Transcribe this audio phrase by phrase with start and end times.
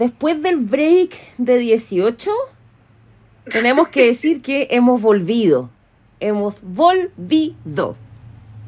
[0.00, 2.30] después del break de 18,
[3.44, 5.70] tenemos que decir que hemos volvido.
[6.18, 7.96] Hemos volvido.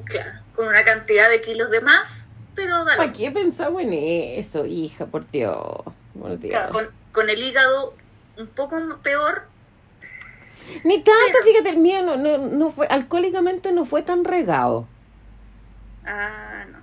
[0.05, 2.99] Claro, con una cantidad de kilos de más, pero dale.
[2.99, 5.07] ¿Para qué pensamos en eso, hija?
[5.07, 5.57] Por Dios.
[6.19, 6.53] Por Dios.
[6.53, 7.95] Claro, con, con el hígado
[8.39, 9.45] un poco peor.
[10.85, 14.87] Ni tanto, Pero- fíjate, el mío no, no, no fue, alcohólicamente no fue tan regado.
[16.05, 16.79] Ah, no.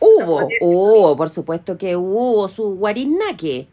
[0.00, 3.68] Hubo, hubo, por supuesto que hubo su guarinaque.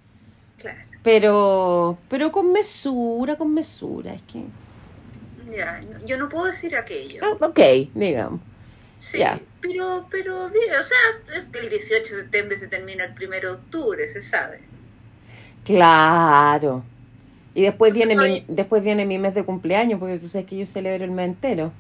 [1.04, 4.44] Pero, pero con mesura, con mesura, es que...
[5.52, 7.22] Ya, yo no puedo decir aquello.
[7.24, 7.60] Ah, ok,
[7.94, 8.40] digamos.
[9.00, 9.20] Sí,
[9.60, 10.98] pero, pero bien, o sea,
[11.60, 14.62] el 18 de septiembre se termina el 1 de octubre, se sabe.
[15.66, 16.84] Claro.
[17.54, 20.58] Y después Entonces, viene, mi, después viene mi mes de cumpleaños, porque tú sabes que
[20.58, 21.72] yo celebro el mes entero.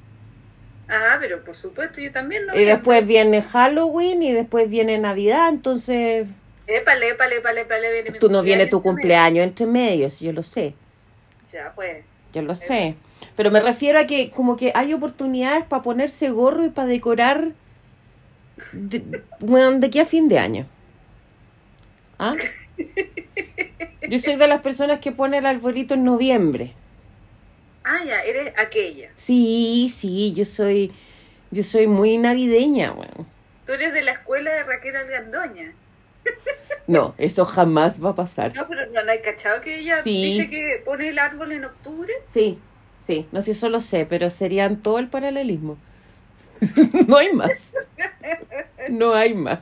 [0.89, 2.55] Ah, pero por supuesto, yo también no.
[2.55, 6.27] Y después viene Halloween y después viene Navidad, entonces
[6.71, 10.41] Épale, épale, épale, épale, viene mi tú no viene tu cumpleaños entre medios, yo lo
[10.41, 10.73] sé.
[11.51, 12.05] Ya, pues.
[12.33, 12.95] Yo lo sé.
[13.35, 17.51] Pero me refiero a que como que hay oportunidades para ponerse gorro y para decorar
[18.71, 20.67] de, bueno, de aquí a fin de año.
[22.17, 22.35] ¿Ah?
[24.07, 26.73] Yo soy de las personas que pone el arbolito en noviembre.
[27.83, 29.11] Ah, ya, eres aquella.
[29.15, 30.91] Sí, sí, yo soy
[31.51, 33.27] yo soy muy navideña, bueno.
[33.65, 35.73] Tú eres de la escuela de Raquel Algandoña.
[36.91, 38.53] No, eso jamás va a pasar.
[38.53, 40.23] No, pero no, no hay cachado que ella Sí.
[40.25, 42.11] dice que pone el árbol en octubre.
[42.27, 42.59] Sí,
[43.01, 45.77] sí, no sé si eso lo sé, pero serían todo el paralelismo.
[47.07, 47.71] no hay más.
[48.89, 49.59] No hay más.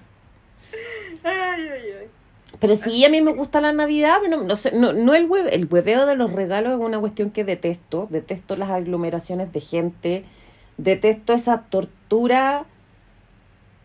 [1.24, 2.08] Ay, ay, ay.
[2.60, 5.26] Pero sí, a mí me gusta la Navidad, pero no, no sé, no, no el
[5.30, 9.60] hueve, el hueveo de los regalos es una cuestión que detesto, detesto las aglomeraciones de
[9.60, 10.26] gente,
[10.78, 12.66] detesto esa tortura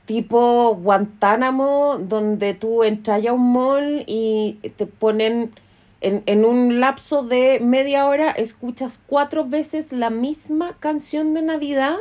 [0.07, 5.53] tipo Guantánamo, donde tú entras a un mall y te ponen
[6.01, 11.97] en, en un lapso de media hora, escuchas cuatro veces la misma canción de Navidad.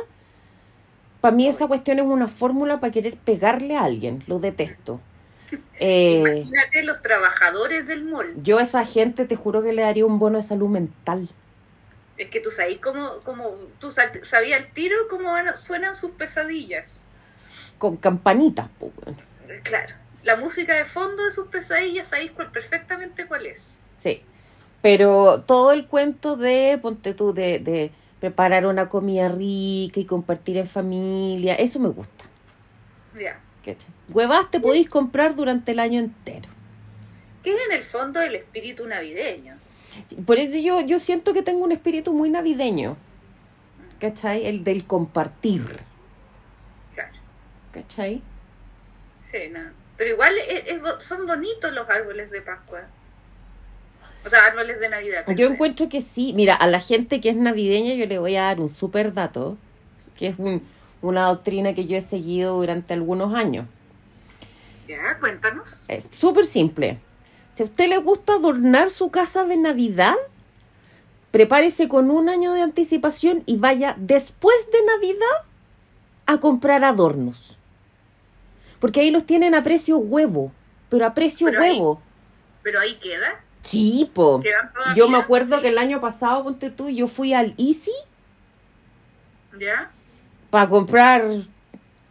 [1.20, 5.00] Para mí esa cuestión es una fórmula para querer pegarle a alguien, lo detesto.
[5.80, 8.42] Eh, Imagínate los trabajadores del mall.
[8.42, 11.28] yo a esa gente te juro que le daría un bono de salud mental.
[12.16, 13.50] Es que tú sabes cómo, cómo
[13.80, 17.06] tú sa- sabías el tiro cómo van- suenan sus pesadillas.
[17.78, 18.68] Con campanitas,
[19.62, 19.94] Claro.
[20.22, 23.78] La música de fondo de sus pesadillas, sabéis cuál, perfectamente cuál es.
[23.98, 24.22] Sí.
[24.80, 27.90] Pero todo el cuento de, ponte tú, de, de
[28.20, 32.24] preparar una comida rica y compartir en familia, eso me gusta.
[33.18, 33.40] Ya.
[33.64, 33.90] ¿cachai?
[34.08, 36.48] Huevas te podéis comprar durante el año entero.
[37.42, 39.58] Que es en el fondo el espíritu navideño.
[40.26, 42.96] Por eso yo, yo siento que tengo un espíritu muy navideño.
[44.00, 44.46] ¿Cachai?
[44.46, 45.80] El del compartir.
[47.74, 48.22] ¿Cachai?
[49.20, 49.60] Sí, no.
[49.96, 52.82] Pero igual es- es bo- son bonitos los árboles de Pascua.
[54.24, 55.24] O sea, árboles de Navidad.
[55.36, 56.32] Yo encuentro que sí.
[56.34, 59.58] Mira, a la gente que es navideña yo le voy a dar un super dato,
[60.16, 60.62] que es un-
[61.02, 63.66] una doctrina que yo he seguido durante algunos años.
[64.88, 65.84] Ya, cuéntanos.
[65.88, 66.98] Es súper simple.
[67.52, 70.14] Si a usted le gusta adornar su casa de Navidad,
[71.30, 75.44] prepárese con un año de anticipación y vaya después de Navidad
[76.26, 77.58] a comprar adornos.
[78.84, 80.52] Porque ahí los tienen a precio huevo,
[80.90, 82.02] pero a precio Pero ahí- huevo.
[82.62, 83.40] Pero ahí queda.
[83.62, 84.42] Sí, po.
[84.94, 85.62] Yo me acuerdo sí.
[85.62, 87.90] que el año pasado, ponte tú, yo fui al Easy
[89.58, 89.90] ¿Ya?
[90.50, 91.24] para comprar,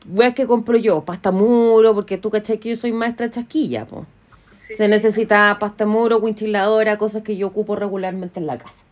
[0.09, 4.07] weas que compro yo, pasta muro, porque tú cachai que yo soy maestra chasquilla, po.
[4.55, 4.89] Sí, Se sí.
[4.89, 8.83] necesita pasta muro, winchiladora, cosas que yo ocupo regularmente en la casa.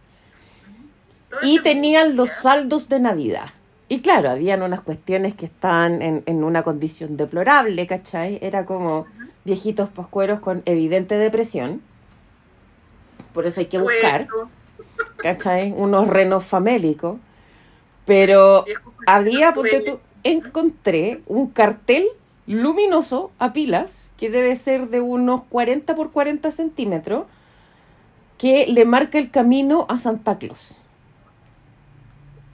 [1.32, 3.50] Todo Y ese tenían los saldos de Navidad.
[3.92, 8.40] Y claro, habían unas cuestiones que estaban en, en una condición deplorable, ¿cachai?
[8.42, 9.06] Era como
[9.44, 11.82] viejitos pascueros con evidente depresión.
[13.34, 14.30] Por eso hay que buscar,
[15.18, 15.74] ¿cachai?
[15.76, 17.20] Unos renos famélicos.
[18.06, 18.64] Pero
[19.08, 22.08] había, ponte tú, encontré un cartel
[22.48, 27.26] luminoso a pilas, que debe ser de unos 40 por 40 centímetros,
[28.38, 30.81] que le marca el camino a Santa Claus.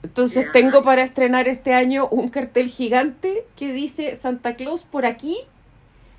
[0.08, 5.36] Entonces tengo para estrenar este año un cartel gigante que dice Santa Claus por aquí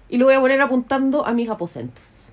[0.10, 2.30] y lo voy a poner apuntando a mis aposentos.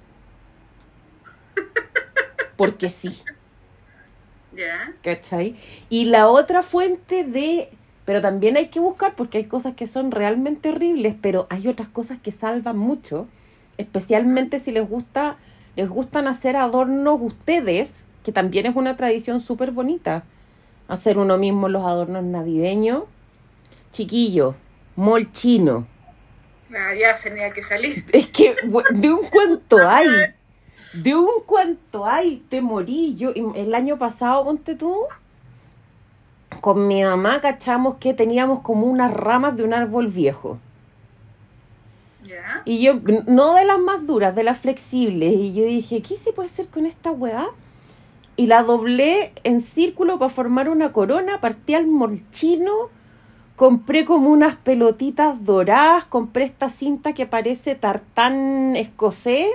[2.56, 3.23] Porque sí.
[4.55, 4.93] ¿Ya?
[5.03, 5.56] ¿Cachai?
[5.88, 7.70] Y la otra fuente de...
[8.05, 11.88] Pero también hay que buscar porque hay cosas que son realmente horribles, pero hay otras
[11.88, 13.29] cosas que salvan mucho,
[13.79, 15.38] especialmente si les gusta,
[15.75, 17.88] les gustan hacer adornos ustedes,
[18.25, 20.25] que también es una tradición súper bonita,
[20.88, 23.04] hacer uno mismo los adornos navideños.
[23.92, 24.54] Chiquillo,
[24.94, 25.86] mol chino.
[26.74, 28.04] Ah, ya tenía que salir.
[28.12, 28.56] Es que
[28.94, 30.08] de un cuento hay.
[30.94, 33.14] De un cuanto hay, te morí.
[33.16, 35.04] Yo, el año pasado, ponte tú,
[36.60, 40.58] con mi mamá cachamos que teníamos como unas ramas de un árbol viejo.
[42.24, 42.62] ¿Ya?
[42.64, 42.94] Y yo,
[43.26, 45.32] no de las más duras, de las flexibles.
[45.34, 47.48] Y yo dije, ¿qué se puede hacer con esta weá?
[48.36, 52.90] Y la doblé en círculo para formar una corona, partí al molchino,
[53.56, 59.48] compré como unas pelotitas doradas, compré esta cinta que parece tartán escocés.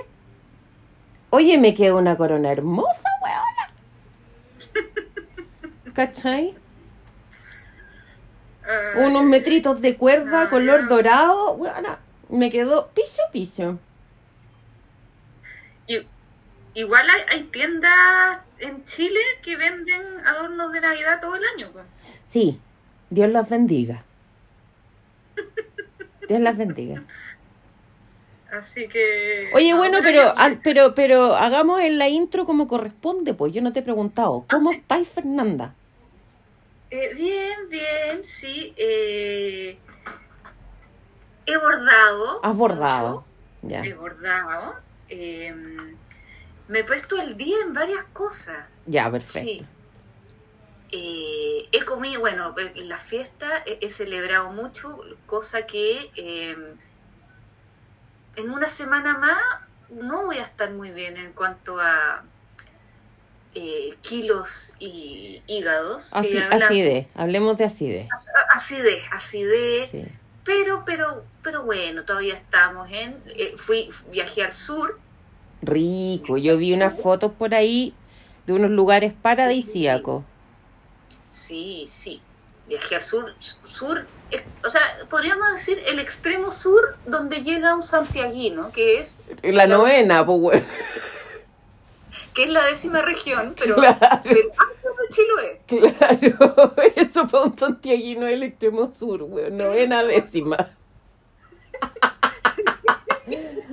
[1.30, 3.72] Oye, me quedó una corona hermosa, weona.
[5.94, 6.54] ¿Cachai?
[8.96, 12.00] Unos metritos de cuerda, color dorado, weona.
[12.28, 13.78] Me quedó piso piso.
[16.74, 21.70] Igual hay, hay tiendas en Chile que venden adornos de Navidad todo el año.
[21.72, 21.84] pues.
[22.26, 22.58] Sí,
[23.10, 24.04] Dios las bendiga.
[26.28, 27.02] Dios las bendiga.
[28.50, 29.50] Así que.
[29.54, 33.72] Oye, bueno, pero, al- pero, pero hagamos en la intro como corresponde, pues yo no
[33.72, 34.44] te he preguntado.
[34.50, 34.78] ¿Cómo Ah, sí.
[34.80, 35.74] estáis, Fernanda?
[36.90, 38.74] Eh, bien, bien, sí.
[38.76, 39.78] eh,
[41.46, 42.40] he bordado.
[42.44, 43.10] Has bordado.
[43.62, 44.74] mucho, Ya, He bordado.
[45.08, 45.54] eh,
[46.68, 48.64] me he puesto el día en varias cosas.
[48.86, 49.10] ya, Sí.
[49.10, 49.68] perfecto.
[50.94, 56.56] Eh, he comido, bueno, en la fiesta he, he celebrado mucho, cosa que eh,
[58.36, 59.38] en una semana más
[59.90, 62.24] no voy a estar muy bien en cuanto a
[63.54, 66.14] eh, kilos y hígados.
[66.14, 66.38] Así,
[67.14, 68.08] hablemos de acidez.
[68.12, 70.04] As- Acidez, acidez, Sí.
[70.44, 74.98] pero, pero, pero bueno, todavía estamos en, eh, fui, viajé al sur,
[75.62, 77.94] Rico, yo vi unas fotos por ahí
[78.46, 80.24] de unos lugares paradisíacos.
[81.28, 82.20] Sí, sí.
[82.68, 84.80] Viajé al sur, sur, es- o sea,
[85.10, 90.64] podríamos decir el extremo sur donde llega un santiaguino, que es, La novena, pues, bueno.
[92.34, 93.98] que es la décima región, pero, Claro.
[94.22, 95.60] pero antes de Chiloé.
[95.66, 100.70] Claro, eso para un santiaguino del extremo sur, weón, novena décima.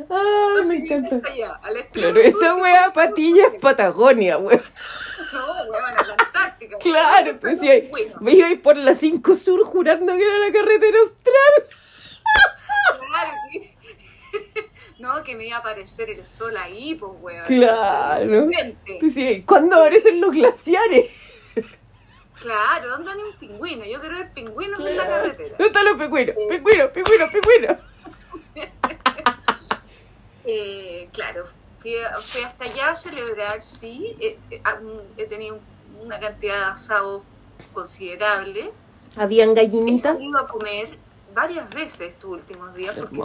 [0.09, 1.21] Ah, me encanta.
[1.29, 4.63] allá, al Claro, esa wea patilla es Patagonia, weón.
[5.33, 6.77] No, weón, a la Antártica.
[6.79, 8.15] Claro, pues sí, bueno.
[8.21, 11.77] me iba a ir por la 5 Sur jurando que era la carretera austral.
[13.07, 13.31] Claro,
[14.99, 17.45] No, que me iba a aparecer el sol ahí, pues, weón.
[17.45, 18.49] Claro.
[18.99, 21.11] Pues sí, ¿Cuándo aparecen los glaciares?
[22.39, 23.85] Claro, ¿dónde hay un pingüino?
[23.85, 25.49] Yo quiero ver pingüinos en la carretera.
[25.57, 26.35] ¿Dónde están los pingüinos?
[26.49, 27.77] Pingüinos, pingüinos, pingüinos.
[30.51, 31.45] Eh, claro,
[31.79, 34.15] fui, fui hasta allá a celebrar, sí.
[34.19, 34.61] eh, eh,
[35.17, 35.59] he tenido
[36.01, 37.21] una cantidad de asados
[37.73, 38.71] considerable.
[39.15, 40.17] ¿Habían He gallinitas?
[40.17, 40.97] salido a comer
[41.33, 43.19] varias veces estos últimos días porque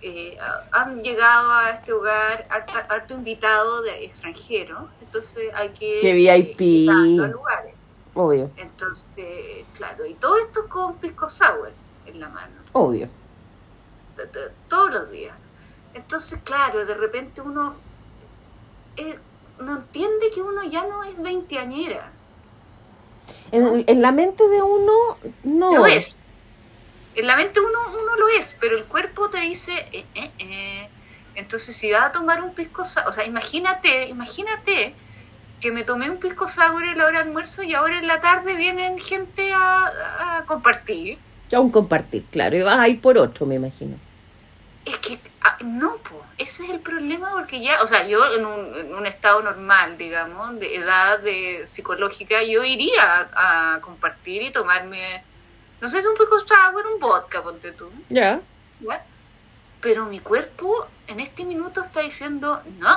[0.00, 5.98] eh, ha- han llegado a este hogar harta- harto invitado de extranjero, entonces hay que
[6.00, 6.88] Qué VIP.
[6.90, 7.74] a lugares.
[8.14, 11.70] Obvio, Entonces, claro, y todo esto con pisco sour
[12.06, 12.54] en la mano.
[12.72, 13.08] obvio.
[14.68, 15.36] todos los días.
[15.98, 17.74] Entonces, claro, de repente uno
[18.96, 19.18] eh,
[19.60, 22.12] no entiende que uno ya no es veinteañera.
[23.50, 24.92] En, en la mente de uno,
[25.42, 25.74] no.
[25.74, 26.16] Lo es.
[27.14, 30.88] En la mente uno, uno lo es, pero el cuerpo te dice, eh, eh,
[31.34, 34.94] entonces si vas a tomar un pisco sour, o sea, imagínate, imagínate
[35.60, 38.20] que me tomé un pisco sour en la hora de almuerzo y ahora en la
[38.20, 41.18] tarde vienen gente a, a compartir.
[41.50, 42.56] Ya un compartir, claro.
[42.56, 43.96] Y vas a ir por otro, me imagino.
[44.88, 48.46] Es que ah, no, po, ese es el problema porque ya, o sea, yo en
[48.46, 54.42] un, en un estado normal, digamos, de edad de psicológica, yo iría a, a compartir
[54.42, 55.24] y tomarme,
[55.80, 58.40] no sé, si un poco sour, un vodka, ponte tú, Ya.
[58.80, 59.04] ¿ya?
[59.80, 62.96] Pero mi cuerpo en este minuto está diciendo no,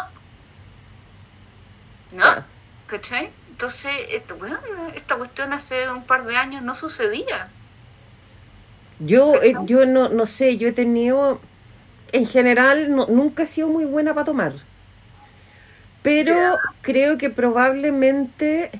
[2.12, 2.46] no.
[2.88, 3.32] ¿cachai?
[3.50, 4.58] Entonces, esto, bueno,
[4.96, 7.50] esta cuestión hace un par de años no sucedía.
[9.00, 11.40] Yo, eh, yo no, no sé, yo he tenido,
[12.14, 14.54] en general, no- nunca he sido muy buena para tomar.
[16.02, 18.72] Pero creo que probablemente,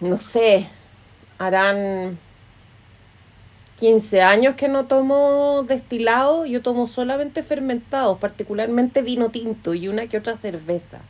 [0.00, 0.68] no sé,
[1.38, 2.20] harán
[3.76, 10.08] 15 años que no tomo destilado, yo tomo solamente fermentados, particularmente vino tinto y una
[10.08, 11.06] que otra cerveza.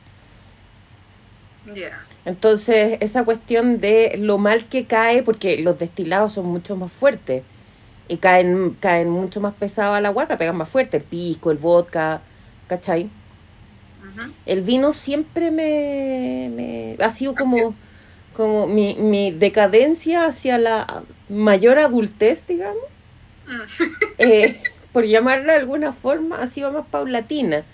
[1.67, 2.07] Ya.
[2.25, 7.45] Entonces, esa cuestión de lo mal que cae, porque los destilados son mucho más fuertes
[8.09, 11.59] y caen, caen mucho más pesados a la guata, pegan más fuerte, el pisco, el
[11.59, 12.23] vodka,
[12.67, 13.13] ¿cachai?
[14.47, 17.79] El vino siempre me, me ha sido como,
[18.33, 22.85] como mi, mi decadencia hacia la mayor adultez, digamos,
[23.47, 23.67] Mm.
[24.19, 27.67] eh, por llamarla de alguna forma, ha sido más paulatina.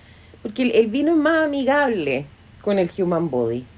[0.42, 3.70] Porque el, el vino es más amigable con el human body.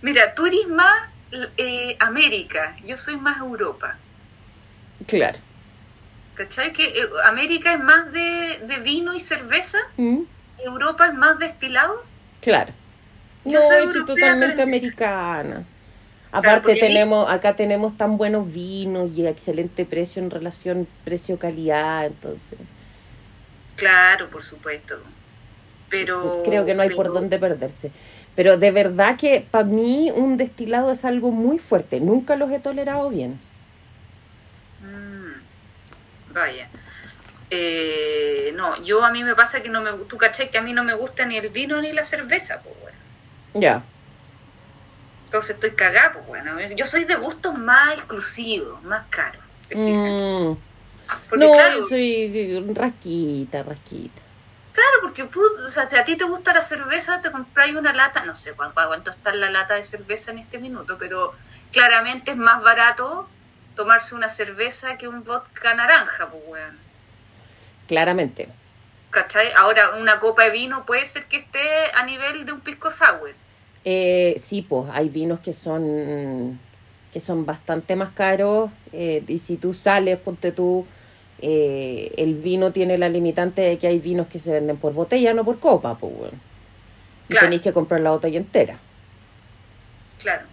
[0.00, 1.10] Mira, tú eres más
[1.56, 4.05] eh, América, yo soy más Europa.
[5.06, 5.38] Claro.
[6.34, 6.72] ¿Cachai?
[6.72, 10.20] Que eh, América es más de, de vino y cerveza, ¿Mm?
[10.64, 12.02] Europa es más destilado.
[12.40, 12.72] Claro.
[13.44, 15.64] Yo no, soy totalmente pero- americana.
[16.32, 22.58] Aparte mí- tenemos, acá tenemos tan buenos vinos y excelente precio en relación precio-calidad, entonces
[23.76, 24.98] Claro, por supuesto.
[25.88, 27.92] Pero creo que no hay por dónde perderse.
[28.34, 32.00] Pero de verdad que para mí un destilado es algo muy fuerte.
[32.00, 33.38] Nunca los he tolerado bien.
[34.86, 36.68] Mm, vaya.
[37.50, 40.72] Eh, no, yo a mí me pasa que no me tú caché que a mí
[40.72, 42.98] no me gusta ni el vino ni la cerveza, pues bueno.
[43.54, 43.82] Ya.
[45.26, 46.60] Entonces estoy cagada, pues bueno.
[46.74, 49.42] Yo soy de gustos más exclusivos, más caros.
[49.68, 50.22] ¿te fijas?
[50.22, 50.56] Mm.
[51.28, 54.20] Porque No, claro, yo soy rasquita, rasquita.
[54.72, 58.24] claro, porque o sea, si a ti te gusta la cerveza, te compráis una lata,
[58.24, 61.34] no sé cuánto, cuánto está la lata de cerveza en este minuto, pero
[61.70, 63.28] claramente es más barato
[63.76, 66.78] tomarse una cerveza que un vodka naranja, pues bueno.
[67.86, 68.48] Claramente.
[69.10, 69.52] ¿Cachai?
[69.56, 71.60] Ahora, una copa de vino puede ser que esté
[71.94, 73.32] a nivel de un pisco sour.
[73.84, 76.58] Eh, sí, pues hay vinos que son
[77.12, 80.86] que son bastante más caros eh, y si tú sales, ponte tú,
[81.40, 85.32] eh, el vino tiene la limitante de que hay vinos que se venden por botella,
[85.32, 86.38] no por copa, pues bueno.
[87.28, 87.46] Y Claro.
[87.46, 88.78] tenéis que comprar la botella entera.
[90.18, 90.46] Claro.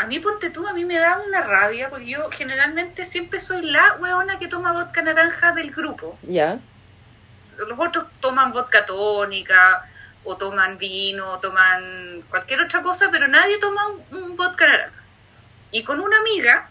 [0.00, 3.66] A mí, ponte tú, a mí me da una rabia, porque yo generalmente siempre soy
[3.66, 6.18] la weona que toma vodka naranja del grupo.
[6.22, 6.58] ¿Ya?
[7.58, 9.86] Los otros toman vodka tónica,
[10.24, 15.02] o toman vino, o toman cualquier otra cosa, pero nadie toma un, un vodka naranja.
[15.70, 16.70] Y con una amiga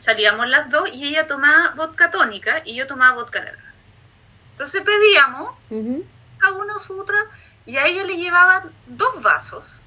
[0.00, 3.72] salíamos las dos y ella tomaba vodka tónica y yo tomaba vodka naranja.
[4.50, 5.54] Entonces pedíamos
[6.40, 7.24] a uno su otra
[7.66, 9.81] y a ella le llevaban dos vasos.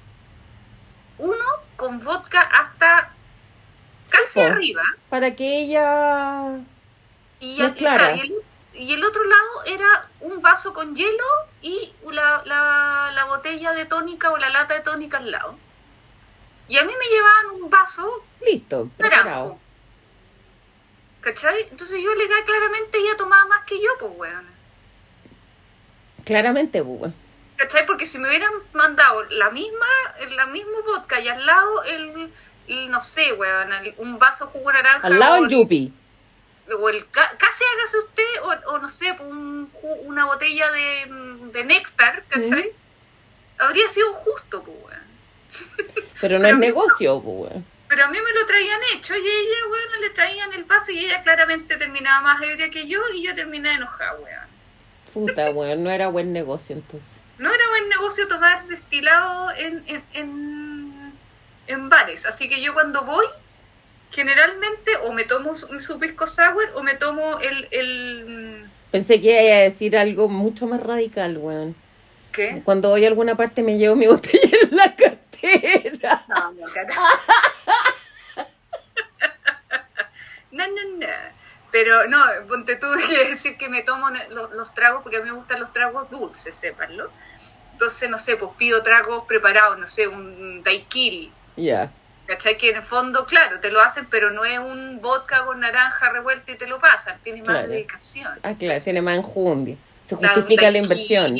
[1.18, 1.44] Uno
[1.76, 3.12] con vodka hasta
[4.10, 6.58] casi arriba Para que ella...
[7.40, 8.16] y, Mezclara.
[8.16, 8.32] y el,
[8.74, 11.24] y el otro lado era un vaso con hielo
[11.62, 15.58] y la, la, la botella de tónica o la lata de tónica al lado.
[16.68, 19.58] Y a mí me llevaban un vaso Listo, preparado.
[21.20, 21.66] ¿Cachai?
[21.70, 24.46] Entonces yo le claramente ella tomaba más que yo, pues weón.
[26.24, 27.14] Claramente, pues bueno.
[27.56, 27.86] ¿Cachai?
[27.86, 29.86] Porque si me hubieran mandado la misma,
[30.36, 32.30] la mismo vodka y al lado el,
[32.68, 35.06] el, no sé, weón, el- un vaso jugo naranja.
[35.06, 35.92] Al lado el yupi.
[36.78, 39.70] o el ca- casi hágase usted, o, o no sé, un
[40.04, 41.06] una botella de,
[41.52, 42.72] de néctar, ¿cachai?
[43.58, 45.06] Habría sido justo, pues, weón.
[46.20, 47.64] Pero no Pero es negocio, pues bueno.
[47.88, 51.04] Pero a mí me lo traían hecho y ella, weón, le traían el vaso y
[51.06, 54.46] ella claramente terminaba más ebria que yo y yo terminaba enojada, weón.
[55.14, 57.20] Puta, weón, no era buen negocio entonces.
[57.38, 61.12] No era buen negocio tomar destilado en, en, en,
[61.66, 62.24] en bares.
[62.24, 63.26] Así que yo cuando voy,
[64.10, 67.68] generalmente o me tomo su, su pisco sour o me tomo el...
[67.70, 71.76] el Pensé que iba a decir algo mucho más radical, weón.
[72.32, 72.62] ¿Qué?
[72.64, 76.24] Cuando voy a alguna parte me llevo mi botella en la cartera.
[76.28, 77.00] No, no, carajo.
[80.52, 81.35] no, no, no.
[81.76, 85.26] Pero no, ponte tú que decir que me tomo los, los tragos porque a mí
[85.26, 87.10] me gustan los tragos dulces, sépanlo.
[87.72, 91.30] Entonces, no sé, pues pido tragos preparados, no sé, un daiquiri.
[91.56, 91.92] Ya,
[92.24, 92.56] ¿Cachai?
[92.56, 96.08] Que en el fondo, claro, te lo hacen, pero no es un vodka con naranja
[96.08, 97.20] revuelta y te lo pasan.
[97.22, 98.38] Tiene más dedicación.
[98.42, 99.76] ah, claro, tiene más enjundia.
[100.06, 101.36] Se Claro, justifica la inversión.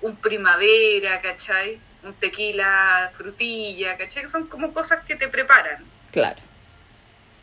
[0.00, 1.78] Un primavera, ¿cachai?
[2.02, 4.22] Un tequila frutilla, ¿cachai?
[4.22, 5.84] Que son como cosas que te preparan.
[6.10, 6.40] Claro.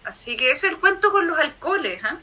[0.03, 2.17] Así que ese es el cuento con los alcoholes, ¿ah?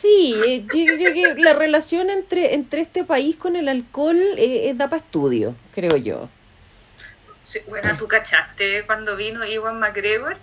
[0.00, 4.68] Sí, eh, yo creo que la relación entre, entre este país con el alcohol eh,
[4.70, 6.30] eh, da para estudio, creo yo.
[7.42, 10.38] Sí, bueno, ¿tú cachaste cuando vino Iwan McGregor?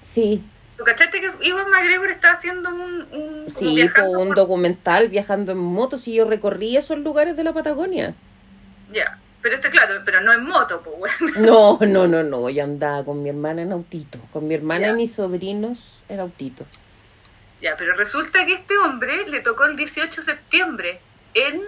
[0.00, 0.44] Sí,
[0.76, 3.08] ¿Tú cachaste que Iwan McGregor estaba haciendo un...
[3.12, 7.44] un sí, viajando un por- documental viajando en moto, si yo recorrí esos lugares de
[7.44, 8.20] la Patagonia.
[8.86, 11.16] Ya, pero este, claro, pero no en moto, pues, bueno.
[11.34, 14.92] No, no, no, no, yo andaba con mi hermana en autito, con mi hermana y
[14.92, 16.66] mis sobrinos en autito.
[17.62, 21.00] Ya, pero resulta que este hombre le tocó el 18 de septiembre
[21.32, 21.62] en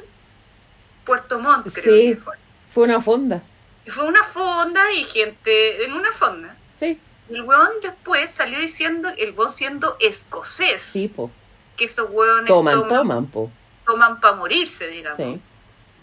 [1.04, 2.14] Puerto Montt, creo Sí.
[2.14, 2.34] que fue.
[2.70, 3.42] Fue una fonda,
[3.86, 6.56] Y fue una fonda y gente en una fonda.
[6.78, 6.98] sí,
[7.30, 11.30] El weón después salió diciendo, el weón siendo escocés, sí, po.
[11.76, 13.50] que esos weones Toman, toman, toman, po.
[13.86, 15.18] toman para morirse, digamos.
[15.18, 15.40] Sí.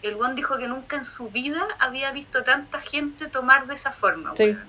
[0.03, 3.91] El weón dijo que nunca en su vida había visto tanta gente tomar de esa
[3.91, 4.43] forma, Sí.
[4.45, 4.63] weón.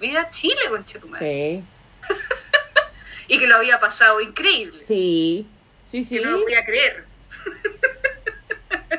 [0.00, 1.62] Vida Chile, conchetumadre.
[1.62, 2.08] Sí,
[3.28, 4.80] Y que lo había pasado increíble.
[4.82, 5.46] sí,
[5.90, 6.18] sí, sí.
[6.18, 7.04] Que no lo podía creer.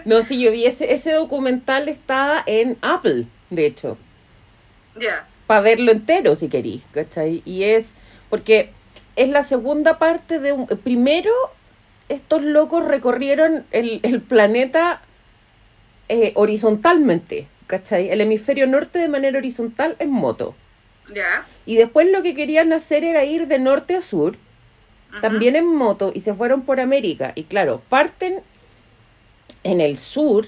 [0.05, 3.97] No, sí, yo vi ese, ese documental está en Apple, de hecho.
[4.99, 5.27] Ya.
[5.47, 7.41] Para verlo entero, si querís, ¿cachai?
[7.45, 7.95] Y es
[8.29, 8.71] porque
[9.15, 10.67] es la segunda parte de un...
[10.67, 11.31] Primero,
[12.09, 15.01] estos locos recorrieron el, el planeta
[16.09, 18.09] eh, horizontalmente, ¿cachai?
[18.09, 20.55] El hemisferio norte de manera horizontal en moto.
[21.65, 24.37] Y después lo que querían hacer era ir de norte a sur,
[25.21, 27.33] también en moto, y se fueron por América.
[27.35, 28.41] Y claro, parten
[29.63, 30.47] en el sur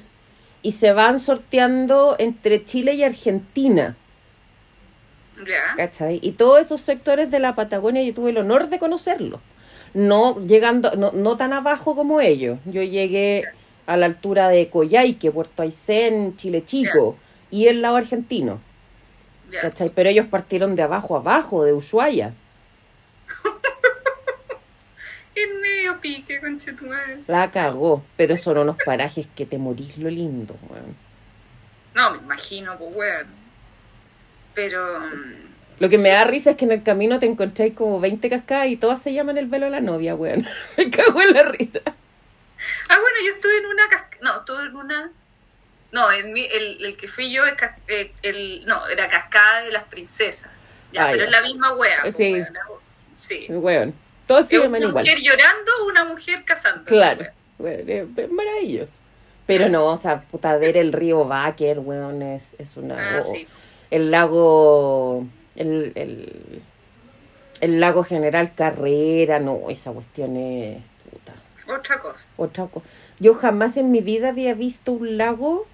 [0.62, 3.96] y se van sorteando entre Chile y Argentina.
[5.76, 6.20] ¿cachai?
[6.22, 9.40] Y todos esos sectores de la Patagonia yo tuve el honor de conocerlos.
[9.94, 12.60] No llegando, no, no tan abajo como ellos.
[12.66, 13.46] Yo llegué
[13.86, 17.18] a la altura de Coyhaique, Puerto Aysén, Chile Chico,
[17.52, 18.62] y el lado argentino.
[19.62, 19.90] ¿Cachai?
[19.90, 22.34] Pero ellos partieron de abajo a abajo, de Ushuaia.
[25.36, 27.18] Es medio pique, conchetumadre.
[27.28, 28.04] La cagó.
[28.16, 30.96] Pero son unos parajes que te morís lo lindo, weón.
[31.94, 33.28] No, me imagino, pues, weón.
[34.54, 35.00] Pero.
[35.02, 38.30] mm, Lo que me da risa es que en el camino te encontráis como 20
[38.30, 40.48] cascadas y todas se llaman el velo de la novia, weón.
[40.78, 41.82] Me cago en la risa.
[41.86, 44.18] Ah, bueno, yo estuve en una cascada.
[44.22, 45.12] No, estuve en una.
[45.92, 47.54] No, mi- el, el que fui yo es
[47.88, 50.52] eh, el, no, era Cascada de las Princesas.
[50.92, 51.26] Ya, Ah, pero ya.
[51.26, 52.02] es la misma wea.
[52.02, 52.34] pues, Sí.
[52.34, 52.62] weón, la-
[53.16, 53.46] Sí.
[53.50, 53.94] Weón.
[54.28, 55.04] Todos se llaman una igual.
[55.06, 56.84] mujer llorando o una mujer casando.
[56.86, 57.26] Claro.
[57.60, 58.94] Weón, es, maravilloso.
[59.46, 63.18] Pero no, o sea, puta, ver el río Baker, weón, es, es una...
[63.18, 63.48] Ah, o- sí.
[63.92, 65.26] El lago...
[65.56, 66.62] El, el,
[67.62, 70.82] el lago General Carrera, no, esa cuestión es...
[71.10, 71.34] Puta.
[71.78, 72.28] Otra cosa.
[72.38, 72.86] Otra cosa.
[73.20, 75.68] Yo jamás en mi vida había visto un lago.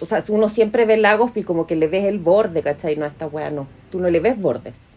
[0.00, 2.96] O sea, uno siempre ve lagos y como que le ves el borde, ¿cachai?
[2.96, 3.68] No, a esta weá no.
[3.90, 4.90] Tú no le ves bordes,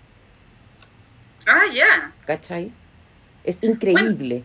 [1.45, 2.13] Ah, ya.
[2.25, 2.71] ¿cachai?
[3.43, 4.43] Es increíble,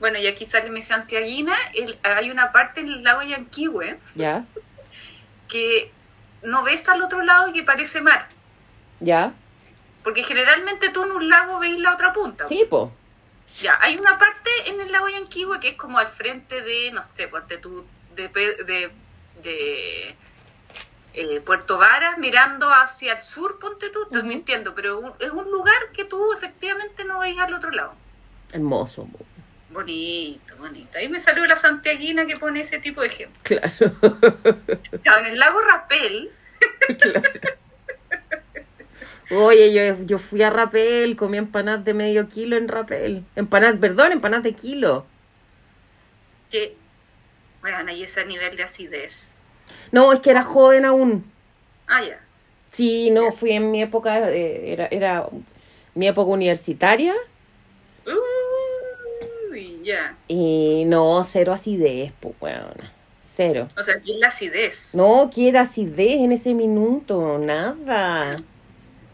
[0.00, 1.54] Bueno, y aquí sale mi Santiaguina.
[1.74, 4.44] El, hay una parte en el lago Yanquihue ¿ya?
[5.48, 5.92] que
[6.42, 8.26] no ves al otro lado y que parece mar.
[8.98, 9.32] ¿Ya?
[10.02, 12.46] Porque generalmente tú en un lago veis la otra punta.
[12.48, 12.92] Sí, po.
[13.62, 17.00] Ya, hay una parte en el lago Yanquihue que es como al frente de, no
[17.02, 17.84] sé, ponte tú,
[18.16, 18.28] de,
[18.64, 18.90] de,
[19.42, 20.16] de
[21.14, 24.28] eh, Puerto Varas mirando hacia el sur, ponte tú, estoy Ujú.
[24.28, 27.94] mintiendo, pero un- es un lugar que tú efectivamente no veis al otro lado.
[28.52, 29.08] Hermoso.
[29.68, 30.98] Bonito, bonito.
[30.98, 33.40] Ahí me salió la santiaguina que pone ese tipo de ejemplo.
[35.02, 36.30] Claro, en el lago Rapel,
[36.98, 37.22] claro.
[39.28, 43.24] Oye, yo, yo fui a Rapel, comí empanadas de medio kilo en Rapel.
[43.34, 45.04] Empanadas, perdón, empanadas de kilo.
[46.50, 46.76] que,
[47.72, 49.38] bueno, ahí ese nivel de acidez.
[49.90, 51.30] No, es que era joven aún.
[51.88, 52.20] Ah, ya.
[52.72, 55.26] Sí, no, fui en mi época, eh, era, era
[55.94, 57.14] mi época universitaria.
[59.50, 60.16] Uy, ya.
[60.28, 62.96] Y no, cero acidez, pues, weón.
[63.34, 63.68] Cero.
[63.76, 64.94] O sea, aquí es la acidez.
[64.94, 68.36] No quiero acidez en ese minuto, nada.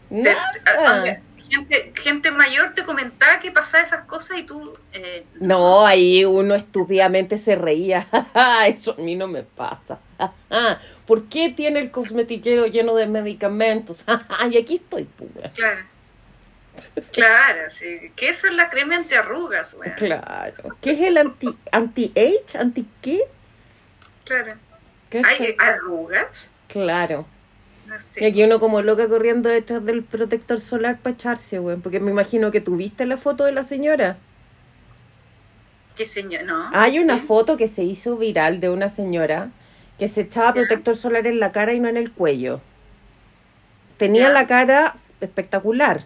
[0.09, 1.21] Nada.
[1.53, 4.77] Gente, gente mayor te comentaba que pasaba esas cosas y tú...
[4.93, 8.07] eh, No, ahí uno estúpidamente se reía.
[8.67, 9.99] Eso a mí no me pasa.
[11.05, 14.05] ¿Por qué tiene el cosmetiquero lleno de medicamentos?
[14.51, 15.51] Y aquí estoy, pues, weón.
[15.51, 15.81] Claro.
[17.11, 18.11] Claro, sí.
[18.17, 19.95] Eso es la crema antiarrugas, weón.
[19.95, 20.77] Claro.
[20.81, 22.57] ¿Qué es el anti anti-age?
[22.57, 23.21] ¿Anti qué?
[24.25, 24.55] Claro.
[25.09, 26.51] ¿Qué ¿Hay arrugas?
[26.67, 27.25] Claro.
[28.15, 31.81] Y aquí uno como loca corriendo detrás del protector solar para echarse, weón.
[31.81, 34.17] Porque me imagino que tuviste la foto de la señora.
[35.95, 36.43] ¿Qué señor?
[36.43, 36.69] No.
[36.73, 39.51] Hay una foto que se hizo viral de una señora
[39.99, 42.61] que se echaba protector solar en la cara y no en el cuello.
[43.97, 46.01] Tenía la cara espectacular.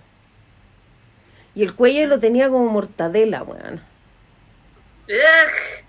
[1.56, 3.82] Y el cuello lo tenía como mortadela, weón.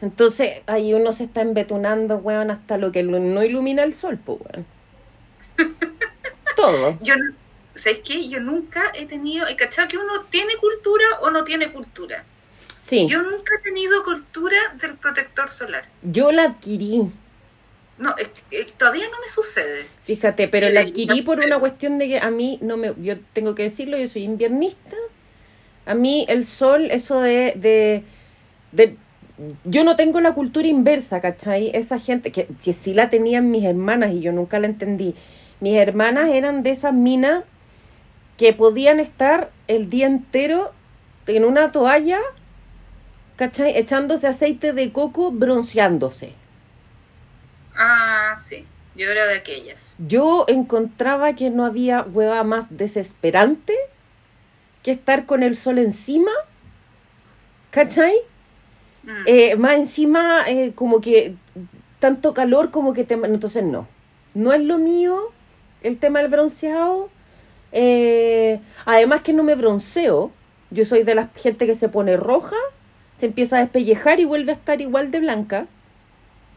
[0.01, 4.39] Entonces ahí uno se está embetunando, weón, hasta lo que no ilumina el sol, pues,
[4.41, 4.78] weón.
[6.57, 6.99] Todo.
[7.03, 7.15] Yo,
[7.75, 8.29] ¿sabes qué?
[8.29, 9.47] Yo nunca he tenido...
[9.47, 12.25] ¿He cachado que uno tiene cultura o no tiene cultura?
[12.81, 15.85] Sí, Yo nunca he tenido cultura del protector solar.
[16.03, 17.11] yo la adquirí.
[17.99, 19.87] No, es eh, todavía no me sucede.
[20.05, 23.55] Fíjate, pero la adquirí por una cuestión de que a mí no me, yo tengo
[23.55, 24.97] que decirlo, yo soy inviernista.
[25.87, 28.05] A mí el sol, eso de, de,
[28.73, 28.97] de-
[29.65, 31.71] yo no tengo la cultura inversa, ¿cachai?
[31.75, 35.15] Esa gente que, que sí la tenían mis hermanas y yo nunca la entendí.
[35.61, 37.45] Mis hermanas eran de esas minas
[38.37, 40.73] que podían estar el día entero
[41.27, 42.21] en una toalla,
[43.37, 43.77] ¿cachai?
[43.77, 46.35] Echándose aceite de coco, bronceándose.
[47.75, 48.67] Ah, sí.
[48.95, 49.95] Yo era de aquellas.
[49.99, 53.75] Yo encontraba que no había hueva más desesperante
[54.83, 56.33] que estar con el sol encima,
[57.71, 58.15] ¿cachai?
[59.05, 59.23] Mm.
[59.27, 61.37] Eh, más encima, eh, como que
[62.01, 63.15] tanto calor como que te...
[63.15, 63.87] Entonces no,
[64.35, 65.33] no es lo mío
[65.83, 67.09] el tema del bronceado.
[67.73, 70.31] Eh, además que no me bronceo,
[70.71, 72.57] yo soy de la gente que se pone roja,
[73.19, 75.67] se empieza a despellejar y vuelve a estar igual de blanca.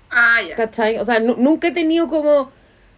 [0.09, 0.55] Ah, ya.
[0.55, 0.97] ¿Cachai?
[0.99, 2.51] O sea, nu- nunca he tenido como,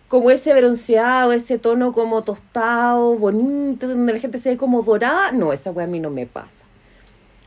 [0.08, 5.32] como ese bronceado, ese tono como tostado, bonito, donde la gente se ve como dorada.
[5.32, 6.66] No, esa wea a mí no me pasa.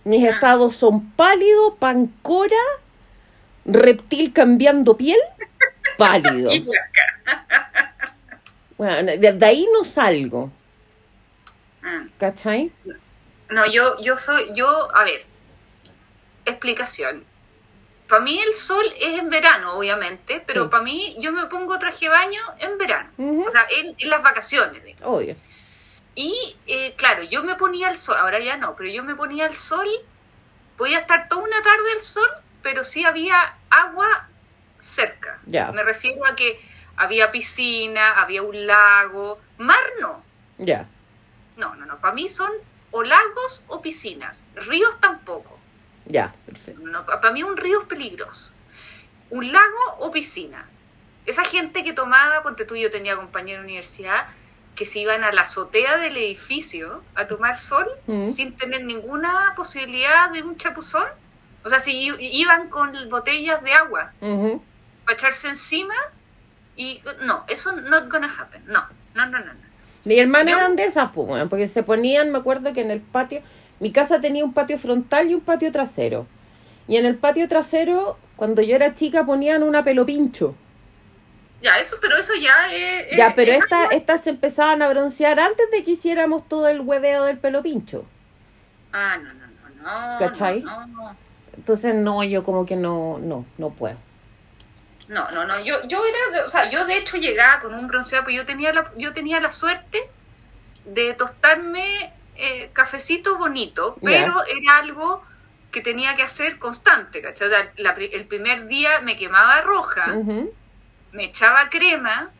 [0.04, 0.30] Mis Ah.
[0.34, 2.56] estados son pálido, pancora,
[3.64, 5.18] reptil cambiando piel,
[5.98, 6.50] pálido.
[8.78, 10.50] Bueno, de, ahí no salgo,
[11.82, 12.08] Mm.
[12.18, 12.72] ¿cachai?
[13.48, 15.24] No, yo, yo soy, yo, a ver,
[16.44, 17.24] explicación.
[18.08, 20.68] Para mí el sol es en verano, obviamente, pero Sí.
[20.70, 23.10] para mí yo me pongo traje de baño en verano,
[23.46, 24.82] o sea, en, en las vacaciones.
[25.02, 25.36] Obvio.
[26.14, 29.46] Y eh, claro, yo me ponía el sol, ahora ya no, pero yo me ponía
[29.46, 29.88] el sol,
[30.76, 32.28] podía estar toda una tarde el sol,
[32.62, 34.28] pero sí había agua
[34.78, 35.40] cerca.
[35.46, 35.72] Ya.
[35.72, 36.60] Me refiero a que
[36.96, 40.22] había piscina, había un lago, mar no.
[40.58, 40.88] Ya.
[41.56, 42.50] No, no, no, para mí son
[42.90, 45.58] o lagos o piscinas, ríos tampoco.
[46.06, 46.80] Ya, perfecto.
[46.82, 48.54] No, para mí un río es peligroso.
[49.30, 50.68] Un lago o piscina.
[51.26, 54.26] Esa gente que tomaba, ponte tú, yo tenía compañero de universidad,
[54.76, 58.26] que se iban a la azotea del edificio a tomar sol Mm.
[58.26, 61.08] sin tener ninguna posibilidad de un chapuzón.
[61.64, 65.94] O sea, si iban con botellas de agua para echarse encima
[66.76, 68.62] y no, eso not gonna happen.
[68.66, 68.84] No,
[69.14, 69.44] no, no, no.
[69.44, 69.60] no.
[70.50, 73.40] Yo- eran de esas, pues, porque se ponían, me acuerdo que en el patio,
[73.80, 76.26] mi casa tenía un patio frontal y un patio trasero.
[76.88, 80.54] Y en el patio trasero, cuando yo era chica, ponían una pelo pincho.
[81.62, 83.16] Ya, eso, pero eso ya es...
[83.16, 86.80] Ya, pero es estas estas se empezaban a broncear antes de que hiciéramos todo el
[86.80, 88.04] hueveo del pelo pincho.
[88.92, 90.18] Ah, no, no, no, no.
[90.18, 90.60] ¿Cachai?
[90.62, 91.16] No, no,
[91.56, 93.96] Entonces, no, yo como que no, no, no puedo.
[95.08, 95.60] No, no, no.
[95.60, 98.46] Yo, yo era, de- o sea, yo de hecho llegaba con un bronceado, pero yo
[98.46, 100.10] tenía la, yo tenía la suerte
[100.84, 105.24] de tostarme eh, cafecito bonito, pero era algo
[105.70, 107.48] que tenía que hacer constante, ¿cachai?
[107.48, 110.22] O sea, la el primer día me quemaba roja,
[111.12, 112.30] me echaba crema,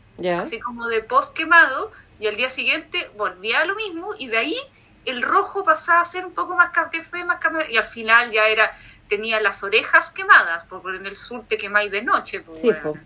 [0.42, 4.38] así como de post quemado, y al día siguiente volvía a lo mismo, y de
[4.38, 4.56] ahí
[5.04, 8.46] el rojo pasaba a ser un poco más café, más café, y al final ya
[8.48, 8.72] era,
[9.08, 12.96] tenía las orejas quemadas, porque en el sur te quemáis de noche, pues, Sí, po.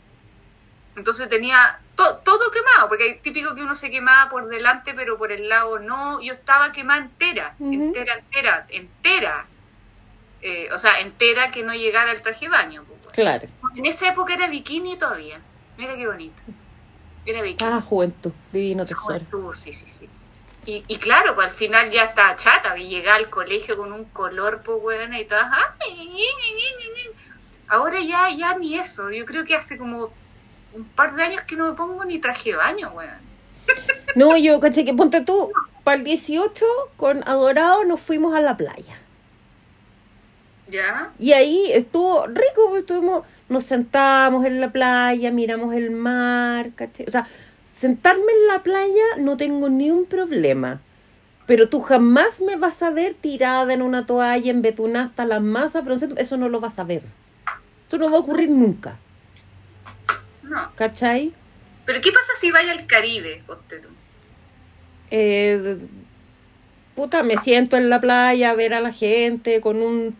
[0.96, 5.16] Entonces tenía to- todo quemado, porque es típico que uno se quemaba por delante, pero
[5.16, 6.20] por el lado no.
[6.20, 9.46] Yo estaba quemada entera, entera, entera, entera.
[10.42, 12.84] Eh, o sea, entera que no llegara el traje de baño.
[12.84, 13.00] pues.
[13.14, 13.46] Claro.
[13.76, 15.40] En esa época era bikini todavía.
[15.78, 16.42] Mira qué bonito.
[17.24, 17.70] Era bikini.
[17.70, 19.02] Ah, juventud, divino tesoro.
[19.30, 20.08] Juventud, sí, sí, sí.
[20.66, 24.04] Y, y claro, pues al final ya estaba chata, que llegaba al colegio con un
[24.06, 25.50] color, pues, buena y todas.
[27.68, 29.10] Ahora ya, ya ni eso.
[29.10, 30.10] Yo creo que hace como
[30.72, 33.30] un par de años que no me pongo ni traje de baño, weón.
[34.16, 35.52] No, yo, caché que ponte tú,
[35.84, 36.64] para el 18,
[36.96, 38.98] con Adorado nos fuimos a la playa.
[40.68, 41.12] ¿Ya?
[41.18, 47.06] Y ahí estuvo rico, porque estuvimos, nos sentamos en la playa, miramos el mar, ¿cachai?
[47.06, 47.28] O sea,
[47.80, 50.82] sentarme en la playa no tengo ni un problema.
[51.46, 55.82] Pero tú jamás me vas a ver tirada en una toalla, embetunada hasta las masas,
[55.82, 57.02] bronceada, eso no lo vas a ver.
[57.88, 58.98] Eso no va a ocurrir nunca,
[60.42, 60.70] No.
[60.76, 61.32] ¿cachai?
[61.86, 63.88] Pero ¿qué pasa si vaya al Caribe, ponte tú?
[65.10, 65.78] Eh,
[66.94, 70.14] puta, me siento en la playa a ver a la gente con un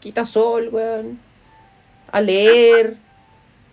[0.00, 1.20] quitasol, weón.
[2.10, 2.96] A leer,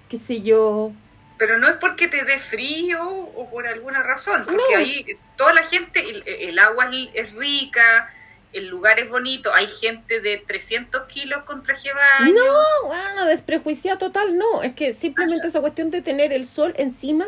[0.10, 0.92] qué sé yo.
[1.38, 4.78] Pero no es porque te dé frío o por alguna razón, porque No.
[4.78, 8.14] ahí toda la gente, el, el agua es, rica,
[8.54, 12.34] el lugar es bonito, hay gente de 300 kilos con traje baño.
[12.36, 14.62] No, bueno, desprejuiciada total, no.
[14.62, 17.26] Es que simplemente esa cuestión de tener el sol encima,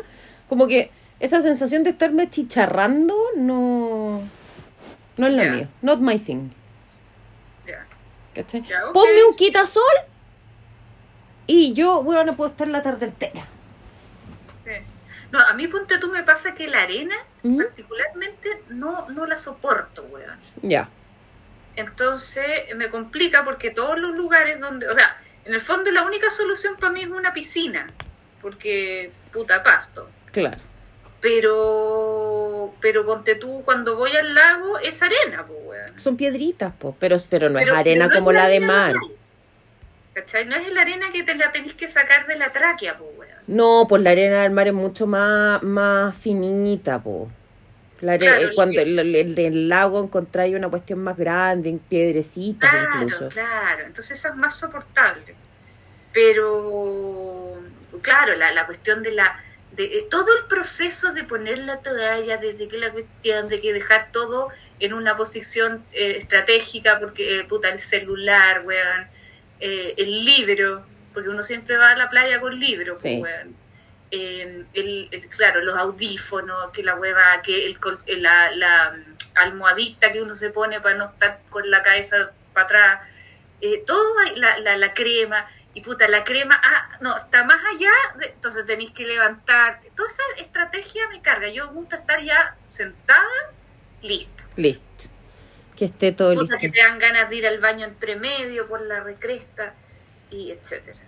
[0.48, 4.22] como que esa sensación de estarme chicharrando, no.
[5.16, 5.50] No es la Ya.
[5.50, 5.68] mía.
[5.82, 6.50] Not my thing.
[7.66, 7.86] Ya.
[8.34, 8.62] ¿Cachai?
[8.92, 9.82] Ponme un quitasol
[11.48, 13.46] y yo, bueno, no puedo estar la tarde entera.
[15.32, 17.56] No, a mí ponte tú me pasa que la arena ¿Mm?
[17.58, 20.38] particularmente no, no la soporto, weón.
[20.62, 20.88] Ya.
[21.74, 22.44] Entonces
[22.76, 26.76] me complica porque todos los lugares donde, o sea, en el fondo la única solución
[26.76, 27.92] para mí es una piscina,
[28.40, 30.08] porque puta pasto.
[30.32, 30.56] Claro.
[31.20, 36.00] Pero, pero ponte tú, cuando voy al lago es arena, pues, weón.
[36.00, 38.66] Son piedritas, po, pero, pero no Pero- es arena no como es la de arena
[38.66, 38.94] mar.
[40.14, 40.46] ¿Cachai?
[40.46, 43.35] No es la arena que te la tenés que sacar de la tráquea, pues, weón.
[43.46, 47.30] No, pues la arena del mar es mucho más, más finita, po.
[47.98, 53.02] Claro, cuando el- el, el- el lago encontráis una cuestión más grande, en piedrecitas Claro,
[53.04, 53.28] incluso.
[53.30, 53.84] claro.
[53.86, 55.34] Entonces esa es más soportable.
[56.12, 57.54] Pero,
[58.02, 59.42] claro, la, la cuestión de la...
[59.72, 63.72] De, eh, todo el proceso de poner la toalla, desde que la cuestión de que
[63.74, 64.48] dejar todo
[64.80, 69.06] en una posición eh, estratégica, porque, eh, puta, el celular, weón,
[69.60, 70.84] eh, el libro,
[71.16, 73.46] porque uno siempre va a la playa con libro, pues.
[74.10, 79.14] Eh, el, el- claro, los audífonos, que la hueva, que el, eh, la, la mm,
[79.36, 83.08] almohadita que uno se pone para no estar con la cabeza para atrás,
[83.62, 87.90] eh, todo, la, la, la crema, y puta, la crema, ah, no, está más allá,
[88.18, 93.24] de- entonces tenéis que levantar, toda esa estrategia me carga, yo gusta estar ya sentada,
[94.02, 94.44] lista.
[94.56, 94.84] Listo.
[95.76, 96.58] Que esté todo Puta, listo.
[96.60, 99.72] que te dan ganas de ir al baño entre medio por la recresta,
[100.30, 100.98] y etcétera.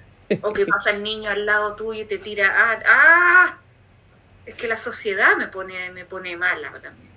[0.43, 3.59] O que pasa el niño al lado tuyo y te tira, ah, ah,
[4.47, 7.09] es que la sociedad me pone, me pone mala también.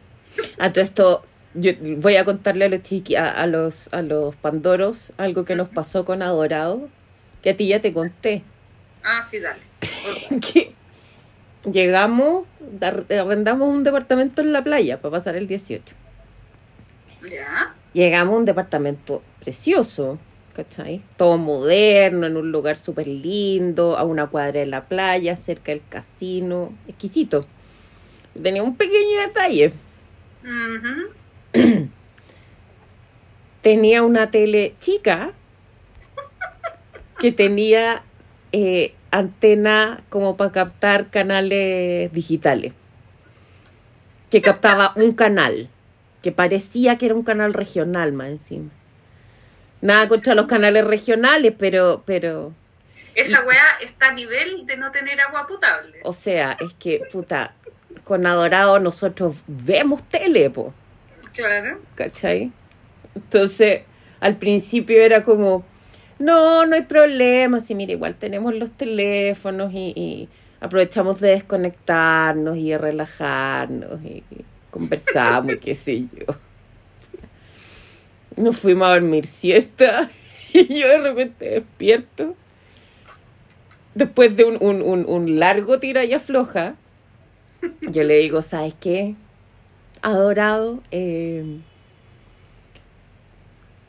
[0.60, 4.36] A todo esto, yo voy a contarle a los chiqui, a, a los, a los
[4.38, 6.89] pandoros algo que nos pasó con Adorado,
[7.41, 8.43] que a ti ya te conté.
[9.04, 9.60] Ah, sí, dale.
[10.54, 10.74] que
[11.69, 12.45] llegamos,
[12.82, 15.95] ar- arrendamos un departamento en la playa para pasar el 18.
[17.30, 20.17] Ya, Llegamos a un departamento precioso,
[20.54, 21.02] ¿cachai?
[21.18, 25.82] Todo moderno, en un lugar súper lindo, a una cuadra de la playa, cerca del
[25.88, 27.42] casino, exquisito.
[28.42, 29.74] Tenía un pequeño detalle.
[33.62, 35.34] Tenía una tele chica
[37.20, 38.04] que tenía
[38.52, 42.74] eh, antena como para captar canales digitales.
[44.32, 45.70] Que captaba un canal,
[46.24, 48.72] que parecía que era un canal regional más encima.
[49.82, 52.54] Nada contra los canales regionales, pero, pero,
[53.15, 56.00] Esa weá está a nivel de no tener agua potable.
[56.04, 57.54] o sea, es que, puta,
[58.04, 60.74] con Adorado nosotros vemos tele, po.
[61.34, 61.80] Claro.
[61.96, 62.52] ¿cachai?
[63.15, 63.82] Entonces,
[64.20, 65.65] al principio era como,
[66.20, 72.56] no, no hay problema, si mira, igual tenemos los teléfonos y, y aprovechamos de desconectarnos
[72.58, 76.36] y de relajarnos y, y conversamos y qué sé yo.
[78.36, 80.10] Nos fuimos a dormir siesta
[80.54, 82.36] y yo de repente despierto.
[83.94, 86.76] Después de un, un, un, un largo tira y afloja,
[87.82, 89.15] yo le digo, ¿sabes qué?
[90.02, 91.60] Adorado, eh,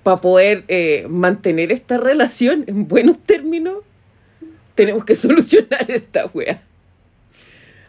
[0.03, 3.79] para poder eh, mantener esta relación en buenos términos,
[4.75, 6.63] tenemos que solucionar esta wea.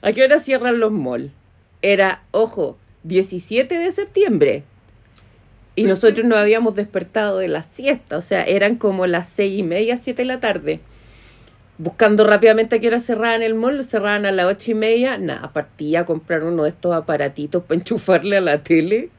[0.01, 1.31] ¿A qué hora cierran los malls?
[1.81, 4.63] Era, ojo, 17 de septiembre.
[5.75, 9.63] Y nosotros nos habíamos despertado de la siesta, o sea, eran como las seis y
[9.63, 10.79] media, siete de la tarde.
[11.79, 15.17] Buscando rápidamente a qué hora cerraban el mall, cerraban a las ocho y media.
[15.17, 19.09] Nada, partía a comprar uno de estos aparatitos para enchufarle a la tele.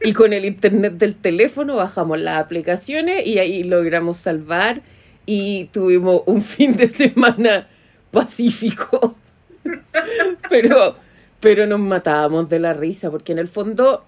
[0.00, 4.82] Y con el internet del teléfono bajamos las aplicaciones y ahí logramos salvar.
[5.24, 7.68] Y tuvimos un fin de semana
[8.10, 9.16] pacífico.
[10.50, 10.94] Pero,
[11.40, 14.04] pero nos matábamos de la risa, porque en el fondo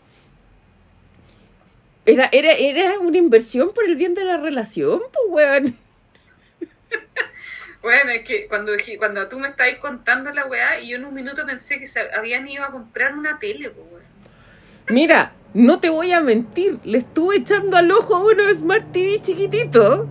[2.06, 5.76] era, era, era una inversión por el bien de la relación, pues, weón.
[7.82, 11.12] Bueno, es que cuando, cuando tú me estabas contando la weá, y yo en un
[11.12, 14.02] minuto pensé que se habían ido a comprar una tele, pues, weón.
[14.88, 19.20] Mira, no te voy a mentir, le estuve echando al ojo a uno Smart TV
[19.20, 20.08] chiquitito,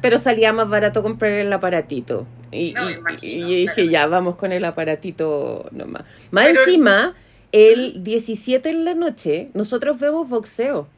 [0.00, 2.26] pero salía más barato comprar el aparatito.
[2.50, 6.02] Y, No, y- imagino, y dije, ya, vamos con el aparatito nomás.
[6.32, 7.14] Más Pero- encima,
[7.54, 10.88] el 17 en la noche, nosotros vemos boxeo.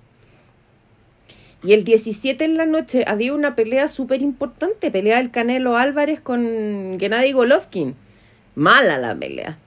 [1.62, 6.20] Y el 17 en la noche había una pelea súper importante, pelea del Canelo Álvarez
[6.20, 7.94] con Gennady Golovkin.
[8.54, 9.58] Mala la pelea.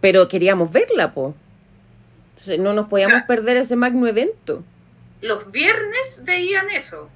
[0.00, 1.34] Pero queríamos verla, po.
[2.30, 4.62] Entonces no nos podíamos O sea- perder ese magno evento.
[5.20, 7.08] Los viernes veían eso.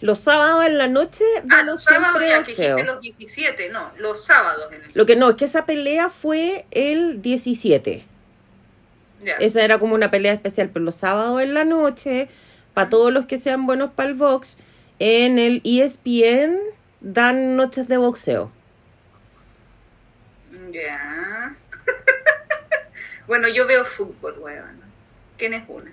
[0.00, 2.84] Los sábados en la noche Ah, los sábados siempre ya que boxeo.
[2.84, 6.66] los 17, no, los sábados en el Lo que no, es que esa pelea fue
[6.70, 8.04] el 17.
[9.24, 9.34] Ya.
[9.36, 12.28] Esa era como una pelea especial, pero los sábados en la noche,
[12.74, 14.56] para todos los que sean buenos para el box,
[14.98, 16.58] en el ESPN
[17.00, 18.50] dan noches de boxeo.
[20.72, 21.56] Ya.
[23.26, 24.80] bueno, yo veo fútbol, weón.
[25.38, 25.90] ¿Quién es una?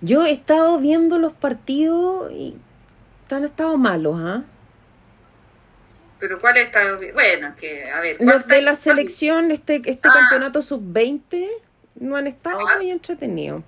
[0.00, 2.56] Yo he estado viendo los partidos y
[3.30, 4.42] han estado malos, ¿ah?
[6.20, 6.96] Pero ¿cuál está?
[7.12, 8.16] Bueno, es que, a ver.
[8.20, 10.12] Los ¿cuál de la selección, este, este Ah.
[10.12, 11.48] campeonato sub-20,
[11.96, 12.76] no han estado Ah.
[12.76, 13.62] muy entretenidos.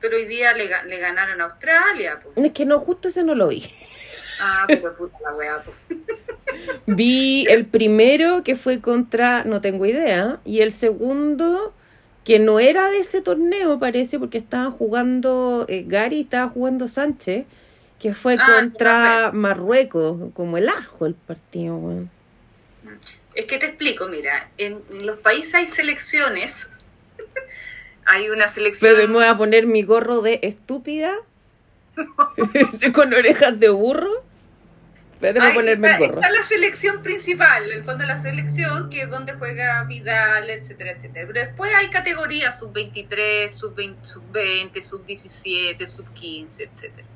[0.00, 2.32] Pero hoy día le, ga- le ganaron a Australia, po.
[2.42, 3.70] Es que no, justo ese no lo vi.
[4.40, 5.72] Ah, pero puta la weá, po.
[6.86, 11.72] Vi el primero que fue contra, no tengo idea, y el segundo
[12.24, 17.46] que no era de ese torneo, parece, porque estaban jugando eh, Gary estaba jugando Sánchez,
[17.98, 22.04] que fue Ah, contra Marruecos, como el ajo el partido.
[23.34, 26.70] Es que te explico, mira, en, en los países hay selecciones.
[28.04, 28.94] hay una selección.
[28.94, 31.14] Pero me voy a poner mi gorro de estúpida,
[32.94, 34.24] con orejas de burro.
[35.22, 36.20] Ahí ponerme el está, gorro.
[36.20, 40.92] está la selección principal, el fondo de la selección, que es donde juega Vidal, etcétera,
[40.92, 41.26] etcétera.
[41.28, 47.06] Pero después hay categorías sub-23, sub-20, sub-20, sub-17, sub-15, etcétera.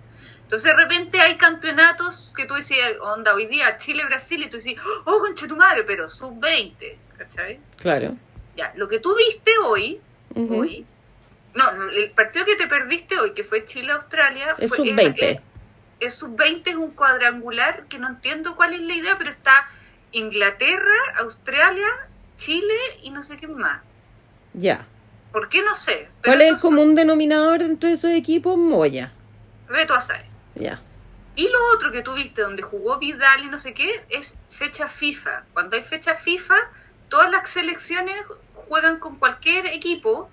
[0.43, 4.79] Entonces de repente hay campeonatos que tú decías, onda, hoy día Chile-Brasil, y tú decís,
[5.05, 7.59] oh, concha tu madre, pero sub-20, ¿cachai?
[7.77, 8.17] Claro.
[8.57, 10.01] Ya, lo que tú viste hoy,
[10.37, 10.61] Ujú.
[10.61, 10.87] hoy,
[11.55, 15.41] no, el partido que te perdiste hoy, que fue Chile-Australia, Es fue- sub-20.
[16.01, 19.69] Es- es sub-20 es un cuadrangular que no entiendo cuál es la idea, pero está
[20.13, 21.87] Inglaterra, Australia,
[22.37, 23.81] Chile y no sé qué más.
[24.55, 24.87] Ya.
[25.33, 26.09] ¿Por qué no sé?
[26.23, 28.57] Pero ¿Cuál es el son- común denominador dentro de esos equipos?
[28.57, 29.13] Moya.
[29.69, 30.27] Ve tú a saber.
[30.55, 30.81] Ya.
[31.35, 35.45] Y lo otro que tuviste donde jugó Vidal y no sé qué es fecha FIFA.
[35.53, 36.55] Cuando hay fecha FIFA,
[37.11, 38.17] todas las selecciones
[38.55, 40.31] juegan con cualquier equipo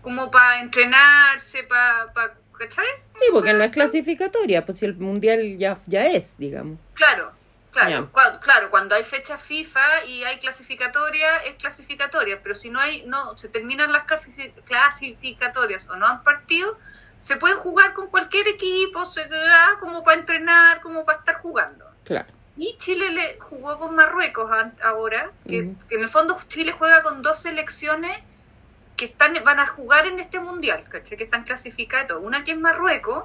[0.00, 2.12] como para entrenarse, para...
[2.14, 2.86] Pa, ¿Cachai?
[3.14, 6.78] Sí, porque no es clasificatoria, pues si el mundial ya, ya es, digamos.
[6.94, 7.32] Claro,
[7.72, 8.10] claro,
[8.40, 13.36] claro, cuando hay fecha FIFA y hay clasificatoria, es clasificatoria, pero si no hay, no,
[13.36, 16.78] se terminan las clasi- clasificatorias o no han partido,
[17.20, 21.84] se pueden jugar con cualquier equipo, se da como para entrenar, como para estar jugando.
[22.04, 22.28] Claro.
[22.56, 24.50] Y Chile le jugó con Marruecos
[24.82, 28.16] ahora, que en el fondo Chile juega con dos selecciones
[28.96, 31.16] que están van a jugar en este mundial, ¿cachai?
[31.18, 31.44] Que están
[32.08, 32.20] todo.
[32.20, 33.24] Una que es Marruecos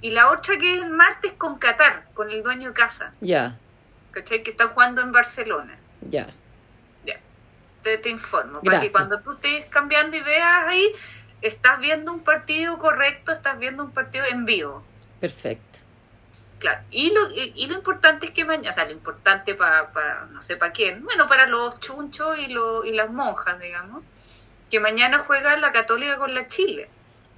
[0.00, 3.56] y la otra que es el martes con Qatar, con el dueño de casa, Ya,
[4.12, 4.42] ¿cachai?
[4.42, 5.78] Que están jugando en Barcelona.
[6.02, 6.28] ya.
[7.82, 8.92] Te, te informo, para que Gracias.
[8.92, 10.86] cuando tú estés cambiando y veas ahí,
[11.40, 14.84] estás viendo un partido correcto, estás viendo un partido en vivo.
[15.18, 15.78] Perfecto.
[16.58, 20.26] Claro, y lo, y, y lo importante es que mañana, o sea, lo importante para,
[20.30, 24.02] no sé para quién, bueno, para los chunchos y, lo, y las monjas, digamos,
[24.70, 26.88] que mañana juega la Católica con la Chile,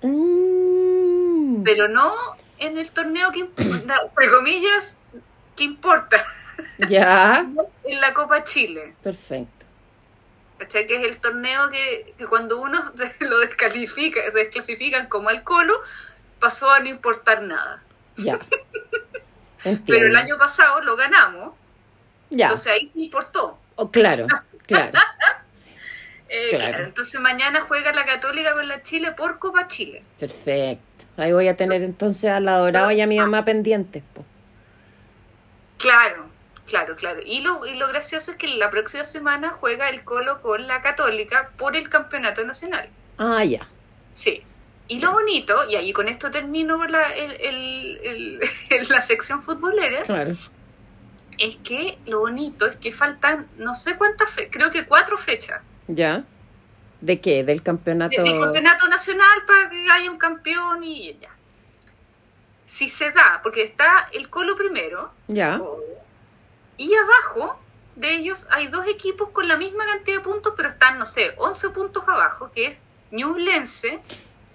[0.04, 2.12] Mm, pero no
[2.58, 4.96] en el torneo que, entre comillas,
[5.56, 6.24] que importa,
[6.88, 7.46] Ya,
[7.84, 9.66] en la Copa Chile, perfecto.
[10.58, 10.86] ¿cachai?
[10.86, 15.42] Que es el torneo que, que cuando uno se lo descalifica, se desclasifican como al
[15.44, 15.80] colo,
[16.40, 17.82] pasó a no importar nada.
[18.16, 18.38] Ya.
[19.64, 19.84] Entiendo.
[19.86, 21.54] Pero el año pasado lo ganamos,
[22.30, 22.46] Ya.
[22.46, 23.58] entonces ahí sí importó.
[23.76, 24.26] Oh, claro,
[24.66, 24.98] claro.
[26.34, 26.64] Eh, Claro.
[26.66, 30.02] claro, entonces mañana juega la Católica con la Chile por Copa Chile.
[30.18, 31.04] Perfecto.
[31.18, 34.24] Ahí voy a tener entonces a la Dorada y a mi mamá pendientes, po.
[35.78, 36.26] Claro,
[36.66, 37.20] claro, claro.
[37.24, 40.80] Y lo, y lo gracioso es que la próxima semana juega el Colo con la
[40.80, 42.88] Católica por el Campeonato Nacional.
[43.18, 43.68] Ah, ya.
[44.14, 44.42] Sí.
[44.88, 48.40] Y lo bonito, y ahí con esto termino la, el- el-
[48.70, 50.32] el- la sección futbolera, Claro.
[51.38, 55.60] es que lo bonito es que faltan no sé cuántas creo que cuatro fechas
[55.94, 56.24] ¿Ya?
[57.00, 57.42] ¿De qué?
[57.44, 58.22] ¿Del de- campeonato?
[58.22, 61.30] del campeonato nacional para que haya un campeón y ya.
[62.64, 65.60] Si se da, porque está el Colo primero, Ya.
[66.78, 67.58] y abajo
[67.96, 71.34] de ellos hay dos equipos con la misma cantidad de puntos, pero están, no sé,
[71.36, 74.00] 11 puntos abajo, que es Ñublense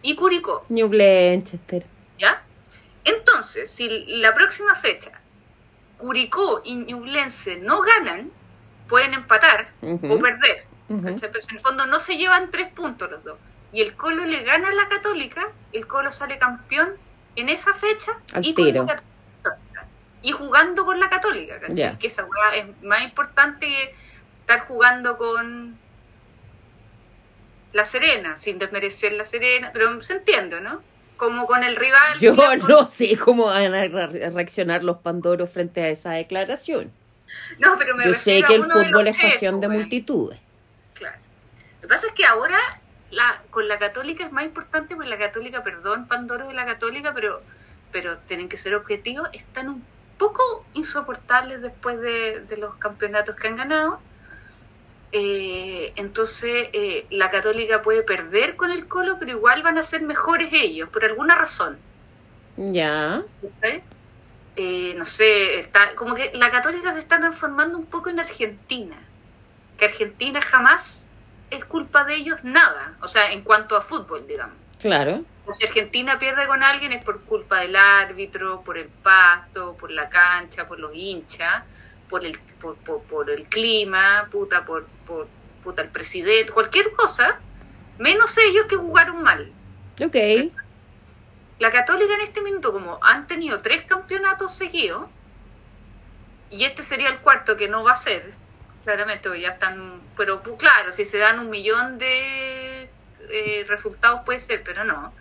[0.01, 1.85] y Curicó, New Blanchester.
[2.17, 2.41] ¿ya?
[3.03, 3.87] Entonces, si
[4.19, 5.11] la próxima fecha
[5.97, 8.31] Curicó y Ñublense no ganan,
[8.87, 10.65] pueden empatar o perder.
[10.87, 13.37] Pero en el fondo no se llevan tres puntos los dos.
[13.73, 16.93] Y el Colo le gana a la Católica, el Colo sale campeón
[17.35, 18.85] en esa fecha Al y, con tiro.
[18.85, 19.87] la Católica.
[20.21, 21.59] y jugando con la Católica.
[21.99, 23.93] Que esa weá es más importante que
[24.41, 25.77] estar jugando con
[27.73, 30.81] la Serena, sin desmerecer la Serena, pero se entiende, ¿no?
[31.17, 32.17] Como con el rival.
[32.19, 32.33] Yo
[32.67, 36.91] no sé cómo van a re- reaccionar los pandoros frente a esa declaración.
[37.59, 40.39] No, pero me Yo sé que el fútbol es pasión de multitudes.
[40.97, 41.17] Claro.
[41.75, 42.59] Lo que pasa es que ahora
[43.11, 47.13] la, con la católica es más importante, pues la católica, perdón, Pandoro de la católica,
[47.13, 47.41] pero,
[47.91, 49.85] pero tienen que ser objetivos, están un
[50.17, 54.01] poco insoportables después de, de los campeonatos que han ganado.
[55.13, 60.01] Eh, entonces eh, la católica puede perder con el colo, pero igual van a ser
[60.01, 61.77] mejores ellos, por alguna razón.
[62.57, 63.23] Ya.
[64.55, 68.97] Eh, no sé, está, como que la católica se está transformando un poco en Argentina.
[69.77, 71.07] Que Argentina jamás
[71.49, 72.97] es culpa de ellos nada.
[73.01, 74.55] O sea, en cuanto a fútbol, digamos.
[74.79, 75.23] Claro.
[75.51, 80.09] Si Argentina pierde con alguien es por culpa del árbitro, por el pasto, por la
[80.09, 81.63] cancha, por los hinchas.
[82.09, 85.27] por el, por, por, por el clima, puta, por, por
[85.63, 87.39] puta, el presidente, cualquier cosa,
[87.97, 89.51] menos ellos que jugaron mal.
[90.01, 90.15] Ok.
[91.59, 95.07] La Católica en este minuto, como han tenido tres campeonatos seguidos,
[96.49, 98.31] y este sería el cuarto que no va a ser,
[98.87, 102.89] claramente, ya están, pero pu- claro, si se dan un millón de
[103.29, 105.13] eh, resultados puede ser, pero no.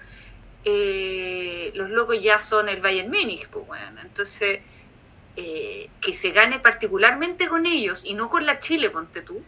[0.64, 4.60] Eh, los locos ya son el Bayern Múnich, pues bueno, entonces
[5.34, 9.42] eh, que se gane particularmente con ellos y no con la Chile, ponte tú.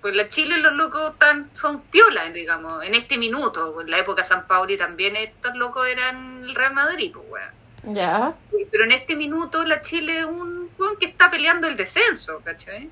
[0.00, 3.80] Pues la Chile los locos tan, son piolas, digamos, en este minuto.
[3.80, 7.52] En la época de San Pauli también estos locos eran el Real Madrid, pues bueno.
[7.82, 8.34] Ya.
[8.70, 12.88] Pero en este minuto la Chile es un weón que está peleando el descenso, ¿cachai?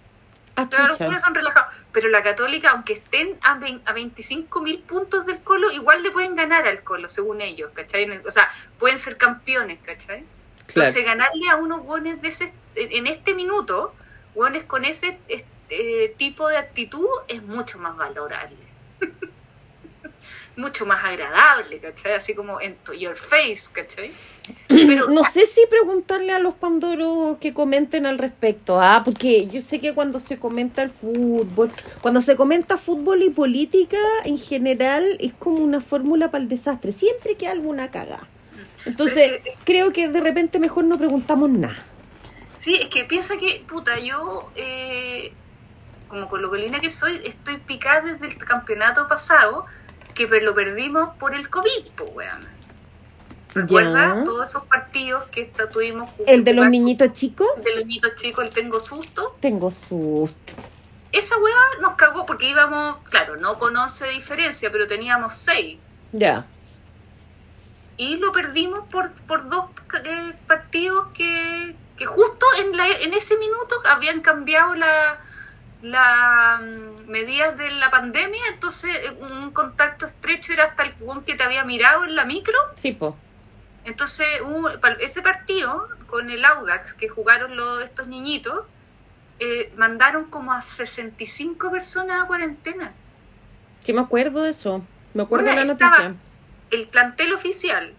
[0.57, 1.75] Ah, Claro, los son relajados.
[1.93, 6.11] Pero la Católica, aunque estén a, vein- a 25 mil puntos del Colo, igual le
[6.11, 8.09] pueden ganar al Colo, según ellos, ¿cachai?
[8.27, 8.49] O sea,
[8.79, 10.25] pueden ser campeones, ¿cachai?
[10.67, 10.89] Claro.
[10.89, 13.95] Entonces, ganarle a unos buenos de ese, en este minuto,
[14.35, 18.57] buenos con ese este, tipo de actitud, es mucho más valorable.
[20.57, 22.15] Mucho más agradable, ¿cachai?
[22.15, 24.13] Así como en your face, ¿cachai?
[24.69, 29.61] Pero No sé si preguntarle a los pandoros que comenten al respecto, ah, porque yo
[29.61, 35.17] sé que cuando se comenta el fútbol, cuando se comenta fútbol y política en general
[35.21, 38.21] es como una fórmula para el desastre, siempre que alguna caga.
[38.85, 41.77] Entonces, creo que de repente mejor no preguntamos nada.
[42.57, 45.33] Sí, es que piensa que, puta, yo, eh,
[46.09, 49.67] como colocolina que soy, estoy picada desde el campeonato pasado,
[50.17, 52.57] que lo perdimos por el COVID, pues, weón.
[53.55, 56.11] ¿Recuerdas todos esos partidos que tuvimos?
[56.27, 59.37] El de los niñitos chicos, De los niñitos chicos, el tengo susto.
[59.41, 60.53] tengo susto.
[61.12, 65.79] Esa weá nos cagó porque íbamos, claro, no con 11 de diferencia, pero teníamos 6.
[66.12, 66.45] Ya.
[67.97, 69.67] y lo perdimos por, por dos
[70.05, 75.19] eh, partidos que, que justo en, la, en ese minuto habían cambiado la,
[75.91, 81.24] la mm, medidas de la pandemia, entonces eh, un contacto estrecho era hasta el weón
[81.24, 83.16] que te había mirado en la micro, Sí, po.
[83.84, 84.70] entonces hubo-
[85.01, 88.64] ese partido con el Audax que jugaron los, estos niñitos,
[89.39, 92.93] eh, mandaron como a 65 personas a cuarentena.
[93.80, 94.82] Sí me acuerdo de eso.
[95.14, 96.14] Me acuerdo de la noticia.
[96.70, 97.93] el plantel oficial,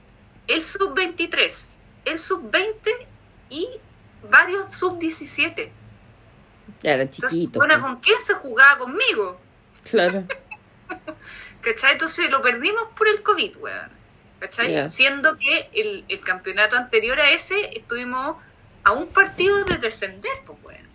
[0.47, 1.73] el sub-23,
[2.05, 2.91] el sub-20
[3.49, 3.67] y
[4.29, 5.69] varios sub-17.
[6.81, 7.59] Ya era Entonces, chiquito.
[7.59, 7.81] bueno, po.
[7.87, 9.39] ¿con quién se jugaba conmigo?
[9.89, 10.23] Claro.
[11.61, 11.93] ¿Cachai?
[11.93, 13.89] Entonces lo perdimos por el COVID, weón.
[14.39, 14.71] ¿Cachai?
[14.71, 14.87] Ya.
[14.87, 18.37] Siendo que el, el campeonato anterior a ese estuvimos
[18.83, 20.87] a un partido de descender, pues, weón.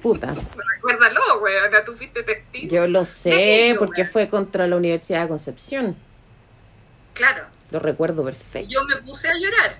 [0.00, 0.34] Puta.
[0.74, 2.68] Recuérdalo, weón, acá tú fuiste testigo.
[2.68, 4.12] Yo lo sé ello, porque weón.
[4.12, 5.96] fue contra la Universidad de Concepción.
[7.14, 7.46] Claro.
[7.70, 8.68] Lo recuerdo perfecto.
[8.70, 9.78] yo me puse a llorar.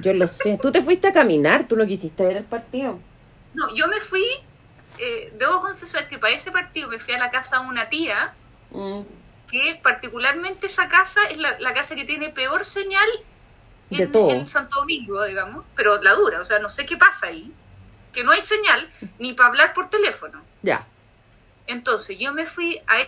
[0.00, 0.58] Yo lo sé.
[0.60, 2.98] Tú te fuiste a caminar, tú no quisiste ver el partido.
[3.54, 4.24] No, yo me fui,
[4.98, 8.34] eh, debo confesar que para ese partido me fui a la casa de una tía
[8.74, 9.02] Mm,
[9.50, 13.08] que particularmente esa casa es la, la casa que tiene peor señal
[13.90, 14.30] De en, todo.
[14.30, 17.52] en Santo Domingo, digamos, pero la dura, o sea, no sé qué pasa ahí,
[18.12, 20.42] que no hay señal ni para hablar por teléfono.
[20.62, 20.86] Ya.
[21.66, 23.06] Entonces yo me fui a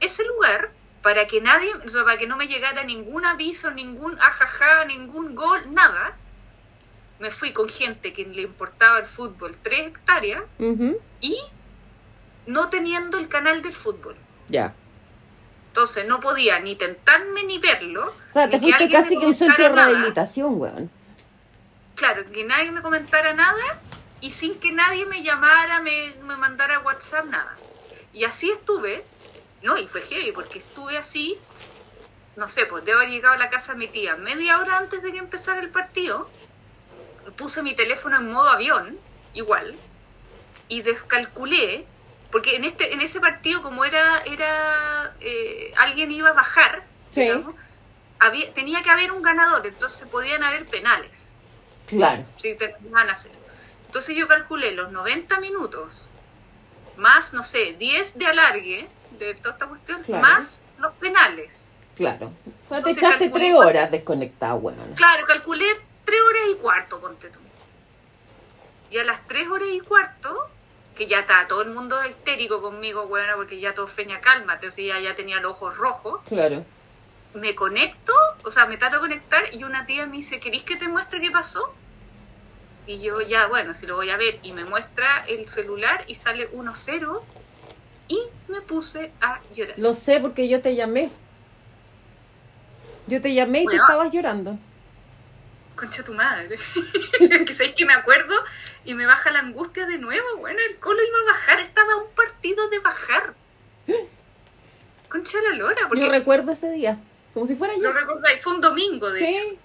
[0.00, 0.72] ese lugar
[1.02, 5.34] para que nadie, o sea, para que no me llegara ningún aviso, ningún ajaja, ningún
[5.34, 6.16] gol, nada.
[7.18, 10.42] Me fui con gente que le importaba el fútbol tres hectáreas
[11.20, 11.38] y
[12.46, 14.16] no teniendo el canal del fútbol.
[14.48, 14.74] Ya.
[15.68, 18.06] Entonces no podía ni tentarme ni verlo.
[18.06, 20.90] O sea, te fuiste casi que un centro de rehabilitación, weón.
[21.94, 23.80] Claro, que nadie me comentara nada
[24.20, 27.56] y sin que nadie me llamara, me, me mandara WhatsApp, nada.
[28.12, 29.04] Y así estuve,
[29.62, 31.38] no, y fue heavy porque estuve así,
[32.36, 35.02] no sé, pues debo haber llegado a la casa de mi tía media hora antes
[35.02, 36.30] de que empezara el partido,
[37.36, 38.98] puse mi teléfono en modo avión,
[39.32, 39.74] igual,
[40.68, 41.86] y descalculé,
[42.30, 47.20] porque en este en ese partido como era era eh, alguien iba a bajar, Sí.
[47.22, 47.54] digamos,
[48.18, 51.28] había, tenía que haber un ganador, entonces podían haber penales
[51.86, 52.24] Claro.
[52.36, 53.38] si terminaban a cero.
[53.86, 56.08] Entonces yo calculé los 90 minutos,
[56.96, 60.22] más, no sé, 10 de alargue de toda esta cuestión, Claro.
[60.22, 61.60] más los penales.
[61.94, 62.32] Claro.
[62.64, 64.94] O sea, te echaste tres horas desconectado, weón.
[64.96, 65.66] Claro, calculé
[66.04, 67.38] 3 horas y cuarto, ponte tú.
[68.90, 70.48] Y a las 3 horas y cuarto,
[70.94, 74.70] que ya estaba todo el mundo histérico conmigo, bueno, porque ya todo feña, cálmate, o
[74.70, 76.20] sea, ya, ya tenía los ojos rojos.
[76.28, 76.64] Claro.
[77.34, 78.12] me conecto,
[78.44, 81.20] o sea, me trato de conectar y una tía me dice, ¿queréis que te muestre
[81.20, 81.74] qué pasó?
[82.86, 86.14] Y yo ya, bueno, si lo voy a ver, y me muestra el celular y
[86.14, 87.22] sale 1-0
[88.06, 89.74] y me puse a llorar.
[89.78, 91.10] Lo sé porque yo te llamé.
[93.08, 93.82] Yo te llamé y tú Bueno.
[93.82, 94.58] estabas llorando.
[95.74, 96.58] Concha tu madre.
[97.18, 98.34] que sabéis que me acuerdo
[98.84, 101.96] y me baja la angustia de nuevo, bueno, el colo iba a bajar, estaba a
[101.96, 103.34] un partido de bajar.
[105.08, 106.98] Concha la lora, porque Yo recuerdo ese día,
[107.32, 107.92] como si fuera lo yo.
[107.92, 109.56] recordáis, fue un domingo de hecho,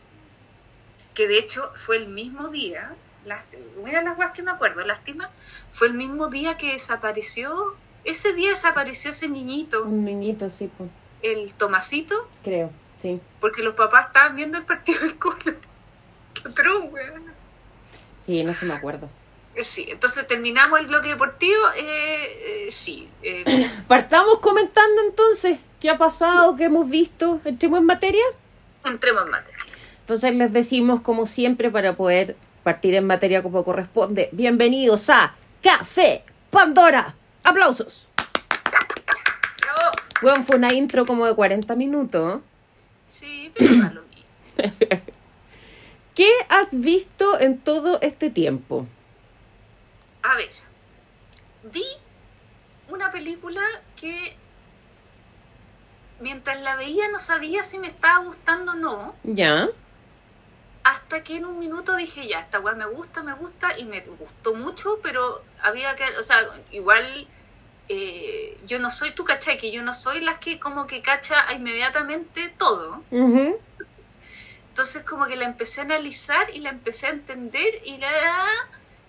[1.14, 2.94] que de hecho fue el mismo día,
[3.26, 3.44] las,
[3.84, 5.32] mira las guas que me acuerdo, lástima,
[5.72, 10.90] fue el mismo día que desapareció, ese día desapareció ese niñito, Un niñito, sí, pues,
[11.24, 13.20] el Tomasito, creo, sí.
[13.40, 15.36] porque los papás estaban viendo el partido del colo.
[16.44, 17.24] Qué weón.
[18.26, 19.10] Sí, no se me acuerdo.
[19.56, 21.60] Eh, Sí, entonces terminamos el bloque deportivo.
[21.76, 27.42] Eh, eh, sí, eh, Partamos comentando entonces qué ha pasado, qué hemos visto.
[27.46, 28.24] ¿Entremos en materia?
[28.86, 29.58] entremos en materia.
[30.00, 36.24] Entonces les decimos, como siempre, para poder partir en materia como corresponde, bienvenidos a Café
[36.50, 37.16] Pandora.
[37.44, 38.08] ¡Aplausos!
[39.62, 39.92] Bravo.
[40.22, 42.42] Bueno, fue una intro como de 40 minutos.
[43.10, 44.26] Sí, pero lo mismo.
[46.20, 48.86] ¿Qué has visto en todo este tiempo?
[50.22, 50.50] A ver,
[51.72, 51.86] vi
[52.90, 53.62] una película
[53.96, 54.36] que
[56.20, 59.70] mientras la veía no sabía si me estaba gustando o no, ¿Ya?
[60.84, 64.02] hasta que en un minuto dije, ya, esta weá me gusta, me gusta, y me
[64.02, 66.36] gustó mucho, pero había que, o sea,
[66.72, 67.30] igual
[67.88, 71.46] eh, yo no soy tu cachai, que yo no soy las que como que cacha
[71.54, 73.06] inmediatamente todo.
[73.10, 73.58] Ujú.
[74.80, 78.46] Entonces como que la empecé a analizar y la empecé a entender y la,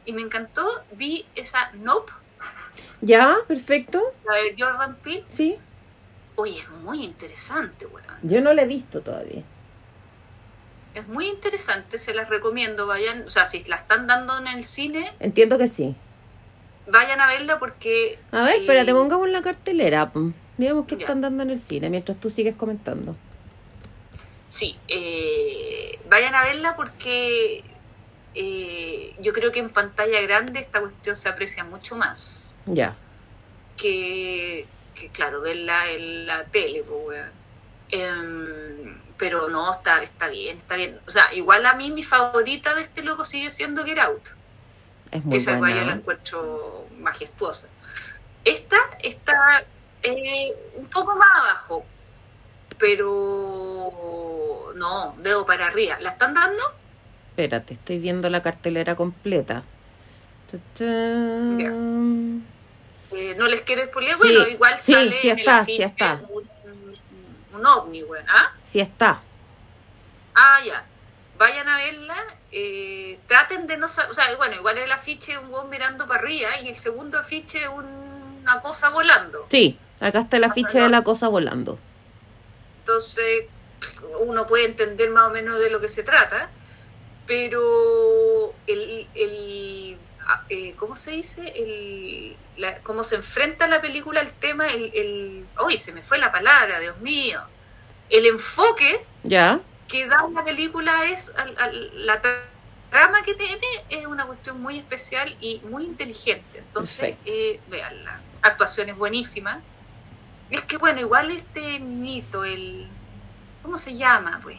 [0.04, 0.66] y me encantó.
[0.94, 2.10] Vi esa Nope,
[3.00, 3.36] ¿Ya?
[3.46, 4.02] ¿Perfecto?
[4.26, 5.24] la de Jordan Peele.
[5.28, 5.58] Sí.
[6.34, 8.04] Oye, es muy interesante, weón.
[8.24, 9.44] Yo no la he visto todavía.
[10.94, 12.88] Es muy interesante, se las recomiendo.
[12.88, 15.94] Vayan, o sea, si la están dando en el cine, Entiendo que sí.
[16.90, 18.18] vayan a verla porque...
[18.32, 20.10] A ver, eh, espérate, pongamos la cartelera.
[20.58, 21.02] Veamos qué Ya.
[21.02, 23.14] están dando en el cine mientras tú sigues comentando.
[24.50, 27.62] Sí, eh, vayan a verla porque
[28.34, 32.58] eh, yo creo que en pantalla grande esta cuestión se aprecia mucho más.
[32.66, 32.96] Ya.
[33.76, 37.30] que, que, claro, verla en la tele, pues,
[37.92, 39.00] weón.
[39.16, 40.98] Pero no, está, está bien, está bien.
[41.06, 44.30] O sea, igual a mí mi favorita de este loco sigue siendo Get Out.
[45.12, 45.92] Es muy esa weá yo la buena.
[45.92, 47.68] encuentro majestuosa.
[48.44, 49.64] Esta está
[50.02, 51.86] eh, un poco más abajo,
[52.80, 55.98] pero no, dedo para arriba.
[56.00, 56.62] ¿La están dando?
[57.30, 59.62] Espérate, estoy viendo la cartelera completa.
[63.12, 65.82] Eh, no les quiero spoiler, Sí, bueno, igual sí, sale sí en está, el sí
[65.82, 66.20] está.
[66.30, 66.48] Un,
[67.54, 68.52] un- ovni, weón, ¿ah?
[68.64, 69.20] Sí está.
[70.34, 70.84] Ah, ya.
[71.38, 72.16] Vayan a verla.
[72.52, 76.08] eh, traten de no sa- O sea, bueno, igual el afiche es un hueón mirando
[76.08, 79.46] para arriba y el segundo afiche es un- una cosa volando.
[79.50, 81.78] Sí, acá está el afiche de la cosa volando.
[82.90, 83.44] Entonces,
[84.20, 86.50] uno puede entender más o menos de lo que se trata.
[87.24, 89.06] Pero el.
[89.14, 91.52] el ah, eh, ¿Cómo se dice?
[91.54, 94.66] El, la- cómo se enfrenta la película al tema.
[94.72, 95.46] El, el.
[95.64, 95.78] ¡Uy!
[95.78, 97.40] Se me fue la palabra, Dios mío.
[98.08, 99.60] El enfoque ¿Ya?
[99.86, 102.40] que da la película es al- al- la tra-
[102.90, 108.96] trama que tiene es una cuestión muy especial y muy inteligente entonces eh, veanla actuaciones
[108.96, 109.58] buenísimas
[110.50, 112.86] es que bueno igual este niñito el
[113.62, 114.58] cómo se llama pues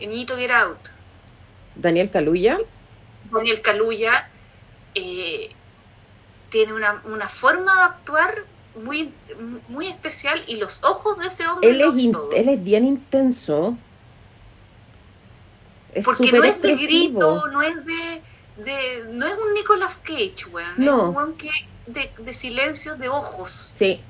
[0.00, 0.78] el niñito Get Out
[1.76, 2.58] Daniel Caluya.
[3.32, 4.28] Daniel Kaluuya
[4.94, 5.50] eh,
[6.50, 8.44] tiene una, una forma de actuar
[8.82, 9.12] muy
[9.68, 13.76] muy especial y los ojos de ese hombre Él es, in- él es bien intenso.
[15.92, 18.22] Es Porque no es de grito, no es de,
[18.58, 20.74] de- No es un Nicolas Cage, weón.
[20.76, 20.96] No.
[21.02, 21.50] Es un weón que
[21.86, 23.74] de, de silencio de ojos.
[23.78, 24.00] Sí.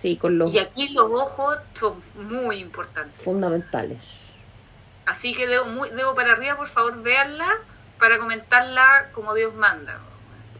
[0.00, 3.22] Sí, con los Y aquí los ojos son muy importantes.
[3.22, 4.32] fundamentales.
[5.04, 7.48] Así que debo, muy, debo para arriba, por favor, veanla
[7.98, 10.00] para comentarla como Dios manda.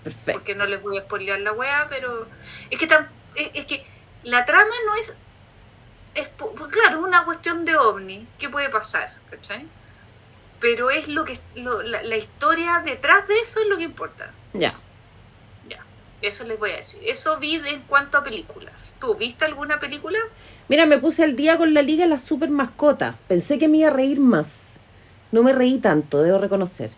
[0.05, 0.41] Perfecto.
[0.41, 2.27] Porque no les voy a spoilear la weá, pero.
[2.71, 3.87] Es que, tan, es, es que
[4.25, 5.17] la trama no es.
[6.15, 6.29] es
[6.71, 8.27] claro, es una cuestión de ovni.
[8.39, 9.15] ¿Qué puede pasar?
[9.31, 9.67] ¿Cachai?
[10.59, 11.39] Pero es lo que.
[11.55, 14.33] lo- la, la historia detrás de eso es lo que importa.
[14.53, 14.75] Ya.
[16.23, 17.01] Eso les voy a decir.
[17.07, 18.97] Eso vi de- en cuanto a películas.
[19.01, 20.19] ¿Tú viste alguna película?
[20.69, 23.15] Mira, me puse al día con la Liga de las Super Mascotas.
[23.27, 24.75] Pensé que me iba a reír más.
[25.33, 26.91] No me reí tanto, debo reconocer.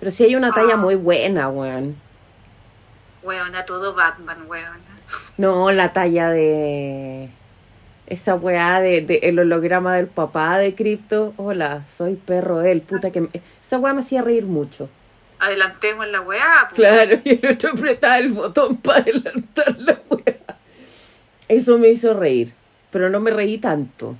[0.00, 0.78] Pero sí hay una talla Ah.
[0.78, 1.96] muy buena, weón.
[3.22, 4.78] Weona, todo Batman, weona.
[5.38, 7.28] No, la talla de...
[8.06, 11.32] Esa weá de, de el holograma del papá de Crypto.
[11.38, 13.22] Hola, soy perro él, puta que...
[13.22, 13.28] me-
[13.64, 14.90] Esa weá me hacía reír mucho.
[15.44, 16.66] Adelantemos la weá.
[16.70, 16.74] pues.
[16.76, 20.36] Claro, y el otro apretaba el botón para adelantar la weá.
[21.48, 22.54] Eso me hizo reír,
[22.90, 24.16] pero no me reí tanto.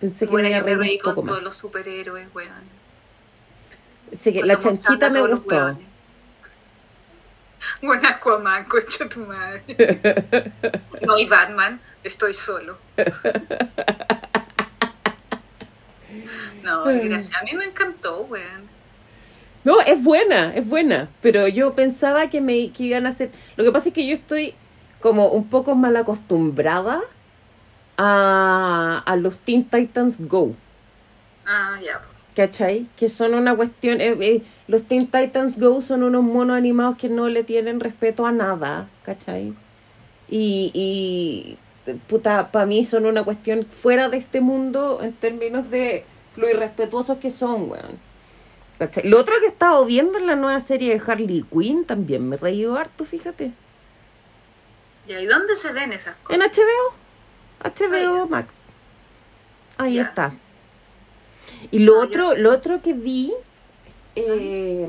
[0.00, 1.32] Pensé que Bueno, me iba a yo me reí un poco con más.
[1.32, 2.74] todos los superhéroes, weón.
[4.22, 5.78] Que la Cuando chanchita me gustó.
[7.80, 9.62] Buen Aquaman, concha tu madre.
[11.06, 12.78] No, y Batman, estoy solo.
[16.62, 17.34] No, gracias.
[17.34, 18.73] A mí me encantó, weón.
[19.64, 21.08] No, es buena, es buena.
[21.22, 23.30] Pero yo pensaba que me que iban a hacer.
[23.56, 24.54] Lo que pasa es que yo estoy
[25.00, 27.00] como un poco mal acostumbrada
[27.96, 30.54] a, a los Teen Titans Go.
[31.46, 32.00] Ah, ya.
[32.34, 32.86] ¿Cachai?
[32.96, 34.00] Que son una cuestión.
[34.00, 38.26] eh, eh, los Teen Titans Go son unos monos animados que no le tienen respeto
[38.26, 38.88] a nada.
[39.04, 39.54] ¿Cachai?
[40.28, 40.70] Y.
[40.74, 41.58] y
[42.08, 46.06] puta, para mí son una cuestión fuera de este mundo en términos de
[46.36, 47.98] lo irrespetuosos que son, weón.
[48.78, 49.08] ¿Cachai?
[49.08, 52.36] Lo otro que he estado viendo en la nueva serie de Harley Quinn también me
[52.36, 53.52] reí harto, fíjate.
[55.06, 56.58] ¿y dónde se ven esas En cosas?
[56.58, 56.94] HBO.
[57.62, 58.26] HBO Ah.
[58.28, 58.54] Max.
[59.78, 60.02] Ahí Ya.
[60.02, 60.32] está.
[61.70, 63.32] Y lo Ah, otro, lo otro que vi.
[64.16, 64.88] eh,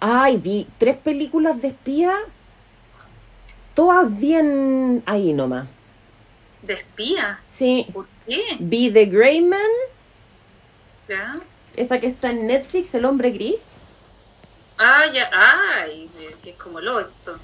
[0.00, 2.14] ay, vi tres películas de espía.
[3.74, 5.66] Todas bien ahí nomás.
[6.62, 7.40] ¿De espía?
[7.48, 7.86] Sí.
[7.92, 8.42] ¿Por qué?
[8.60, 9.60] Vi The Grey Man,
[11.08, 11.36] ¿Ya?
[11.76, 13.62] Esa que está en Netflix, El Hombre Gris.
[14.78, 15.30] Ah, ya.
[15.32, 16.08] Ay,
[16.42, 17.38] que es como lo esto.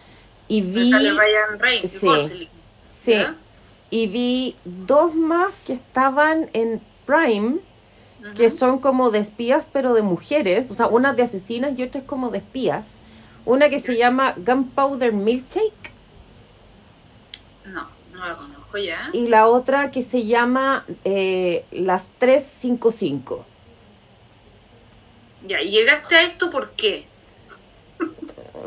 [0.49, 0.91] Y vi.
[0.91, 2.07] sale Ryan Reynolds, sí.
[2.07, 2.49] Gosling.
[2.91, 3.15] Sí.
[3.91, 7.57] Y vi dos más que estaban en Prime.
[8.35, 10.71] que son como de espías, pero de mujeres.
[10.71, 12.97] O sea, una de asesinas y otra es como de espías.
[13.45, 15.93] Una que se llama Gunpowder Milkshake
[17.67, 19.09] No, no la conozco ya.
[19.15, 23.47] y la otra que se llama eh, Las 355.
[25.47, 27.07] Ya, ¿y llegaste a esto por qué?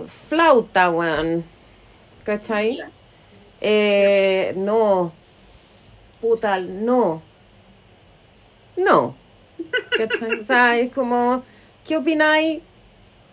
[0.07, 1.43] Flauta, weón.
[2.23, 2.77] ¿Cachai?
[2.77, 2.91] Ya.
[3.59, 5.11] Eh, no.
[6.21, 7.21] Puta, no.
[8.77, 9.15] No.
[9.97, 10.39] ¿Cachai?
[10.39, 11.43] O sea, es como,
[11.85, 12.61] ¿qué opináis?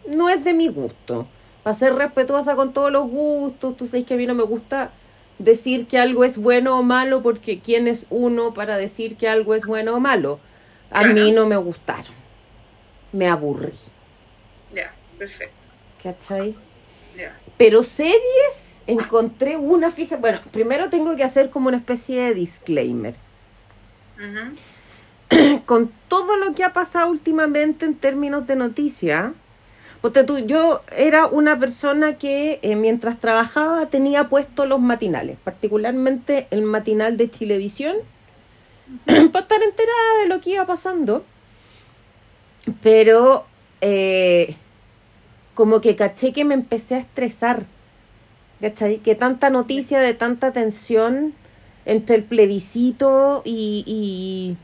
[0.07, 1.27] No es de mi gusto.
[1.63, 4.91] Para ser respetuosa con todos los gustos, tú sabes que a mí no me gusta
[5.39, 9.55] decir que algo es bueno o malo porque quién es uno para decir que algo
[9.55, 10.41] es bueno o malo.
[10.91, 12.19] A mí no me gustaron.
[13.13, 13.73] Me aburrí.
[14.73, 15.55] Ya, perfecto.
[16.03, 16.55] ¿Cachai?
[17.17, 17.39] Ya.
[17.57, 20.17] Pero series, encontré una fija.
[20.17, 23.15] Bueno, primero tengo que hacer como una especie de disclaimer.
[25.67, 29.33] Con todo lo que ha pasado últimamente en términos de noticias,
[30.01, 36.49] ponte tú, yo era una persona que eh, mientras trabajaba tenía puestos los matinales, particularmente
[36.51, 37.97] el matinal de Chilevisión,
[39.07, 41.25] para estar enterada de lo que iba pasando.
[42.83, 43.47] Pero
[43.81, 44.57] eh,
[45.55, 47.65] como que caché que me empecé a estresar.
[48.61, 48.99] ¿Cachai?
[48.99, 51.35] Que tanta noticia de tanta tensión
[51.85, 54.57] entre el plebiscito y, y,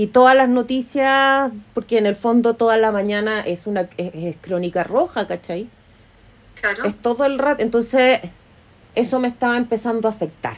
[0.00, 4.36] y todas las noticias, porque en el fondo toda la mañana es una es, es
[4.40, 5.68] crónica roja, ¿cachai?
[6.60, 6.84] Claro.
[6.84, 7.62] Es todo el rato.
[7.62, 8.20] Entonces,
[8.94, 10.56] eso me estaba empezando a afectar.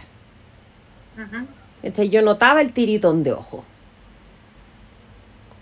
[1.82, 2.08] ¿cachai?
[2.08, 3.64] Yo notaba el tiritón de ojo.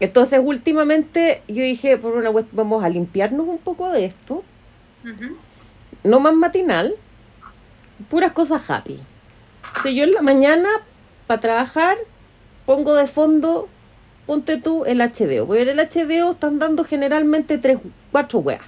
[0.05, 4.43] Entonces, últimamente, yo dije, por una cuest- vamos a limpiarnos un poco de esto.
[6.03, 6.95] No más matinal,
[8.09, 8.99] puras cosas happy.
[9.79, 10.69] O sea, yo en la mañana,
[11.27, 11.97] para trabajar,
[12.67, 13.69] pongo de fondo,
[14.27, 15.47] ponte tú el HBO.
[15.47, 17.79] Porque en el HBO están dando generalmente tres,
[18.13, 18.61] cuatro weas.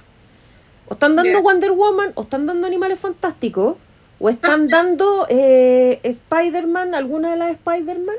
[0.87, 1.31] O están dando.
[1.43, 3.75] Wonder Woman, o están dando Animales Fantásticos,
[4.19, 8.15] o están dando eh, Spider-Man, alguna de las Spider-Man,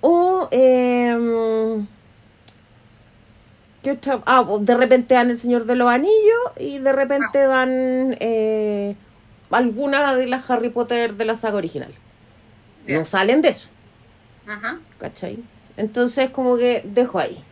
[0.00, 0.48] o...
[0.50, 1.86] em,
[3.82, 4.20] ¿Qué otra?
[4.26, 8.96] Ah, pues, de repente dan El Señor de los Anillos y de repente dan eh,
[9.50, 11.92] alguna de las Harry Potter de la saga original.
[12.86, 13.68] No salen de eso,
[14.46, 14.80] Ajá.
[14.98, 15.38] ¿cachai?
[15.76, 17.44] Entonces como que dejo ahí.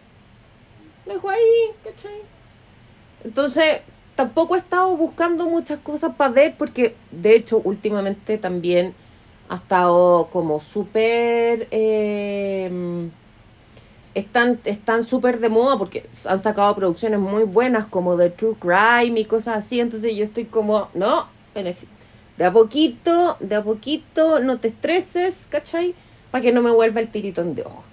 [1.07, 2.23] Dejo ahí, ¿cachai?
[3.25, 3.83] Entonces
[4.15, 8.95] tampoco he estado buscando muchas cosas para ver porque de hecho últimamente también
[9.49, 11.69] ha estado como súper...
[11.71, 13.11] eh,
[14.19, 19.21] están están súper de moda porque han sacado producciones muy buenas como de True Crime
[19.21, 19.81] y cosas así.
[19.81, 25.95] Entonces yo estoy como, no, de a poquito, de a poquito, no te estreses, ¿cachai?
[26.31, 27.85] Para que no me vuelva el tiritón de ojo.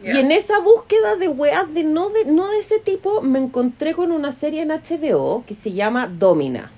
[0.00, 3.94] Y en esa búsqueda de weas de no, de no de ese tipo, me encontré
[3.94, 6.70] con una serie en HBO que se llama Domina,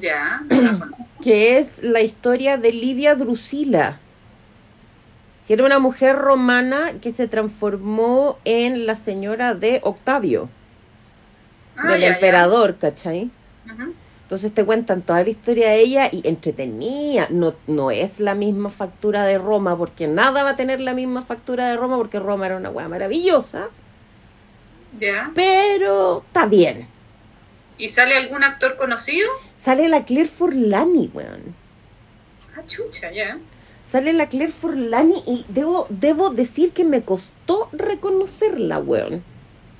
[0.00, 0.42] Ya.
[1.22, 4.01] que es la historia de Livia Drusila,
[5.52, 10.48] que era una mujer romana que se transformó en la señora de Octavio,
[11.76, 12.14] Ah, del ya, ya.
[12.14, 13.30] emperador, ¿cachai?
[14.22, 17.26] Entonces te cuentan toda la historia de ella y entretenía.
[17.28, 21.20] No, no es la misma factura de Roma, porque nada va a tener la misma
[21.20, 23.68] factura de Roma, porque Roma era una weá maravillosa.
[24.98, 25.32] Ya.
[25.34, 26.88] Pero está bien.
[27.76, 29.28] ¿Y sale algún actor conocido?
[29.58, 31.54] Sale la Claire Forlani, weón.
[32.56, 33.36] Ah, chucha, ya.
[33.82, 39.22] Sale la Claire Forlani y debo, debo decir que me costó reconocerla, weón.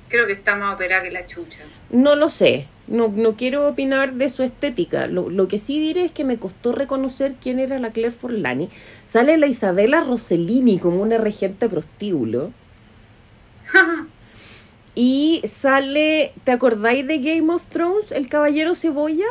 [0.09, 1.61] Creo que está más operada que la chucha.
[1.89, 2.67] No lo sé.
[2.85, 5.07] No, no quiero opinar de su estética.
[5.07, 8.69] Lo, lo que sí diré es que me costó reconocer quién era la Claire Forlani.
[9.05, 12.51] Sale la Isabela Rossellini como una regente prostíbulo.
[14.95, 18.11] Y sale, ¿te acordáis de Game of Thrones?
[18.11, 19.25] El caballero cebolla.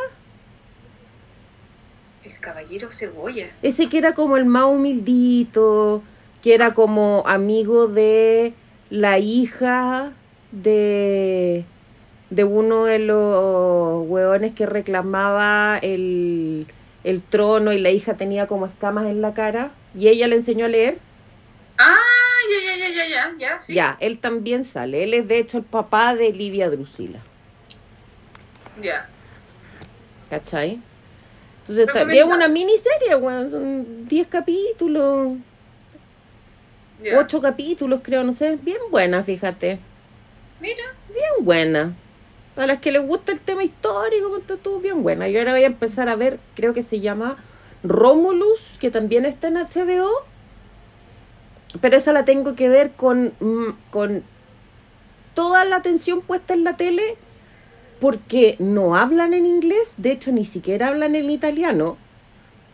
[2.23, 3.47] El caballero cebolla.
[3.61, 6.03] Ese que era como el más humildito,
[6.41, 8.53] que era como amigo de
[8.89, 10.13] la hija
[10.51, 11.65] de,
[12.29, 16.67] de uno de los hueones que reclamaba el,
[17.03, 20.65] el trono y la hija tenía como escamas en la cara y ella le enseñó
[20.65, 20.99] a leer.
[21.77, 21.97] Ah,
[22.49, 23.73] ya, ya, ya, ya, ya, ya, sí.
[23.73, 25.03] Ya, él también sale.
[25.03, 27.19] Él es de hecho el papá de Livia Drusila.
[28.81, 29.09] Ya.
[30.29, 30.79] ¿Cachai?
[31.63, 33.49] Entonces, también es una miniserie, weón.
[33.49, 35.37] Son 10 capítulos,
[37.01, 37.19] ya.
[37.19, 38.57] 8 capítulos, creo, no sé.
[38.61, 39.79] Bien buena, fíjate.
[40.59, 40.83] Mira.
[41.09, 41.93] Bien buena.
[42.55, 45.29] Para las que les gusta el tema histórico, pues, está todo bien buena.
[45.29, 47.37] Yo ahora voy a empezar a ver, creo que se llama
[47.81, 50.09] Romulus, que también está en HBO.
[51.79, 54.23] Pero esa la tengo que ver con, mm, con
[55.33, 57.17] toda la atención puesta en la tele
[58.03, 61.95] porque no hablan en inglés, de hecho ni siquiera hablan en italiano,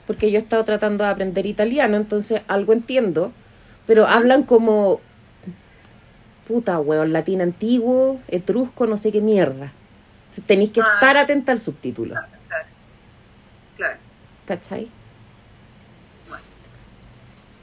[0.08, 3.32] porque yo he estado tratando de aprender italiano, entonces algo entiendo,
[3.86, 5.00] pero hablan como
[6.48, 9.72] puta weón, latín antiguo, etrusco, no sé qué mierda.
[10.48, 10.94] Tenéis que Ah.
[10.96, 12.66] estar atenta al subtítulo, Claro.
[13.78, 13.98] Claro.
[14.48, 14.88] ¿cachai?
[16.28, 16.44] Bueno.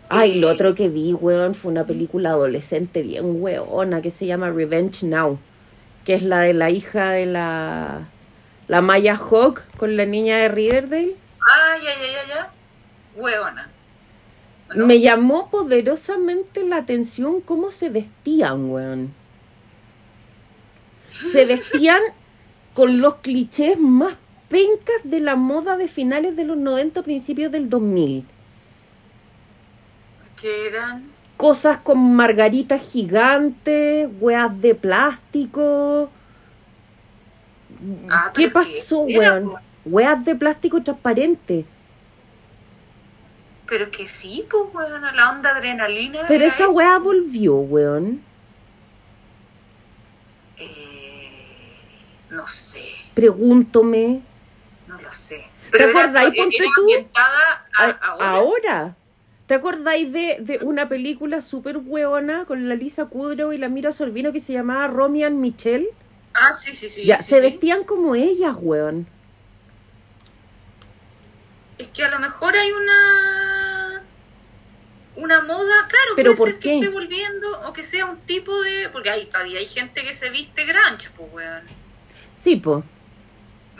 [0.08, 4.50] Ay, lo otro que vi, weón, fue una película adolescente bien weona que se llama
[4.50, 5.40] Revenge Now,
[6.06, 8.06] que es la de la hija de la,
[8.68, 11.16] la Maya Hawk con la niña de Riverdale.
[11.40, 12.52] Ah, ya, ya, ya, ya.
[13.16, 13.68] Huevona.
[14.74, 14.86] ¿No?
[14.86, 19.14] Me llamó poderosamente la atención cómo se vestían, weón.
[21.10, 22.00] Se vestían
[22.72, 24.14] con los clichés más
[24.48, 28.24] pencas de la moda de finales de los 90, principios del 2000.
[30.40, 31.15] Que eran.
[31.36, 36.10] Cosas con margaritas gigantes, weas de plástico.
[38.08, 39.52] Ah, ¿Qué pasó, que weón?
[39.84, 41.64] Weas de plástico transparente.
[43.68, 46.20] Pero que sí, pues, huevona, la onda adrenalina.
[46.26, 46.70] Pero esa eso.
[46.70, 48.22] wea volvió, weón.
[50.56, 51.30] Eh,
[52.30, 52.80] no sé,
[53.14, 54.22] Pregúntome.
[54.86, 55.44] no lo sé.
[55.70, 56.88] ¿Te acordáis, ponte tú?
[57.14, 58.96] a- A- ahora.
[59.46, 63.92] ¿Te acordáis de, de una película súper hueona con la Lisa Kudrow y la Mira
[63.92, 65.88] Sorvino que se llamaba Romy and Michelle?
[66.34, 67.04] Ah, sí, sí, sí.
[67.04, 67.42] ya, sí, se sí.
[67.42, 69.06] vestían como ellas, weón.
[71.78, 74.02] Es que a lo mejor hay una.
[75.16, 76.68] Una moda, claro, ¿Pero puede por ser qué?
[76.68, 78.88] que esté volviendo o que sea un tipo de.
[78.90, 81.62] Porque hay, todavía hay gente que se viste grunge, pues, weón.
[82.38, 82.84] Sí, po.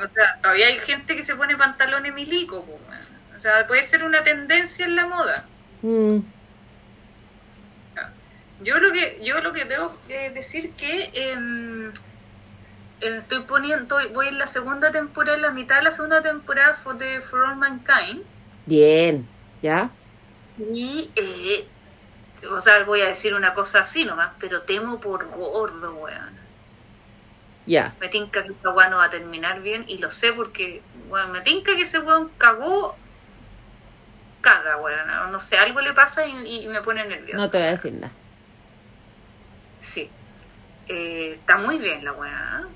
[0.02, 3.36] O sea, todavía hay gente que se pone pantalones milico, pues, weón.
[3.36, 5.44] O sea, puede ser una tendencia en la moda.
[5.82, 6.20] Mm,
[8.58, 11.92] Yo lo que, yo lo que debo eh, decir que em,
[13.00, 16.74] eh, estoy poniendo, voy en la segunda temporada, en la mitad de la segunda temporada
[16.74, 18.26] fue de For All Mankind.
[18.66, 19.28] bien,
[19.62, 19.96] ¿ya?
[20.58, 21.72] Y, eh,
[22.50, 26.46] o sea, voy a decir una cosa así nomás, pero temo por gordo, weón.
[27.66, 27.94] Ya.
[28.00, 31.32] Me tinca que esa weón no va a terminar bien y lo sé porque, weón,
[31.32, 33.02] me tinca que ese weón cagó,
[34.40, 35.06] caga, weón.
[35.06, 37.36] No, no sé, algo le pasa y, y me pone nervioso.
[37.36, 38.12] No te voy a decir nada.
[39.80, 40.10] Sí.
[40.88, 42.62] Eh, está muy bien la weá.
[42.62, 42.68] ¿eh?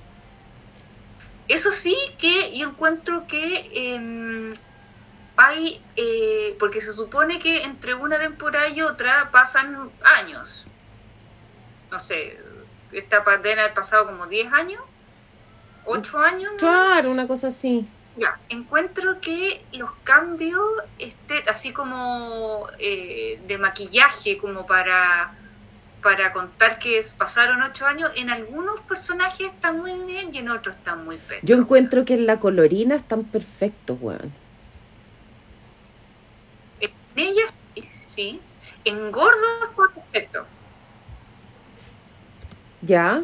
[1.49, 4.55] Eso sí que yo encuentro que em,
[5.37, 10.67] hay, eh, porque se supone que entre una temporada y otra pasan años.
[11.91, 12.39] No sé,
[12.93, 14.83] esta pandemia ha pasado como 10 años,
[15.85, 16.53] 8 años.
[16.53, 16.59] ¿no?
[16.59, 17.89] Claro, una cosa así.
[18.17, 20.61] Ya, encuentro que los cambios,
[20.99, 25.33] este, así como eh, de maquillaje, como para,
[26.03, 30.51] para contar que es- pasaron ocho años, en algunos personajes están muy bien y en
[30.51, 31.41] otros están muy feos.
[31.45, 34.33] Yo encuentro que en la colorina están perfectos, weón.
[36.81, 38.41] En ellas, sí, sí.
[38.85, 40.47] En gordo está perfecto.
[42.83, 43.23] ¿Ya?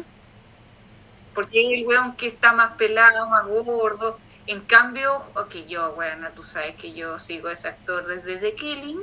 [1.35, 4.17] Porque hay el weón que está más pelado, más gordo.
[4.47, 8.55] En cambio, ok, yo, bueno, tú sabes que yo sigo a ese actor desde The
[8.55, 8.99] Killing.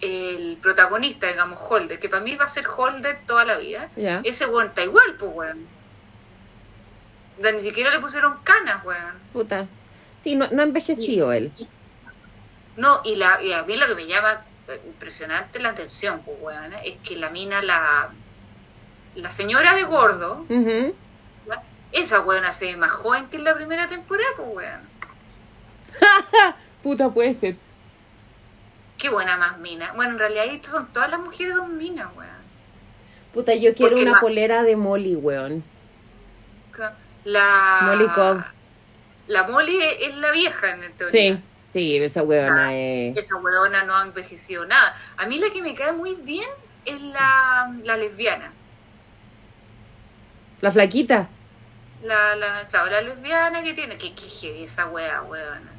[0.00, 4.20] el protagonista, digamos, Holder, que para mí va a ser Holder toda la vida, Ya.
[4.24, 5.66] ese weón está igual, pues weón.
[7.38, 9.14] Ni siquiera le pusieron canas, weón.
[9.32, 9.66] Puta.
[10.20, 11.50] Sí, no, no ha envejecido él.
[12.76, 16.36] No, y, la, y a mí lo que me llama eh, impresionante la atención, pues
[16.42, 18.10] weón, es que la mina, la,
[19.14, 20.94] la señora de gordo, Ujú.
[21.92, 24.80] Esa weona se ve más joven que en la primera temporada, pues weón.
[26.82, 27.56] Puta, puede ser.
[28.98, 29.92] Qué buena más mina.
[29.94, 32.30] Bueno, en realidad estas son todas las mujeres son minas, weón.
[33.34, 35.64] Puta, yo quiero Porque una la- polera de Molly, weón.
[37.24, 38.44] La Molly Cobb.
[39.26, 41.34] La Molly es, la vieja en el teoría.
[41.34, 43.16] Sí, sí, esa weona es...
[43.16, 44.94] Esa weona no ha envejecido nada.
[45.16, 46.48] A mí la que me cae muy bien
[46.84, 48.52] es la, la lesbiana.
[50.60, 51.28] La flaquita.
[52.06, 53.96] La, la, claro, la lesbiana que tiene.
[53.98, 55.72] Que, que heavy esa wea, weona.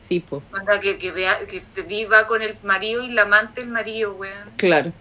[0.00, 0.42] Sí, po.
[0.52, 4.12] Anda, que, que, vea, que te viva con el marido y la amante del marido,
[4.14, 4.50] weón.
[4.56, 4.92] Claro.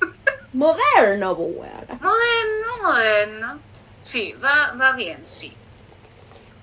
[0.52, 1.98] Moderno, weona.
[2.00, 3.58] Moderno, moderno.
[4.02, 5.54] Sí, va, va bien, sí.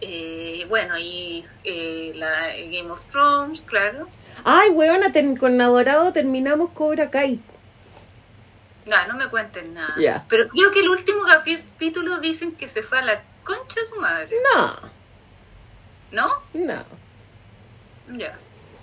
[0.02, 4.08] Eh, bueno, y eh, la Game of Thrones, claro.
[4.46, 7.40] Ay, weona, ter- con Adorado terminamos Cobra Kai.
[8.90, 9.94] No, no me cuenten nada.
[9.98, 10.26] Ya.
[10.28, 13.96] Pero creo que el último capítulo dicen que se fue a la concha de su
[14.02, 14.36] madre.
[14.56, 14.92] No,
[16.12, 16.42] ¿No?
[16.54, 16.86] no.
[18.18, 18.38] Ya.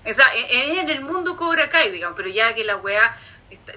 [0.09, 3.16] O sea, e- es en el mundo Cobra Kai, digamos, pero ya que la weá.
[3.50, 3.72] está-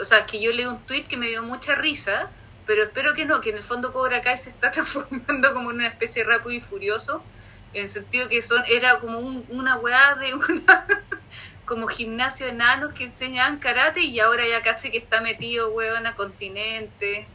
[0.00, 2.28] o sea, que yo leí un tweet que me dio mucha risa,
[2.66, 5.76] pero espero que no, que en el fondo Cobra Kai se está transformando como en
[5.76, 7.22] una especie de rápido y furioso,
[7.72, 10.86] en el sentido que son era como un- una weá de una.
[11.66, 16.06] Como gimnasio de enanos que enseñaban karate y ahora ya casi que está metido, weón,
[16.06, 17.26] a continente.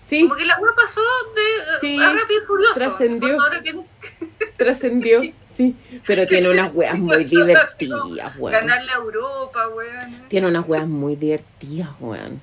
[0.00, 1.02] Sí, Como que la weá pasó
[1.34, 2.74] de Sí, a rápido y furioso.
[2.80, 3.36] trascendió.
[3.62, 3.86] Tiene
[4.56, 5.76] trascendió, sí.
[6.06, 8.52] Pero tiene unas weas muy divertidas, weón.
[8.52, 10.28] Ganarle a Europa, weón.
[10.28, 12.40] Tiene unas weas muy divertidas, weón.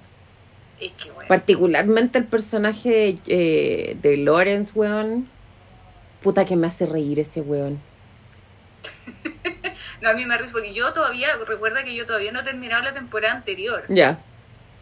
[0.80, 1.28] Es que, weón.
[1.28, 5.28] Particularmente el personaje eh, de Lawrence, weón.
[6.22, 7.80] Puta que me hace reír ese weón.
[10.02, 12.84] No, a mí me ríe porque yo todavía, recuerda que yo todavía no he terminado
[12.84, 13.84] la temporada anterior.
[13.90, 14.20] Ya.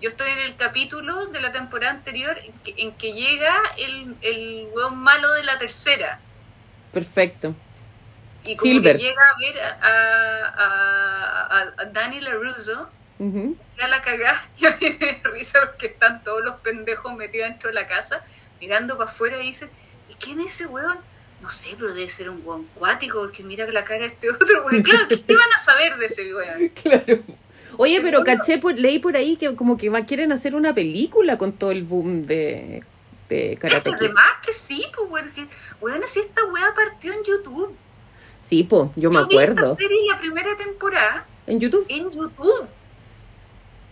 [0.02, 4.16] Yo estoy en el capítulo de la temporada anterior en que, en que llega el,
[4.22, 6.20] el weón malo de la tercera.
[6.92, 7.56] Perfecto.
[8.44, 8.98] Y como Silver.
[8.98, 9.78] que llega a ver a,
[10.56, 12.90] a, a, Danny LaRusso,
[13.78, 17.70] ya la cagá, y a mí me risa porque están todos los pendejos metidos dentro
[17.70, 18.24] de la casa,
[18.60, 19.70] mirando para afuera y dicen,
[20.10, 21.00] ¿y quién es ese weón?
[21.42, 24.66] No sé, pero debe ser un weón cuático, porque mira la cara de este otro
[24.66, 24.82] weón.
[24.82, 26.70] Claro, ¿qué van a saber de ese weón?
[26.82, 27.24] Claro.
[27.78, 28.38] Oye, pero Seguro.
[28.38, 31.84] caché, por, leí por ahí que como que quieren hacer una película con todo el
[31.84, 32.84] boom de,
[33.28, 33.96] de Karate Kid.
[33.98, 35.46] además que sí, pues weón, si,
[35.82, 37.76] weón, así esta weá partió en YouTube.
[38.42, 39.76] Sí, po, yo me Yo vi esta acuerdo.
[39.76, 42.68] serie la primera temporada En YouTube, en YouTube,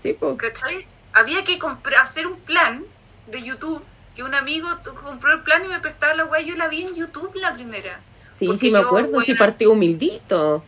[0.01, 0.37] sí, po.
[0.37, 0.87] ¿cachai?
[1.11, 2.83] Había que comprar, hacer un plan
[3.27, 3.83] de YouTube,
[4.15, 4.67] que un amigo
[5.03, 7.99] compró el plan y me prestaba la weá, yo la vi en YouTube la primera.
[8.35, 10.63] Sí, sí, me yo, acuerdo, sí buena- partió humildito.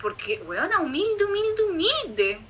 [0.00, 2.40] Porque, weona, humilde, humilde, humilde.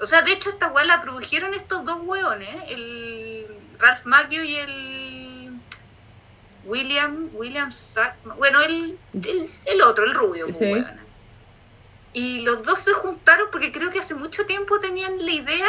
[0.00, 3.46] O sea, de hecho, esta weá la produjeron estos dos weones, el
[3.78, 5.52] Ralph Macchio y el
[6.64, 8.36] William, William Sackman.
[8.38, 10.64] Bueno, el, el, el otro, el rubio, Sí.
[10.64, 11.00] weona.
[12.12, 15.68] Y los dos se juntaron porque creo que hace mucho tiempo tenían la idea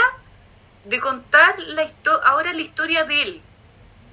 [0.85, 1.89] de contar la
[2.23, 3.41] ahora la historia de él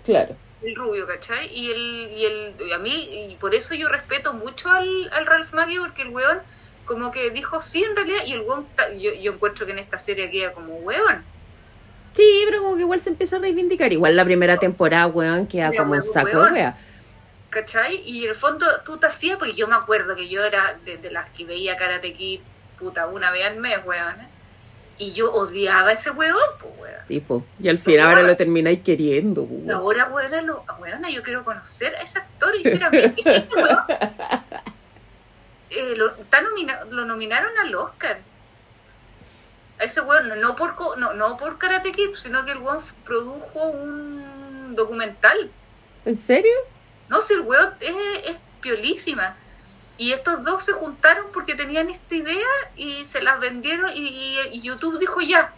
[0.05, 0.36] Claro.
[0.62, 1.48] el rubio, ¿cachai?
[1.53, 5.26] Y el, y el, y a mí, y por eso yo respeto mucho al, al
[5.26, 6.40] Ralph Macchio, porque el weón
[6.84, 8.66] como que dijo sí en realidad, y el weón,
[8.98, 11.24] yo, yo encuentro que en esta serie queda como weón.
[12.14, 13.92] Sí, pero como que igual se empieza a reivindicar.
[13.92, 16.53] Igual la primera temporada, weón, queda como un saco weón.
[16.55, 16.78] wea.
[17.50, 18.03] ¿Cachai?
[18.05, 20.98] Y en el fondo tú te hacías, porque yo me acuerdo que yo era de,
[20.98, 22.40] de las que veía Karate Kid,
[22.78, 24.20] puta, una vez al mes, weón.
[24.20, 24.28] ¿eh?
[24.99, 27.01] Y yo odiaba a ese weón, pues weón.
[27.09, 27.45] Sí, po.
[27.61, 29.70] Y al final ahora lo termináis queriendo, weón.
[29.70, 33.78] Ahora, weón, lo, weona, yo quiero conocer a ese actor y sinceramente, ese ese weón.
[35.70, 38.20] eh, lo, está nomina- lo nominaron al Oscar.
[39.80, 43.61] A ese weón, no- por, no, no por Karate Kid, sino que el weón produjo
[43.70, 45.51] un documental.
[46.05, 46.53] ¿En serio?
[47.09, 49.36] No, si el weón es, es piolísima.
[49.99, 54.38] Y estos dos se juntaron porque tenían esta idea y se las vendieron y, y-
[54.53, 55.53] y YouTube dijo ya.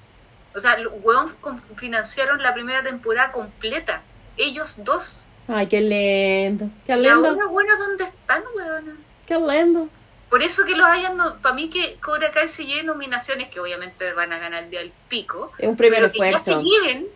[0.54, 1.28] O sea, los weón
[1.76, 4.02] financiaron la primera temporada completa.
[4.36, 5.26] Ellos dos.
[5.48, 6.68] Ay, qué lindo.
[6.86, 7.28] Qué Y lindo.
[7.28, 8.98] ahora, bueno, ¿dónde están, weón?
[9.26, 9.88] Qué lindo.
[10.30, 14.12] Por eso que los hayan, para mí que Cobra Kai se lleve nominaciones, que obviamente
[14.14, 16.60] van a ganar el día del pico, Es un al pero que ya se esfuerzo.
[16.62, 17.06] lleven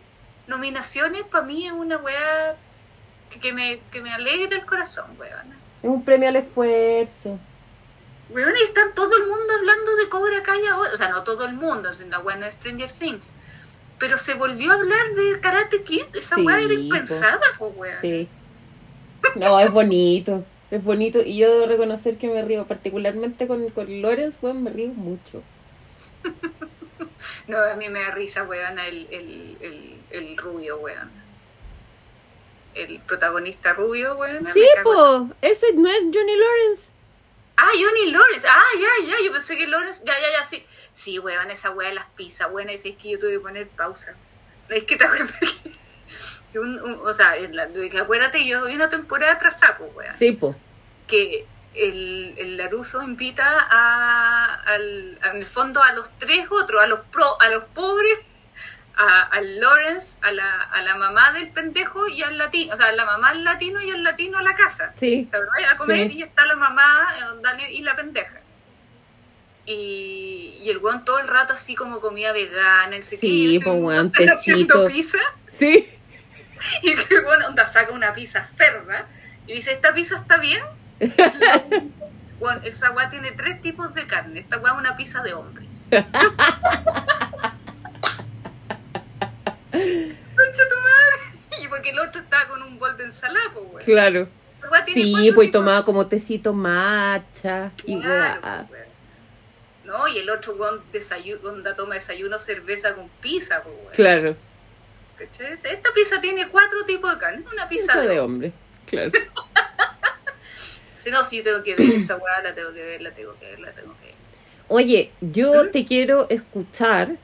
[0.47, 2.55] nominaciones, para mí es una weá
[3.29, 5.58] que, que me, que me alegra el corazón, weón.
[5.81, 7.39] Es un premio al esfuerzo.
[8.29, 10.91] Weón, y está todo el mundo hablando de Cobra Kai ahora.
[10.93, 13.33] O sea, no todo el mundo, sino bueno, Stranger Things.
[13.97, 16.05] Pero se volvió a hablar de Karate Kid.
[16.13, 17.95] Esa Sí, weá era impensada, pues weón.
[18.01, 18.29] Sí.
[19.35, 20.45] No, es bonito.
[20.71, 21.19] Es bonito.
[21.21, 25.43] Y yo debo reconocer que me río, particularmente con, con Lawrence, weón, me río mucho.
[27.47, 31.18] No, a mí me da risa, weón, el, el, el, el rubio, weón.
[32.83, 34.45] El protagonista rubio, weón.
[34.53, 35.29] Sí, po.
[35.41, 36.89] Ese no es Johnny Lawrence.
[37.57, 38.47] Ah, Johnny Lawrence.
[38.49, 39.15] Ah, ya, ya.
[39.25, 40.03] Yo pensé que Lawrence.
[40.05, 40.65] Ya, ya, ya, sí.
[40.93, 42.69] Sí, weón, esa weá de las pizzas, weón.
[42.69, 44.15] Es que yo tuve que poner pausa.
[44.69, 45.33] Es que te acuerdas
[46.51, 46.59] que.
[46.59, 50.13] un- un- o sea, en la- que acuérdate, yo vi una temporada tras sapo, weón.
[50.17, 50.55] Sí, po.
[51.07, 56.87] Que el, el Laruso invita a, al, en el fondo a los tres otros, a
[56.87, 58.17] los pro, a los pobres,
[59.05, 62.91] al Lawrence, a la, a la mamá del pendejo y al latino, o sea, a
[62.91, 64.93] la mamá al latino y al latino a la casa.
[64.97, 65.27] Sí.
[65.31, 65.71] ¿Te acordás?
[65.73, 66.17] A comer Sí.
[66.17, 68.41] y está la mamá eh, y la pendeja.
[69.65, 74.11] Y, y el weón todo el rato así como comida vegana, sé Sí, pues, weón,
[74.11, 74.85] tecito.
[74.87, 75.87] pizza Sí.
[76.83, 79.07] y que bueno, onda saca una pizza cerda
[79.47, 80.63] y dice, ¿esta pizza está bien?
[82.39, 84.39] Bueno, esa weá tiene tres tipos de carne.
[84.39, 85.89] Esta weá es una pizza de hombres.
[89.71, 91.39] Tu madre.
[91.61, 93.83] Y porque el otro estaba con un bol de ensalada, pues weón.
[93.83, 94.29] Claro.
[94.85, 98.65] Sí, pues tomaba como tecito matcha y Claro, weá.
[98.69, 98.81] pues.
[99.83, 100.81] No, y el otro weón
[101.43, 103.93] onda toma desayuno cerveza con pizza, pues weón.
[103.93, 104.35] Claro.
[105.17, 105.53] ¿Cachai?
[105.53, 108.53] Esta pizza tiene cuatro tipos de carne, una pizza Pizza de, de hombre.
[108.85, 109.11] Claro.
[110.95, 113.45] Si no, sí tengo que ver esa weá, la tengo que ver, la tengo que
[113.51, 114.15] ver, la tengo que ver.
[114.67, 117.15] Oye, yo te quiero escuchar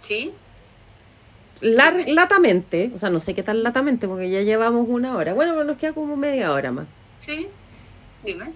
[0.00, 0.34] ¿Sí?
[1.60, 5.34] Latamente, o sea, no sé qué tan latamente, porque ya llevamos una hora.
[5.34, 6.86] Bueno, pero nos queda como media hora más.
[7.18, 7.48] ¿Sí?
[8.24, 8.50] Dime.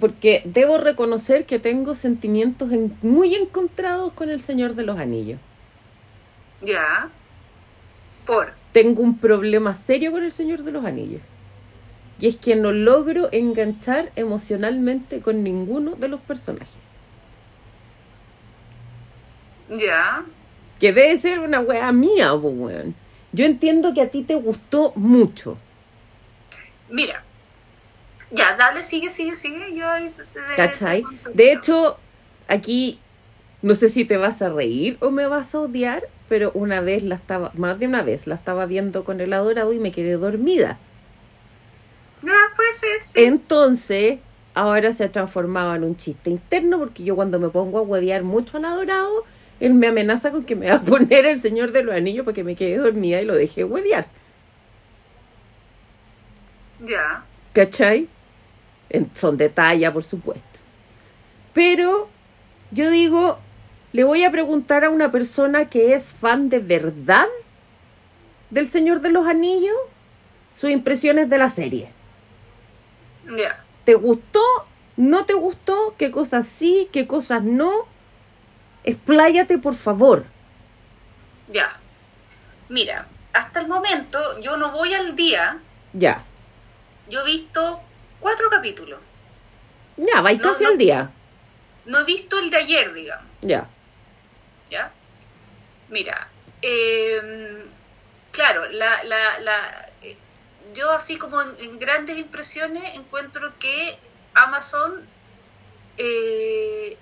[0.00, 5.38] Porque debo reconocer que tengo sentimientos en- muy encontrados con el Señor de los Anillos.
[6.62, 7.08] Ya.
[8.26, 8.52] Por.
[8.72, 11.22] Tengo un problema serio con el Señor de los Anillos.
[12.20, 17.08] Y es que no logro enganchar emocionalmente con ninguno de los personajes.
[19.70, 20.24] Ya.
[20.80, 22.94] Que debe ser una wea mía, weón.
[23.32, 25.56] Yo entiendo que a ti te gustó mucho.
[26.88, 27.22] Mira.
[28.32, 29.74] Ya, dale, sigue, sigue, sigue.
[29.76, 30.24] Yo ahí te-
[30.56, 31.04] ¿Cachai?
[31.34, 31.98] De hecho,
[32.48, 32.98] aquí
[33.62, 37.02] no sé si te vas a reír o me vas a odiar, pero una vez
[37.02, 40.12] la estaba, más de una vez la estaba viendo con el adorado y me quedé
[40.12, 40.78] dormida.
[42.22, 43.10] Ya, puede ser, sí.
[43.24, 44.18] Entonces,
[44.54, 48.22] ahora se ha transformado en un chiste interno porque yo cuando me pongo a huevear
[48.22, 49.24] mucho al adorado,
[49.60, 52.44] él me amenaza con que me va a poner el Señor de los Anillos porque
[52.44, 54.08] me quedé dormida y lo dejé huevear.
[56.78, 57.24] Ya.
[57.52, 58.08] ¿Cachai?
[58.90, 60.60] En- son de talla, por supuesto.
[61.52, 62.08] Pero
[62.70, 63.38] yo digo,
[63.92, 67.26] le voy a preguntar a una persona que es fan de verdad
[68.50, 69.76] del Señor de los Anillos
[70.52, 71.90] sus impresiones de la serie.
[73.36, 73.64] Ya.
[73.84, 74.40] ¿Te gustó?
[74.96, 75.94] ¿No te gustó?
[75.98, 76.88] ¿Qué cosas sí?
[76.92, 77.70] ¿Qué cosas no?
[78.84, 80.24] Expláyate, por favor.
[81.48, 81.78] Ya.
[82.68, 85.58] Mira, hasta el momento yo no voy al día.
[85.92, 86.24] Ya.
[87.08, 87.80] Yo he visto
[88.20, 89.00] cuatro capítulos.
[89.96, 90.70] Ya, vais No, casi no.
[90.70, 91.10] al día.
[91.86, 93.26] No he visto el de ayer, digamos.
[93.42, 93.66] Ya.
[94.70, 94.92] ¿Ya?
[95.88, 96.28] Mira,
[96.62, 97.64] eh,
[98.30, 100.16] claro, la, la, la, eh,
[100.74, 103.98] yo así como en, en grandes impresiones encuentro que
[104.34, 105.04] Amazon
[105.96, 106.96] eh,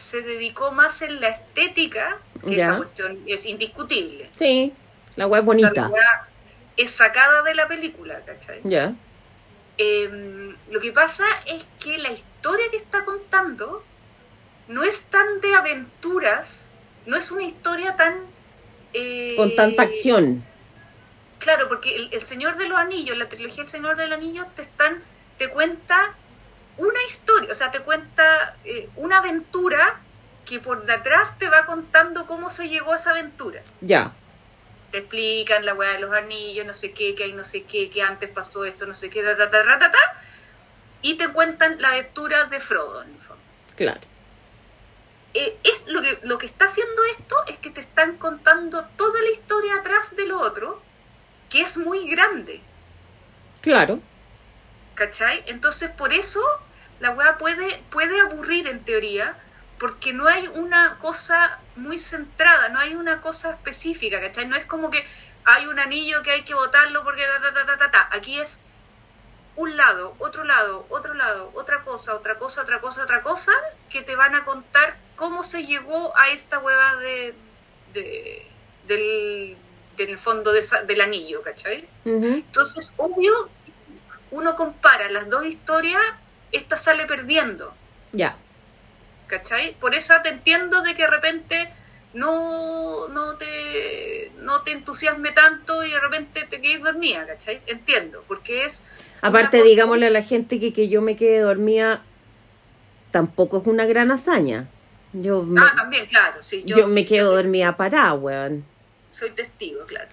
[0.00, 2.66] se dedicó más en la estética, que Ya.
[2.68, 4.30] esa cuestión es indiscutible.
[4.38, 4.72] Sí.
[5.16, 5.88] La web La bonita.
[5.88, 6.28] weá
[6.76, 8.60] es sacada de la película, ¿cachai?
[8.64, 8.94] Ya.
[9.78, 13.84] Eh, lo que pasa es que la historia que está contando
[14.68, 16.66] no es tan de aventuras,
[17.06, 18.20] no es una historia tan...
[18.92, 20.44] eh, Con tanta acción.
[21.38, 24.46] Claro, porque el, el Señor de los Anillos, la trilogía El Señor de los Anillos,
[24.54, 25.02] te están,
[25.38, 26.14] te cuenta
[26.80, 30.00] una historia, o sea, te cuenta eh, una aventura
[30.46, 33.62] que por detrás te va contando cómo se llegó a esa aventura.
[33.82, 34.12] Ya.
[34.90, 37.90] Te explican la weá de los anillos, no sé qué, que hay no sé qué,
[37.90, 40.22] que antes pasó esto, no sé qué, ta, ta, ta, ta, ta, ta,
[41.02, 43.42] y te cuentan la aventura de Frodo, en el fondo.
[43.76, 44.00] Claro.
[45.34, 49.20] Eh, es, lo, que, lo que está haciendo esto es que te están contando toda
[49.20, 50.82] la historia atrás de lo otro,
[51.50, 52.62] que es muy grande.
[53.60, 54.00] Claro.
[54.94, 55.44] ¿Cachai?
[55.46, 56.40] Entonces, por eso
[57.00, 59.36] la weá puede, puede aburrir en teoría,
[59.78, 64.46] porque no hay una cosa muy centrada, no hay una cosa específica, ¿cachai?
[64.46, 65.04] No es como que
[65.44, 68.08] hay un anillo que hay que botarlo porque ta, ta, ta, ta, ta, ta.
[68.12, 68.60] Aquí es
[69.56, 73.52] un lado, otro lado, otro lado, otra cosa, otra cosa, otra cosa, otra cosa,
[73.88, 77.34] que te van a contar cómo se llegó a esta hueva de,
[78.86, 79.56] del,
[79.96, 81.88] del fondo del anillo, ¿cachai?
[82.04, 83.48] Entonces, obvio,
[84.30, 86.02] uno compara las dos historias,
[86.52, 87.74] esta sale perdiendo.
[88.12, 88.36] Ya.
[89.26, 89.74] ¿Cachai?
[89.78, 91.72] Por eso te entiendo de que de repente
[92.14, 97.60] no, no, te, no te entusiasme tanto y de repente te quedes dormida, ¿cachai?
[97.66, 98.84] Entiendo, porque es...
[99.20, 102.02] Aparte, digámosle a la gente que que yo me quede dormida
[103.10, 104.68] tampoco es una gran hazaña.
[105.12, 106.62] Yo ah, también, claro, sí.
[106.64, 108.64] Yo, me quedo dormida parada, weón.
[109.10, 110.08] Soy testigo, claro.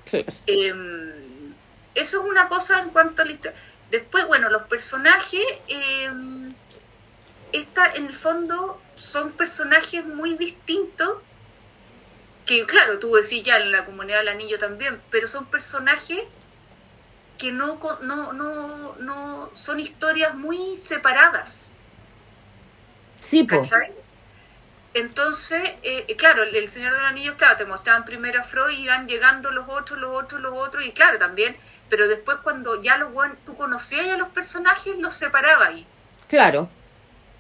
[0.47, 1.13] Em,
[1.93, 3.57] eso es una cosa en cuanto a la historia.
[3.91, 6.11] Después, bueno, los personajes, eh,
[7.53, 11.19] esta, en el fondo, son personajes muy distintos
[12.45, 16.23] que claro, tú decís ya en la comunidad del anillo también, pero son personajes
[17.37, 21.71] que no, no, no, no son historias muy separadas.
[23.21, 23.69] Sí, pues.
[24.93, 29.07] Entonces, eh, claro, el, Señor del Anillo, claro, te mostraban primero a Freud y iban
[29.07, 31.55] llegando los otros, los otros, los otros, y claro, también,
[31.89, 33.11] pero después cuando ya los
[33.45, 35.87] tú conocías a los personajes, los separabas ahí.
[36.27, 36.69] Claro.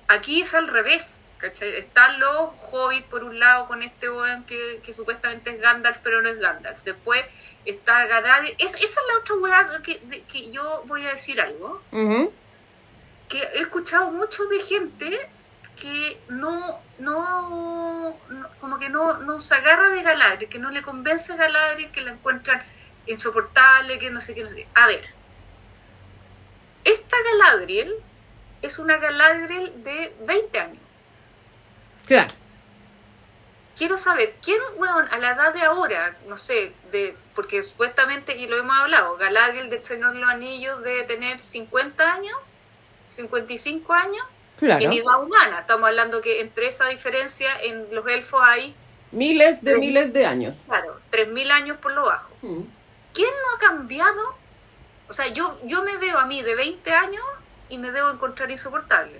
[0.07, 1.21] Aquí es al revés.
[1.41, 6.29] Están los hobbits por un lado con este weón que, supuestamente es Gandalf, pero no
[6.29, 6.81] es Gandalf.
[6.83, 7.23] Después
[7.63, 8.55] está Galadriel.
[8.57, 11.81] esa es la otra weá que, que, yo voy a decir algo.
[13.29, 15.29] Que he escuchado mucho de gente
[15.79, 18.17] que no, no,
[18.59, 22.01] como que no, no se agarra de Galadriel, que no le convence a Galadriel, que
[22.01, 22.63] la encuentran
[23.07, 24.67] insoportable, que no sé qué, no sé qué.
[24.73, 25.03] A ver,
[26.83, 27.95] esta Galadriel
[28.61, 30.83] es una Galadriel de 20 años.
[32.05, 32.33] Claro.
[33.77, 38.47] Quiero saber, ¿quién, weón, a la edad de ahora, no sé, de porque supuestamente, y
[38.47, 42.35] lo hemos hablado, Galadriel del Señor de los Anillos debe tener 50 años,
[43.11, 44.25] 55 años,
[44.57, 44.83] claro.
[44.83, 45.59] en edad humana.
[45.59, 48.73] Estamos hablando que entre esa diferencia en los elfos hay...
[49.11, 50.57] Miles de miles de años.
[50.65, 52.33] Claro, 3.000 años por lo bajo.
[52.41, 52.63] Mm.
[53.17, 54.35] ¿Quién no ha cambiado?
[55.09, 57.23] O sea, yo, yo me veo a mí de 20 años
[57.67, 59.19] y me debo encontrar insoportable.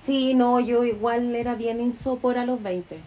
[0.00, 3.00] Sí, no, yo igual era bien insopor a los 20.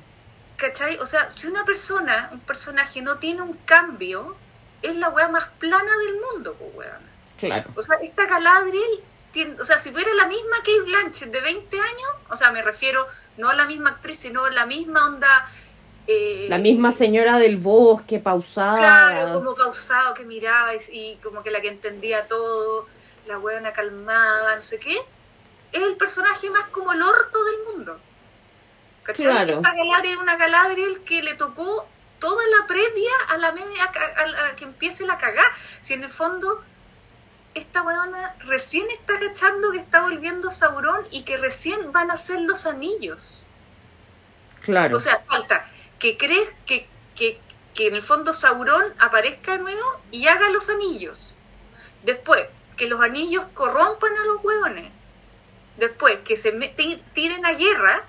[0.58, 0.98] ¿Cachai?
[0.98, 4.36] O sea, si una persona, un personaje no tiene un cambio,
[4.82, 7.04] es la weá más plana del mundo, pues weón.
[7.38, 7.72] Claro.
[7.78, 11.80] O sea, esta Galadriel, tiene, o sea, si fuera la misma Kate Blanchett de 20
[11.80, 15.48] años, o sea, me refiero no a la misma actriz, sino a la misma onda...
[16.08, 18.78] Eh, la misma señora del bosque, pausada.
[18.78, 22.88] Claro, como pausado, que miraba y, y como que la que entendía todo,
[23.28, 24.98] la weona calmada, no sé qué
[25.72, 28.00] es el personaje más como el orto del mundo.
[29.04, 29.50] ¿Cachai?
[29.50, 31.88] Esta Galadriel una Galadriel que le tocó
[32.20, 35.50] toda la previa a la media a, que empiece la cagada.
[35.82, 36.64] Si en el fondo
[37.54, 42.42] esta weona recién está cachando que está volviendo Sauron y que recién van a ser
[42.42, 43.48] los anillos.
[44.62, 44.98] Claro.
[44.98, 45.70] O sea, falta
[46.00, 47.40] que crees que, que,
[47.74, 51.40] que en el fondo Sauron aparezca de nuevo y haga los anillos.
[52.04, 52.46] Después,
[52.76, 54.92] que los anillos corrompan a los hueones
[55.78, 56.52] después que se
[57.14, 58.04] tiren a guerra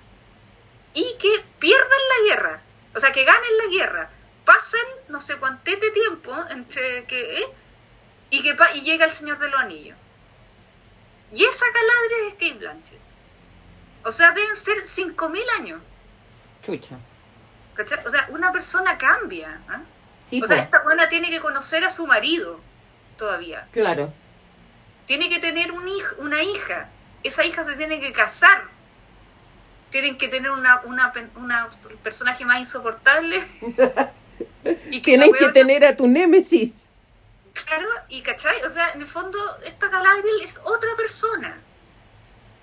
[0.93, 1.29] y que
[1.59, 2.61] pierdan la guerra,
[2.95, 4.09] o sea, que ganen la guerra,
[4.43, 7.45] pasen no sé cuánto de tiempo entre que
[8.31, 9.97] y que y llega el Señor de los Anillos.
[11.31, 12.99] Y esa caladre es Kate Blanchett.
[14.03, 15.81] O sea, deben ser 5.000 años.
[16.63, 16.97] Chucha.
[18.05, 19.61] O sea, una persona cambia.
[19.69, 19.81] ¿ah?
[20.41, 22.59] o sea, esta buena tiene que conocer a su marido
[23.17, 23.67] todavía.
[23.71, 24.13] Claro.
[25.05, 25.89] Tiene que tener un
[26.19, 26.89] una hija
[27.23, 28.63] esa hija se tiene que casar.
[29.89, 31.69] Tienen que tener una, una, una
[32.03, 33.41] personaje más insoportable.
[34.63, 36.89] y que Tienen que tener a tu némesis.
[37.65, 38.61] Claro, y ¿cachai?
[38.63, 41.59] O sea, en el fondo, esta Galadriel es otra persona.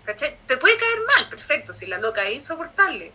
[0.05, 0.38] ¿Cachai?
[0.47, 3.12] Te puede caer mal, perfecto, si la loca es insoportable.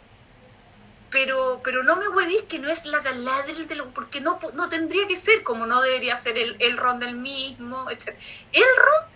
[1.11, 4.69] Pero, pero no me huevís que no es la Galadriel de lo, porque no, no
[4.69, 8.15] tendría que ser como no debería ser el, el Ron del mismo, etc.
[8.53, 9.11] El Ron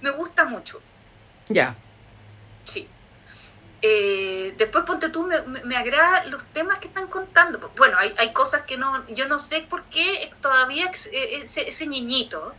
[0.00, 0.82] me gusta mucho.
[1.48, 1.76] Ya.
[2.64, 2.88] Sí.
[3.82, 7.70] Eh, después ponte tú, me, me, agrada los temas que están contando.
[7.76, 11.86] Bueno, hay, hay cosas que no, yo no sé por qué todavía eh, ese, ese
[11.86, 12.54] niñito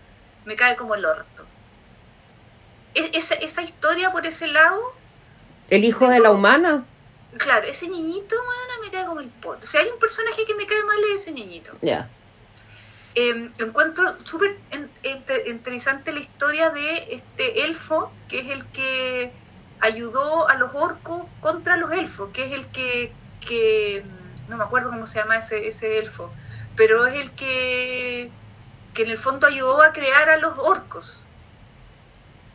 [0.46, 1.46] me cae como el orto.
[2.94, 4.80] E, esa, esa historia por ese lado.
[5.70, 6.86] ¿El hijo de la humana?
[7.38, 9.60] Claro, ese niñito, bueno, me cae como el poto.
[9.64, 11.78] O sea, hay un personaje que me cae mal es ese niñito.
[11.82, 12.10] Ya.
[13.16, 14.60] Eh, encuentro súper
[15.48, 19.32] interesante la historia de este elfo, que es el que
[19.80, 24.04] ayudó a los orcos contra los elfos, que es el que,
[24.48, 26.32] no me acuerdo cómo se llama ese, ese elfo,
[26.76, 28.30] pero es el que,
[28.94, 31.28] que en el fondo ayudó a crear a los orcos.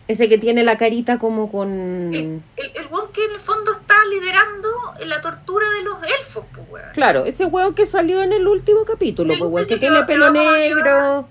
[0.09, 1.71] Ese que tiene la carita como con...
[2.13, 4.69] El, el, el weón que en el fondo está liderando
[5.07, 6.91] la tortura de los elfos, pues, weón.
[6.93, 10.31] Claro, ese weón que salió en el último capítulo, El pues, weón, que tiene pelo
[10.31, 11.29] negro,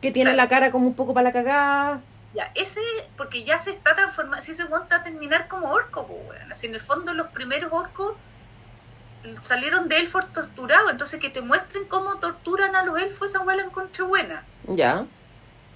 [0.00, 0.36] que tiene Claro.
[0.44, 2.00] la cara como un poco para la cagada.
[2.34, 2.80] Ya, ese,
[3.16, 6.52] porque ya se está transformando, si ese weón está a terminar como orco, pues, weón.
[6.52, 8.14] Así en el fondo los primeros orcos
[9.42, 13.58] salieron de elfos torturados, entonces que te muestren cómo torturan a los elfos, esa weón
[13.58, 14.44] la encontré buena.
[14.66, 15.06] Ya,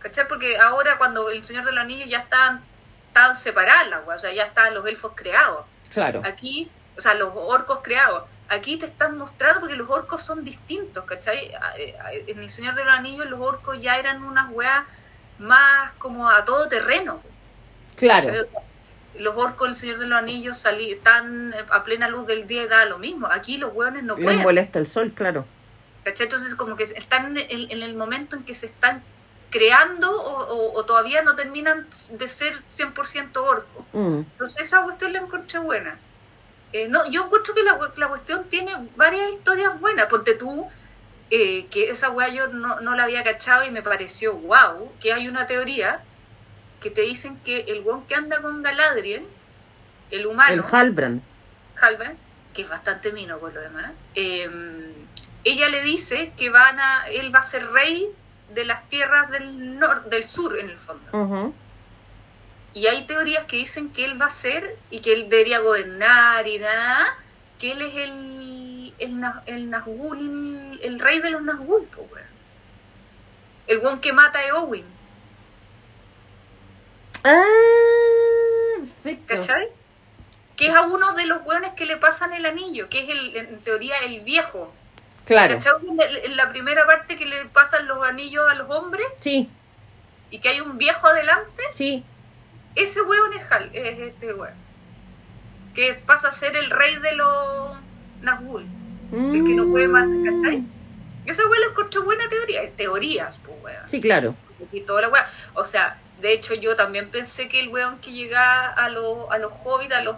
[0.05, 0.29] ¿Cachai?
[0.29, 2.61] Porque ahora cuando el Señor del Anillo ya estaban,
[3.09, 5.65] estaban separadas las o sea, ya estaban los elfos creados.
[5.95, 6.21] claro.
[6.27, 8.25] Aquí, o sea, los orcos creados.
[8.51, 11.53] Aquí te están mostrando porque los orcos son distintos, ¿cachai?
[12.27, 14.85] En el Señor de los Anillos los orcos ya eran unas weas
[15.39, 17.23] más como a todo terreno.
[17.97, 18.27] Claro.
[18.27, 18.41] ¿cachai?
[18.43, 18.61] O sea,
[19.15, 22.69] los orcos del Señor de los Anillos salí, están a plena luz del día y
[22.69, 23.27] da lo mismo.
[23.29, 24.43] Aquí los hueones no Les pueden.
[24.43, 25.47] molesta el sol, claro.
[26.03, 26.27] ¿cachai?
[26.27, 29.03] Entonces como que están en el, en el momento en que se están
[29.55, 33.85] creando o, o- o todavía no terminan de ser 100% orcos.
[33.93, 35.97] Mm, Entonces esa cuestión la encontré buena.
[36.73, 40.07] Eh, no, yo encuentro que la, la cuestión tiene varias historias buenas.
[40.07, 40.67] Ponte tú,
[41.31, 45.13] eh, que esa weá yo no, no la había cachado y me pareció wow, que
[45.13, 46.03] hay una teoría
[46.83, 49.25] que te dicen que el weón que anda con Galadriel,
[50.11, 51.23] el El humano, Halbrand.
[51.81, 52.19] Halbrand,
[52.53, 54.51] que es bastante mino por lo demás, eh,
[55.45, 58.09] ella le dice que van a, él va a ser rey
[58.53, 61.53] de las tierras del, nor- del sur en el fondo.
[62.73, 66.47] Y hay teorías que dicen que él va a ser y que él debería gobernar
[66.49, 67.17] y nada,
[67.59, 72.27] que él es el, el, el Nazgûl, el, el rey de los Nazgûl, po, weón.
[73.69, 74.85] El weón que mata a Eowyn,
[77.27, 77.43] Ah,
[78.81, 79.35] perfecto.
[79.35, 79.69] ¿cachai?
[80.57, 83.37] Que es a uno de los weones que le pasan el anillo, que es el,
[83.37, 84.73] en teoría el viejo.
[85.27, 85.59] Claro.
[86.25, 89.49] En la primera parte que le pasan los anillos a los hombres Sí,
[90.31, 92.05] y que hay un viejo adelante, sí.
[92.75, 94.55] ese weón es, Hal- es este weón.
[95.75, 97.77] Que pasa a ser el rey de los
[98.23, 98.65] Nazgûl.
[99.13, 100.59] El que no puede más, ¿cachai?
[100.59, 100.69] Mm,
[101.27, 102.63] Esa weón la encontré buena teoría.
[102.63, 103.89] Es teorías, pues weón.
[103.89, 104.35] Sí, claro.
[104.73, 105.27] Y toda la.
[105.55, 109.39] O sea, de hecho yo también pensé que el weón que llegaba a los, a
[109.39, 110.17] los hobbits, a los,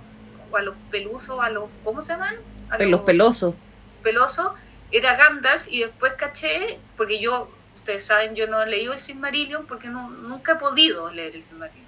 [0.57, 2.35] a los pelusos, a los, ¿cómo se llaman?
[2.71, 3.55] A Los pelosos.
[4.03, 4.53] pelosos,
[4.97, 9.67] era Gandalf y después caché, porque yo, ustedes saben, yo no he leído el Silmarillion
[9.67, 11.87] porque no, nunca he podido leer el Silmarillion.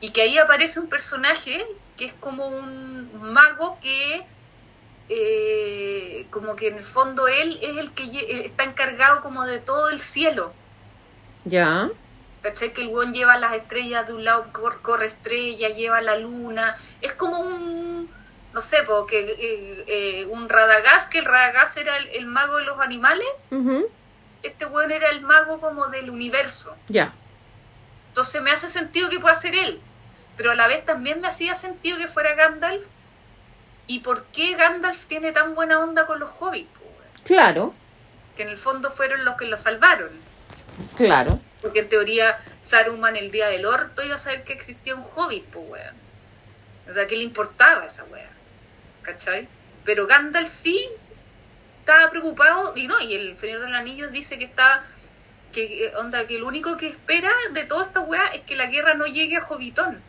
[0.00, 1.64] Y que ahí aparece un personaje
[1.96, 4.26] que es como un mago que,
[5.08, 9.60] eh, como que en el fondo él es el que lle- está encargado como de
[9.60, 10.52] todo el cielo.
[11.44, 11.88] Ya.
[12.42, 12.72] ¿Cachai?
[12.72, 16.76] Que el weón lleva las estrellas de un lado, cor- corre estrellas, lleva la luna.
[17.00, 18.10] Es como un,
[18.56, 22.64] no sé, porque eh, eh, un Radagast, que el Radagast era el, el mago de
[22.64, 23.26] los animales.
[24.42, 26.74] Este weón era el mago como del universo.
[26.88, 27.12] Ya.
[28.08, 29.78] Entonces me hace sentido que pueda ser él.
[30.38, 32.82] Pero a la vez también me hacía sentido que fuera Gandalf.
[33.86, 36.70] ¿Y por qué Gandalf tiene tan buena onda con los hobbits?
[37.24, 37.74] Claro.
[38.38, 40.12] Que en el fondo fueron los que lo salvaron.
[40.96, 41.40] Claro.
[41.60, 45.44] Porque en teoría Saruman el día del orto iba a saber que existía un hobbit,
[45.44, 46.06] pues weón.
[46.90, 48.30] O sea, ¿qué le importaba esa weá?
[49.06, 49.48] ¿Cachai?
[49.84, 50.88] Pero Gandalf sí
[51.80, 54.84] estaba preocupado, y no, y el Señor de los Anillos dice que está,
[55.52, 58.94] que onda, que lo único que espera de toda esta weá es que la guerra
[58.94, 60.02] no llegue a Hobbitón.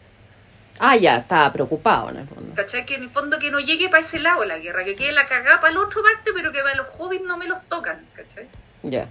[0.80, 2.56] Ah, ya, estaba preocupado en el fondo.
[2.56, 2.86] ¿Cachai?
[2.86, 5.28] Que en el fondo que no llegue para ese lado la guerra, que quede la
[5.28, 8.48] cagada para la otra parte, pero que para los hobbits no me los tocan, ¿cachai?
[8.82, 9.07] Ya.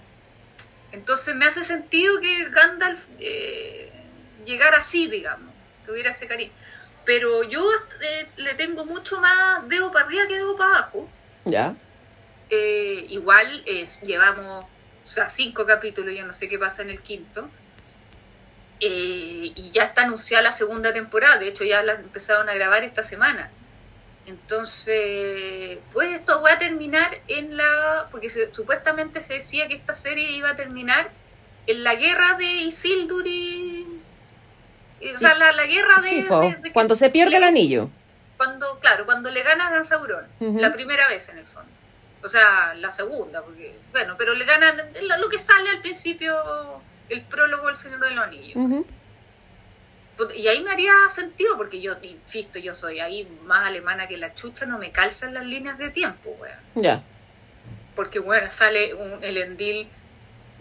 [0.91, 3.93] Entonces me hace sentido que Gandalf eh,
[4.45, 5.53] llegara así, digamos,
[5.85, 6.53] que hubiera ese cariño.
[7.07, 7.66] Pero yo
[8.03, 11.09] eh, le tengo mucho más dedo para arriba que dedo para abajo.
[11.47, 11.74] Ya.
[12.51, 17.01] Eh, igual es, llevamos o sea, cinco capítulos, yo no sé qué pasa en el
[17.01, 17.49] quinto.
[18.81, 22.83] Eh, y ya está anunciada la segunda temporada, de hecho ya la empezaron a grabar
[22.85, 23.51] esta semana.
[24.27, 28.09] Entonces, pues esto va a terminar en la...
[28.11, 31.09] Porque se- supuestamente se decía que esta serie iba a terminar
[31.69, 33.95] en la guerra de Isildur y...
[35.14, 36.09] O sea, la, la guerra de...
[36.09, 37.90] Sí, po, de- de- cuando se pierde el anillo.
[38.36, 40.27] Cuando, claro, cuando le ganas a Sauron.
[40.40, 40.59] Ujú.
[40.59, 41.70] La primera vez en el fondo.
[42.23, 43.78] O sea, la segunda, porque...
[43.93, 44.77] Bueno, pero le ganan
[45.18, 46.35] lo que sale al principio,
[47.09, 48.85] el prólogo del Señor de los Anillos.
[50.35, 54.35] Y ahí me haría sentido, porque yo, insisto, yo soy ahí más alemana que la
[54.35, 56.56] chucha, no me calzan las líneas de tiempo, weón.
[56.74, 57.02] Ya.
[57.94, 59.89] Porque, bueno, sale un Elendil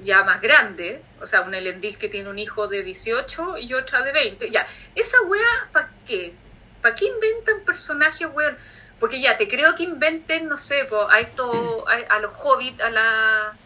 [0.05, 4.01] ya más grande, o sea, un Elendil que tiene un hijo de 18 y otra
[4.03, 4.49] de 20.
[4.51, 4.65] Ya,
[4.95, 6.33] esa wea, ¿para qué?
[6.81, 8.57] ¿Para qué inventan personajes, weón?
[8.99, 12.81] Porque ya, te creo que inventen, no sé, po, a esto, a, a los hobbits,
[12.81, 13.57] a la...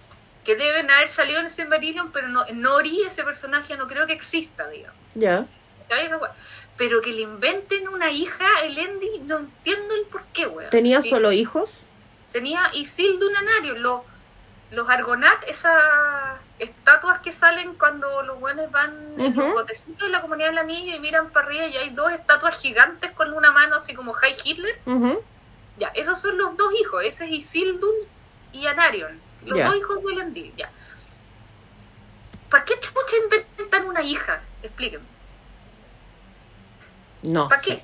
[0.44, 4.14] que deben haber salido en ese Marillion, pero no, Nori ese personaje no creo que
[4.14, 4.98] exista, digamos.
[5.14, 5.46] Ya.
[6.78, 10.70] Pero que le inventen una hija, el Elendil, no entiendo el por qué, weón.
[10.70, 11.82] ¿Tenía Sí, solo hijos?
[12.32, 14.02] Tenía Isildur Anario, los,
[14.72, 20.22] los Argonat, esas estatuas que salen cuando los buenos van en los botecitos de la
[20.22, 23.76] comunidad del anillo y miran para arriba y hay dos estatuas gigantes con una mano
[23.76, 24.80] así como High Hitler.
[25.78, 27.94] Ya, esos son los dos hijos, ese es Isildur
[28.52, 30.70] y Anarion, los dos hijos de Elendil, ya.
[32.50, 34.42] ¿Para qué chucha inventan una hija?
[34.62, 35.06] Explíquenme.
[37.22, 37.84] No ¿Para qué?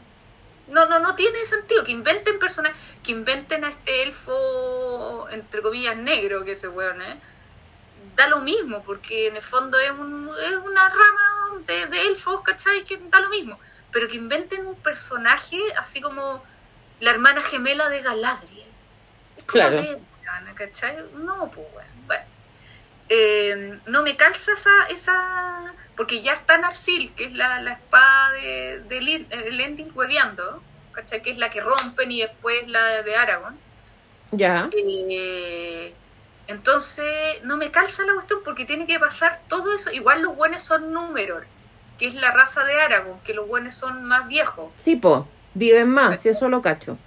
[0.68, 5.96] No, no, no tiene sentido que inventen personajes, que inventen a este elfo, entre comillas,
[5.96, 7.20] negro que ese weón, ¿eh?
[8.16, 12.42] Da lo mismo, porque en el fondo es, un, es una rama de, de elfos,
[12.42, 12.84] ¿cachai?
[12.84, 13.60] Que da lo mismo.
[13.92, 16.44] Pero que inventen un personaje así como
[17.00, 18.68] la hermana gemela de Galadriel.
[19.46, 19.84] Claro.
[20.56, 20.98] ¿cachai?
[21.14, 22.08] No, pues, weón.
[22.08, 22.26] Bueno.
[23.08, 28.32] Eh, no me calza esa, esa porque ya está Narsil que es la, la espada
[28.34, 30.62] de, de Lin- eh, Elendil hueveando
[30.92, 31.22] ¿cachai?
[31.22, 33.58] que es la que rompen y después la de Aragorn
[34.32, 34.70] Ya.
[34.74, 35.94] Eh,
[36.48, 40.62] entonces no me calza la cuestión porque tiene que pasar todo eso igual los buenos
[40.64, 41.48] son Númenor
[41.98, 45.28] que es la raza de Aragorn que los buenos son más viejos Sí, po.
[45.54, 46.98] Viven más, si eso lo cacho.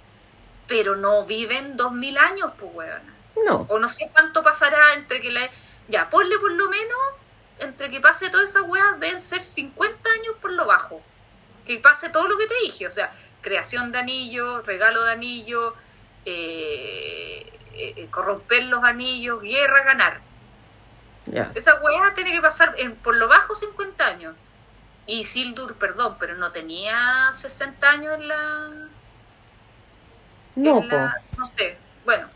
[0.67, 3.13] pero no viven dos mil años pues weona
[3.45, 3.65] No.
[3.69, 5.47] o no sé cuánto pasará entre que la...
[5.87, 6.97] Ya, ponle por lo menos,
[7.59, 11.01] entre que pase todas esas weas, deben ser 50 años por lo bajo.
[11.65, 13.11] Que pase todo lo que te dije, o sea,
[13.41, 15.73] creación de anillos, regalo de anillos,
[16.25, 20.21] eh, eh, corromper los anillos, guerra, ganar.
[21.27, 21.51] Ya.
[21.55, 24.35] Esa wea tiene que pasar en, por lo bajo 50 años.
[25.05, 28.69] Y Sildur, perdón, pero no tenía 60 años en la...
[30.55, 32.27] No, en la- no sé, bueno.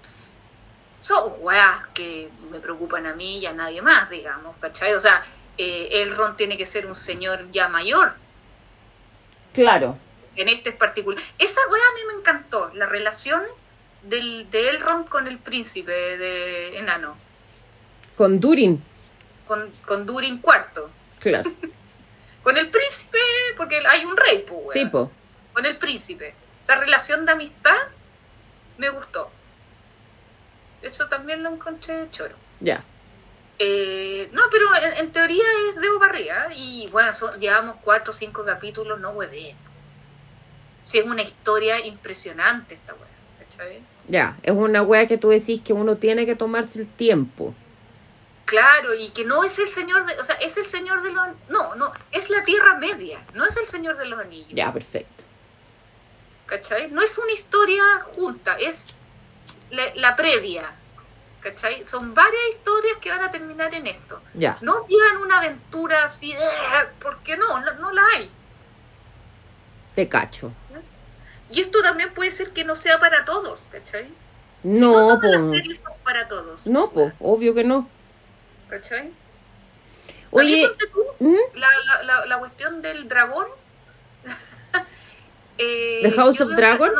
[1.03, 4.93] Son weas que me preocupan a mí y a nadie más, digamos, ¿cachai?
[4.95, 5.23] O sea,
[5.57, 8.15] eh, Elrond tiene que ser un señor ya mayor,
[9.53, 9.97] Claro.
[10.35, 11.21] en este es particular.
[11.37, 13.43] Esa wea a mí me encantó, la relación
[14.01, 17.15] del, de Elrond con el príncipe de enano,
[18.17, 18.81] Con Durin.
[19.47, 20.87] con, con Durin IV.
[21.19, 21.51] Claro.
[22.43, 23.17] Con el príncipe,
[23.55, 25.09] porque hay un rey, pues, Sí, po.
[25.53, 26.35] con el príncipe.
[26.61, 27.77] Esa relación de amistad
[28.77, 29.31] me gustó.
[30.83, 32.35] Eso también lo encontré choro.
[32.59, 32.83] Ya.
[33.59, 38.13] Eh, no, pero en, en teoría es de Barriga y bueno, son- llevamos cuatro o
[38.13, 39.55] cinco capítulos, no hueve.
[40.81, 42.93] Si es una historia impresionante esta
[43.39, 43.83] ¿cachai?
[44.09, 44.37] Ya.
[44.43, 47.53] Es una wea que tú decís que uno tiene que tomarse el tiempo.
[48.45, 51.25] Claro, y que no es el señor de, o sea, es el señor de los,
[51.47, 55.23] no, no, es la Tierra Media, no es el señor de los anillos, Ya, perfecto.
[56.45, 56.91] ¿cachai?
[56.91, 58.87] No es una historia junta, es
[59.73, 60.71] la, la previa,
[61.41, 61.85] ¿cachai?
[61.85, 64.21] Son varias historias que van a terminar en esto.
[64.33, 64.57] Ya.
[64.61, 66.45] No llevan una aventura así, de,
[67.01, 68.31] porque no, no, no la hay.
[69.95, 70.51] Te cacho.
[71.51, 74.07] Y esto también puede ser que no sea para todos, ¿cachai?
[74.63, 75.49] No, todas las po.
[75.51, 76.67] series son para todos.
[76.67, 77.11] No, po.
[77.19, 77.87] Obvio que no.
[78.69, 79.11] ¿Cachai?
[80.31, 80.67] Oye.
[80.91, 81.35] tú, ¿Mm?
[81.53, 83.47] la, la, la, la cuestión del dragón.
[85.57, 86.91] Eh, ¿The House of Dragon?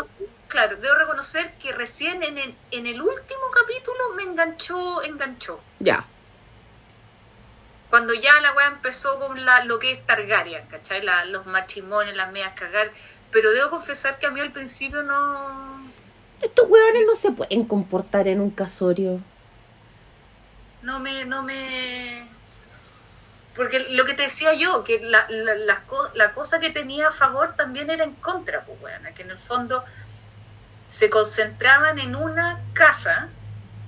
[0.47, 5.59] Claro, debo reconocer que recién en el, en el último capítulo me enganchó, enganchó.
[5.79, 6.05] Ya.
[7.89, 11.01] Cuando ya la weá empezó con la, lo que es Targaryen, ¿cachai?
[11.03, 12.91] La- los matrimonios, las medias cagar.
[13.31, 15.83] Pero debo confesar que a mí al principio no.
[16.41, 19.19] Estos hueones no se pueden comportar en un casorio.
[20.81, 22.27] no me, no me,
[23.55, 25.81] porque lo que te decía yo, que la, la,
[26.13, 28.79] la cosa que tenía a favor también era en contra, pues
[29.15, 29.83] que en el fondo
[30.87, 33.29] se concentraban en una casa,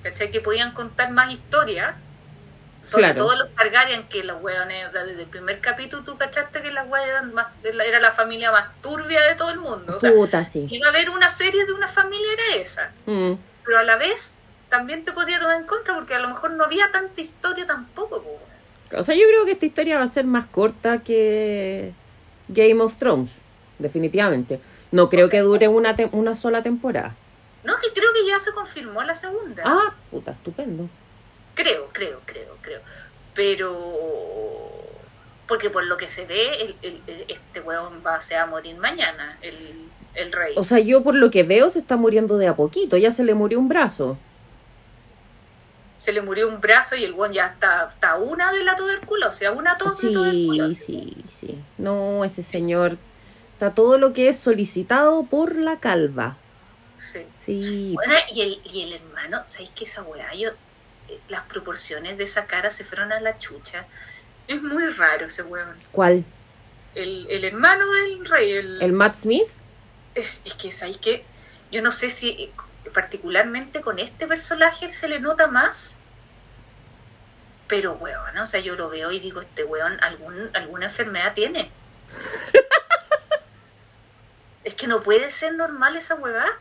[0.03, 0.31] ¿cachai?
[0.31, 1.95] Que podían contar más historias,
[2.81, 3.17] sobre Claro.
[3.25, 6.71] todo los Targaryen, que los weones, o sea, desde el primer capítulo tú cachaste que
[6.71, 10.11] las weas eran más, era la familia más turbia de todo el mundo, o sea,
[10.11, 10.67] Puta, sí.
[10.69, 13.33] iba a haber una serie de una familia era esa, Mm.
[13.65, 14.39] pero a la vez
[14.69, 18.21] también te podía tomar en contra porque a lo mejor no había tanta historia tampoco.
[18.21, 18.54] po, weón.
[18.97, 21.93] O sea, yo creo que esta historia va a ser más corta que
[22.47, 23.31] Game of Thrones.
[23.79, 24.59] Definitivamente.
[24.91, 27.15] No creo O sea, que dure una, te- una sola temporada.
[27.63, 29.63] No, que creo que ya se confirmó la segunda.
[29.65, 30.87] Ah, puta, estupendo.
[31.55, 32.79] Creo, creo, creo, creo.
[33.33, 34.81] Pero...
[35.47, 39.37] Porque por lo que se ve, el, este weón va, se va a morir mañana,
[39.43, 39.55] el,
[40.15, 40.53] el rey.
[40.57, 42.97] O sea, yo por lo que veo se está muriendo de a poquito.
[42.97, 44.17] Ya se le murió un brazo.
[45.97, 49.47] Se le murió un brazo y el weón ya está, está una de la tuberculosis,
[49.47, 50.83] a una tos de Sí, tuberculosis.
[50.85, 51.59] sí, sí.
[51.77, 52.97] No, ese señor
[53.53, 56.37] está todo lo que es solicitado por la calva.
[56.97, 57.21] Sí.
[57.39, 57.91] Sí.
[57.93, 60.33] Bueno, y el, y el hermano, ¿sabéis que esa weá?
[60.33, 60.49] Yo,
[61.07, 63.85] eh, las proporciones de esa cara se fueron a la chucha.
[64.47, 65.75] Es muy raro ese weón.
[65.91, 66.23] ¿Cuál?
[66.95, 69.47] el, el hermano del rey, el, ¿El Matt Smith?
[70.13, 71.25] es, es que sabéis que
[71.69, 72.49] yo no sé si
[72.93, 75.99] particularmente con este personaje se le nota más,
[77.67, 81.71] pero weón, o sea, yo lo veo y digo, este weón algún, alguna enfermedad tiene.
[84.63, 86.59] es que no puede ser normal esa huevada.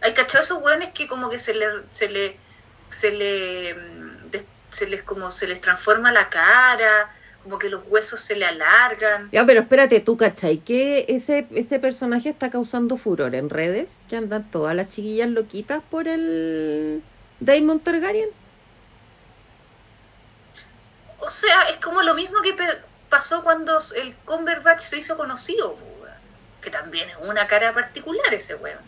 [0.00, 2.38] Hay cachado esos weones que como que se le, se le,
[2.88, 4.30] se le, mm,
[4.70, 7.14] se les como se les transforma la cara,
[7.46, 9.30] como que los huesos se le alargan.
[9.30, 10.58] Ya, pero espérate, tú, ¿cachai?
[10.58, 15.80] Que ese, ese personaje está causando furor en redes, que andan todas las chiquillas loquitas
[15.88, 17.04] por el
[17.38, 18.30] Daemon Targaryen.
[21.20, 22.56] O sea, es como lo mismo que
[23.08, 25.76] pasó cuando el Cumberbatch se hizo conocido,
[26.60, 28.80] que también es una cara particular ese weón.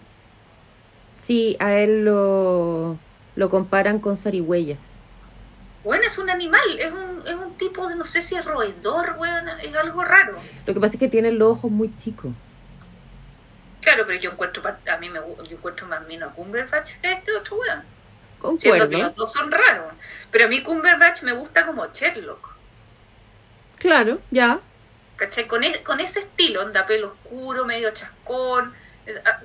[1.16, 2.98] Sí, a él lo,
[3.36, 4.98] lo comparan con zarigüeyas.
[5.84, 9.16] Bueno, es un animal, es un, es un tipo de, no sé si es roedor,
[9.18, 10.38] weón, es algo raro.
[10.66, 12.32] Lo que pasa es que tiene los ojos muy chicos.
[13.80, 17.12] Claro, pero yo encuentro, a mí me yo encuentro más mino a Cumberbatch que a
[17.12, 17.82] este otro weón.
[18.59, 18.98] Siento que Concuerdo.
[18.98, 19.92] los dos son raros.
[20.30, 22.55] Pero a mí Cumberbatch me gusta como Sherlock.
[23.78, 24.60] Claro, ya.
[25.16, 25.46] ¿Cachai?
[25.46, 28.72] Con, e- con ese estilo, onda pelo oscuro, medio chascón.
[29.06, 29.40] es- a-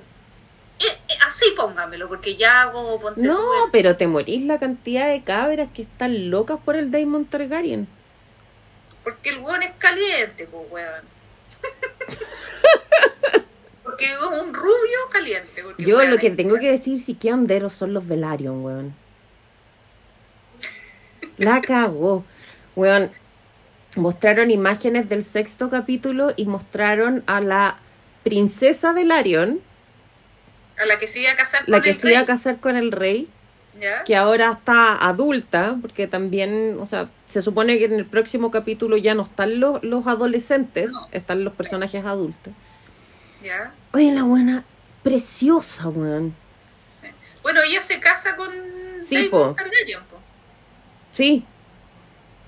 [0.78, 3.00] eh, eh, así póngamelo, porque ya hago...
[3.00, 3.40] ponte No,
[3.72, 7.88] pero te morís la cantidad de cabras que están locas por el Daemon Targaryen.
[9.02, 11.02] Porque el weón es caliente, pues weón.
[13.82, 15.62] porque es un rubio caliente.
[15.62, 18.94] porque, Yo weón, lo que tengo que decir, sí que honderos son los Velaryon, weón.
[21.36, 22.24] La cagó.
[22.76, 23.10] Weón,
[23.96, 27.78] mostraron imágenes del sexto capítulo y mostraron a la
[28.22, 29.60] princesa Velaryon,
[30.84, 32.26] A la que se iba a casar la con que el se iba a rey,
[32.26, 33.28] casar con el rey,
[33.80, 34.04] ¿ya?
[34.04, 38.96] que ahora está adulta, porque también, o sea, se supone que en el próximo capítulo
[38.96, 41.08] ya no están los, los adolescentes, No.
[41.12, 42.52] están los personajes adultos.
[43.42, 43.72] ¿Ya?
[43.92, 44.64] Oye, la buena,
[45.02, 46.34] preciosa, weón.
[47.00, 47.08] Sí.
[47.42, 48.48] Bueno, ella se casa con
[49.00, 49.54] Sí, po.
[49.54, 50.18] Targaryen, po.
[51.12, 51.44] Sí.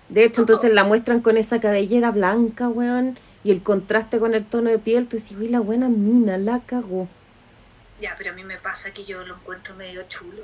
[0.09, 4.45] De hecho, entonces la muestran con esa cabellera blanca, weón, y el contraste con el
[4.45, 7.09] tono de piel, tú dices, uy, la buena mina, la cagó.
[8.01, 10.43] Ya, pero a mí me pasa que yo lo encuentro medio chulo.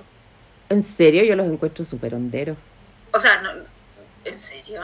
[0.68, 2.56] En serio, yo los encuentro súper honderos.
[3.12, 3.50] O sea, no,
[4.24, 4.80] ¿en serio?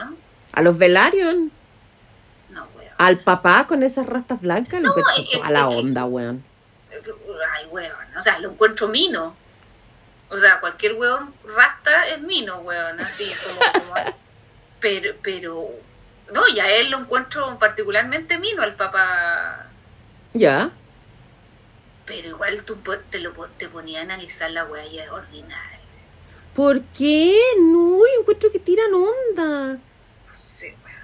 [0.51, 1.51] A los Velaryon,
[2.49, 2.91] No, weón.
[2.97, 6.43] al papá con esas rastas blancas, lo No, encuentro es la es onda, weón.
[7.55, 7.91] Ay, weón.
[8.17, 9.35] O sea, lo encuentro mino.
[10.29, 12.99] O sea, cualquier weón rasta es mino, weón.
[12.99, 13.85] Así, como.
[13.85, 14.15] como-
[14.79, 15.69] pero, pero.
[16.33, 19.65] No, y a él lo encuentro particularmente mino, al papá.
[20.33, 20.69] ¿Ya?
[22.09, 22.75] Pero igual tú
[23.11, 25.79] te, lo, te ponía a analizar la weá y es ordinaria.
[26.55, 27.39] ¿Por qué?
[27.59, 29.73] No, yo encuentro que tiran onda.
[30.27, 30.97] No sé, weón.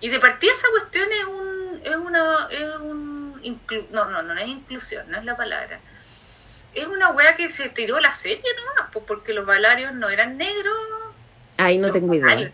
[0.00, 1.80] Y de partida esa cuestión es un.
[1.84, 2.48] Es una.
[2.50, 3.40] Es un.
[3.44, 5.78] inclu- no, no, no es inclusión, no es la palabra.
[6.74, 10.36] Es una wea que se tiró la serie nomás, pues porque los Valarios no eran
[10.36, 10.76] negros.
[11.58, 12.52] Ay, no tengo idea.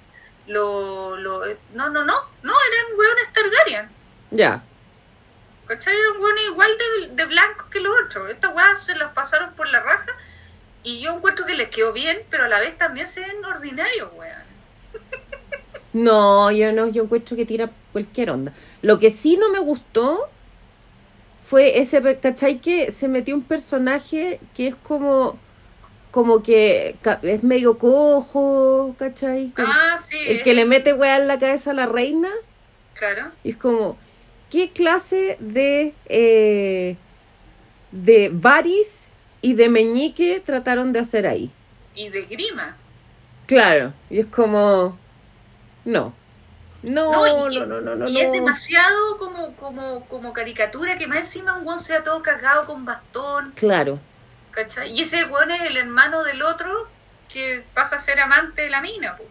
[0.48, 1.40] Lo, lo,
[1.72, 3.88] no, no, no, no, eran hueones Targaryen.
[4.30, 4.62] Ya.
[5.68, 5.94] ¿Cachai?
[5.94, 8.30] Eran hueones igual de, de blancos que los otros.
[8.30, 10.06] Estas weas se las pasaron por la raja
[10.82, 14.10] y yo encuentro que les quedó bien, pero a la vez también se ven ordinarios,
[14.14, 14.48] weón.
[15.92, 18.52] No, yo no, yo encuentro que tira cualquier onda.
[18.82, 20.28] Lo que sí no me gustó
[21.42, 22.60] fue ese, ¿cachai?
[22.60, 25.38] Que se metió un personaje que es como,
[26.10, 29.50] como que es medio cojo, ¿cachai?
[29.56, 30.16] Como Ah, sí.
[30.28, 32.28] el que le mete weá en la cabeza a la reina.
[32.94, 33.30] Claro.
[33.42, 33.98] Y es como,
[34.50, 36.96] ¿qué clase de, eh,
[37.92, 39.06] de varis
[39.40, 41.50] y de meñique trataron de hacer ahí?
[41.94, 42.76] Y de grima.
[43.46, 44.98] Claro, y es como,
[45.84, 46.14] no.
[46.82, 48.08] No, No, no, y- no, no, no.
[48.08, 52.66] y es demasiado como, como, como caricatura que más encima un weón sea todo cagado
[52.66, 53.98] con bastón, Claro.
[54.52, 54.92] ¿cachai?
[54.92, 56.88] Y ese weón es el hermano del otro
[57.32, 59.24] que pasa a ser amante de la mina, po.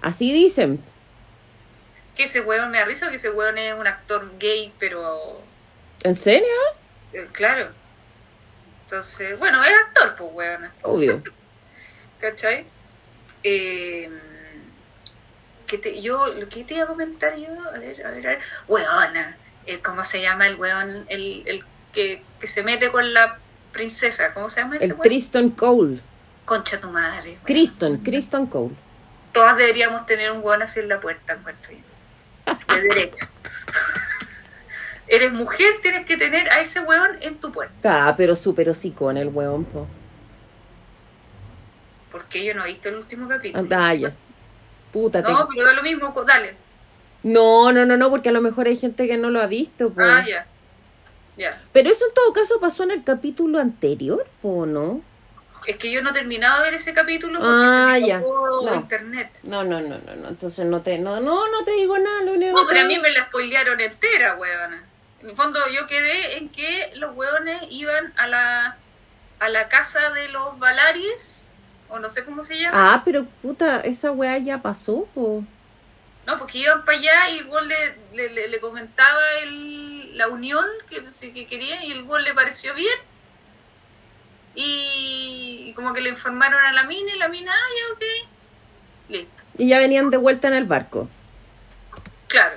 [0.00, 0.82] Así dicen.
[2.16, 5.40] Que ese weón me da risa que ese weón es un actor gay, pero
[6.02, 6.46] ¿En serio?
[7.12, 7.70] eh, claro.
[8.84, 11.22] Entonces, bueno, es actor, pues weón, Obvio.
[12.20, 12.66] ¿cachai?
[13.42, 14.10] Eh,
[15.66, 17.48] ¿qué te, yo, ¿qué te iba a comentar yo?
[17.74, 18.38] A ver, a ver, a ver.
[18.68, 19.36] Weona,
[19.66, 23.38] eh, ¿cómo se llama el weón, el, el que, que se mete con la
[23.72, 24.34] princesa?
[24.34, 25.02] ¿Cómo se llama ese El weón?
[25.02, 25.98] Tristan Cole.
[26.44, 27.30] Concha tu madre.
[27.30, 27.44] weón.
[27.44, 28.74] Criston, Criston Cole.
[29.32, 31.78] Todas deberíamos tener un weón así en la puerta, encuentro yo.
[32.74, 33.26] De derecho.
[35.08, 38.08] Eres mujer, tienes que tener a ese weón en tu puerta.
[38.08, 39.86] Ah, pero súper hocicón el weón, po.
[42.10, 43.66] Porque yo no he visto el último capítulo.
[43.70, 44.08] Ah, ya.
[44.92, 46.54] Puta, te- No, pero da lo mismo, dale.
[47.22, 49.90] No, no, no, no, porque a lo mejor hay gente que no lo ha visto,
[49.90, 50.02] po.
[50.02, 50.46] Ah, ya.
[51.36, 51.58] Ya.
[51.72, 55.00] Pero eso en todo caso pasó en el capítulo anterior, po, ¿no?
[55.66, 58.06] Es que yo no he terminado de ver ese capítulo porque Ah, se me
[58.70, 58.74] No.
[58.74, 59.30] internet.
[59.42, 60.28] No, no, no, no, no.
[60.28, 62.98] Entonces no te, no, no, no te digo nada, lo único No, pero a mí
[62.98, 64.84] me la spoilearon entera, weona.
[65.20, 68.76] En el fondo yo quedé en que los weones iban a la,
[69.38, 71.48] a la casa de los Valaris,
[71.88, 72.94] o no sé cómo se llama.
[72.94, 75.44] Ah, pero puta, esa weá ya pasó, po.
[76.26, 80.64] No, porque iban para allá y el le, le, le- le comentaba el, la unión
[80.88, 81.02] que,
[81.32, 82.94] que quería y el weón le pareció bien.
[84.54, 88.28] Y, como que le informaron a la mina y la mina, ah, ya, ok.
[89.08, 89.42] Listo.
[89.58, 91.08] Y ya venían de vuelta en el barco.
[92.28, 92.56] Claro.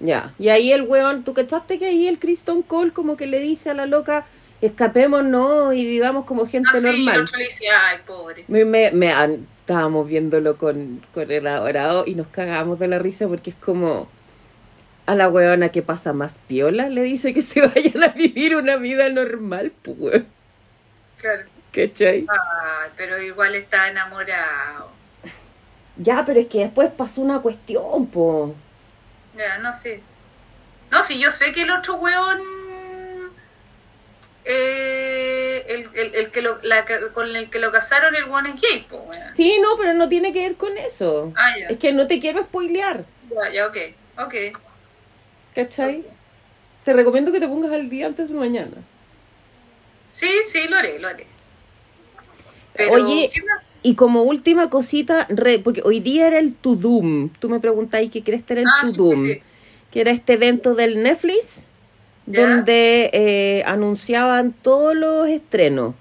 [0.00, 0.32] Ya.
[0.38, 3.70] Y ahí el weón, ¿tú cachaste que ahí el Kristen Cole como que le dice
[3.70, 4.26] a la loca,
[4.60, 7.24] escapémonos y vivamos como gente y el normal?
[7.36, 8.44] le dice, ay, pobre.
[8.48, 9.12] Me, me,
[9.58, 14.08] estábamos viéndolo con, con el adorado y nos cagábamos de la risa porque es como
[15.08, 18.76] a la weona que pasa más piola le dice que se vayan a vivir una
[18.76, 20.22] vida normal, pues.
[21.18, 21.42] Claro.
[21.72, 22.26] ¿Cachai?
[22.96, 24.90] Pero igual está enamorado.
[25.96, 28.54] Ya, pero es que después pasó una cuestión, po.
[29.36, 30.00] Ya, no sé.
[30.90, 32.40] No, si yo sé que el otro weón.
[34.44, 38.60] eh, el, el, el que lo, la, con el que lo casaron, el weón es
[38.60, 39.34] gay, po, weón.
[39.34, 41.32] Sí, no, pero no tiene que ver con eso.
[41.36, 41.66] Ah, ya.
[41.66, 43.76] Es que no te quiero spoilear, Ya, ya, ok.
[44.18, 44.34] Ok.
[45.54, 46.04] ¿cachai?
[46.84, 48.76] Te recomiendo que te pongas al día antes de mañana.
[50.18, 51.26] Sí, sí, lo haré, lo haré.
[52.74, 53.30] Pero, Oye.
[53.82, 57.30] Y como última cosita, re- porque hoy día era el To Doom.
[57.38, 59.42] Tú me preguntáis qué crees que era el Ah, To sí, sí.
[59.92, 61.60] Que era este evento del Netflix
[62.26, 62.40] Ya.
[62.46, 65.94] donde eh, anunciaban todos los estrenos.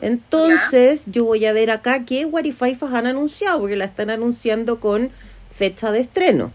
[0.00, 5.10] Entonces, yo voy a ver acá qué Warififas han anunciado, porque la están anunciando con
[5.50, 6.52] fecha de estreno.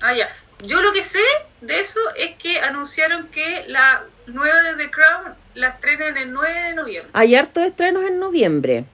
[0.00, 0.28] Ah, ya.
[0.64, 1.20] Yo lo que sé
[1.60, 6.62] de eso es que anunciaron que la nueva de The Crown la estrenan el 9
[6.68, 7.10] de noviembre.
[7.12, 8.84] Hay hartos estrenos en noviembre.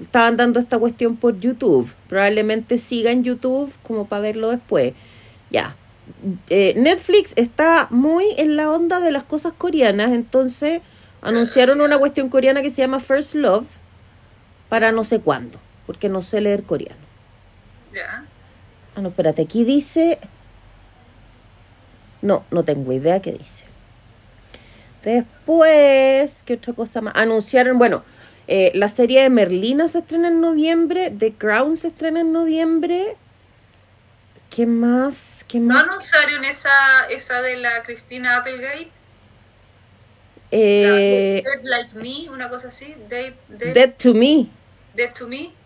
[0.00, 1.92] Estaban dando esta cuestión por YouTube.
[2.08, 4.94] Probablemente siga en YouTube como para verlo después.
[5.50, 5.76] Ya.
[6.50, 10.80] Eh, Netflix está muy en la onda de las cosas coreanas, entonces
[11.20, 13.66] anunciaron una cuestión coreana que se llama First Love
[14.68, 17.00] para no sé cuándo, porque no sé leer coreano.
[17.92, 18.24] Ya.
[18.94, 20.18] Ah, no, espérate, aquí dice...
[22.22, 23.65] No, no tengo idea qué dice.
[25.06, 27.14] Después, ¿qué otra cosa más?
[27.16, 28.04] Anunciaron, bueno,
[28.48, 33.16] eh, la serie de Merlina se estrena en noviembre, The Crown se estrena en noviembre.
[34.50, 35.44] ¿Qué más?
[35.48, 35.84] ¿Qué ¿No más?
[35.84, 38.90] anunciaron esa, esa de la Cristina Applegate?
[40.80, 42.94] La Eh, Dead Like Me, una cosa así.
[43.08, 44.48] Dead, Dead, Dead to Me.
[44.94, 45.56] Dead to Me.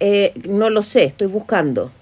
[0.00, 1.92] Eh, no lo sé, estoy buscando.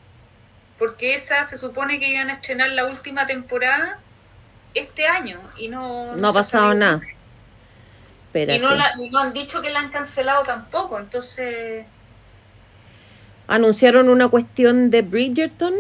[0.79, 4.01] Porque esa se supone que iban a estrenar la última temporada
[4.75, 7.01] este año y no, No ha pasado sabe nada.
[8.27, 8.59] Espérate.
[8.59, 11.87] Y no, la, no han dicho que la han cancelado tampoco, entonces...
[13.47, 15.75] Anunciaron una cuestión de Bridgerton,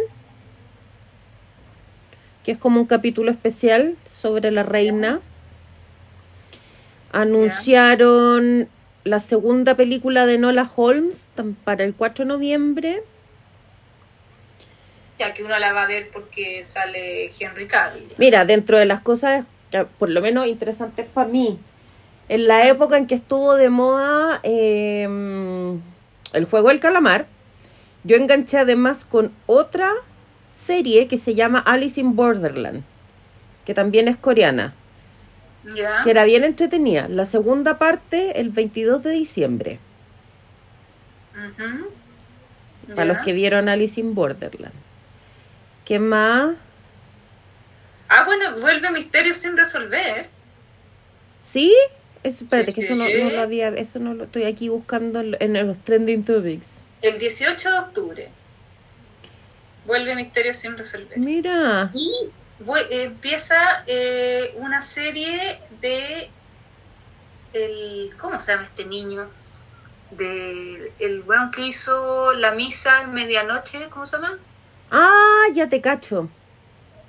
[2.44, 5.20] que es como un capítulo especial sobre la reina.
[7.12, 8.70] Anunciaron
[9.04, 11.28] la segunda película de Nola Holmes
[11.64, 13.02] para el 4 de noviembre.
[15.18, 18.08] Ya que uno la va a ver porque sale Henry Cavill.
[18.18, 21.58] Mira, dentro de las cosas, que por lo menos interesantes para mí,
[22.28, 25.04] en la época en que estuvo de moda eh,
[26.32, 27.26] el juego del calamar,
[28.04, 29.90] yo enganché además con otra
[30.50, 32.82] serie que se llama Alice in Borderland,
[33.64, 34.74] que también es coreana,
[36.04, 37.08] que era bien entretenida.
[37.08, 39.78] La segunda parte el 22 de diciembre,
[42.94, 44.87] para los que vieron Alice in Borderland.
[45.88, 46.54] ¿Qué más?
[48.10, 50.28] Ah, bueno, vuelve Misterio sin resolver.
[51.42, 51.74] ¿Sí?
[52.22, 55.66] Eso, espérate, Sí, que eso no, lo había, eso no lo estoy aquí buscando en,
[55.66, 56.66] los trending topics.
[57.00, 58.28] El 18 de octubre.
[59.86, 61.16] Vuelve Misterio sin resolver.
[61.16, 62.12] Mira, Y
[62.90, 66.28] empieza eh, una serie de
[67.54, 69.30] el ¿cómo se llama este niño?
[70.10, 74.38] De el weón que hizo la misa en medianoche, ¿cómo se llama?
[74.90, 76.28] Ah, ya te cacho.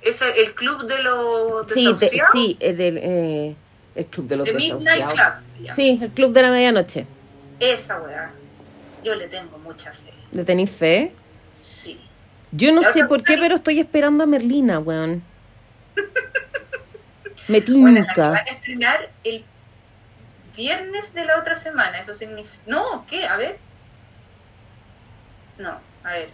[0.02, 3.56] Es el, club de los Sí, te- sí, el, el, eh,
[3.94, 5.06] el club de los Midnight.
[5.08, 5.70] Club.
[5.74, 7.06] Sí, el club de la medianoche.
[7.58, 8.32] Esa weá.
[9.04, 10.12] Yo le tengo mucha fe.
[10.32, 11.12] ¿Le tenéis fe?
[11.58, 12.00] Sí.
[12.52, 15.22] Yo no sé por qué, pero estoy esperando a Merlina, weón.
[17.48, 18.28] Me Bueno, la que tinca.
[18.30, 19.44] van a estrenar el
[20.56, 22.00] viernes de la otra semana.
[22.00, 22.62] Eso significa.
[22.66, 23.26] No, ¿qué?
[23.26, 23.58] A ver.
[25.58, 26.30] No, a ver.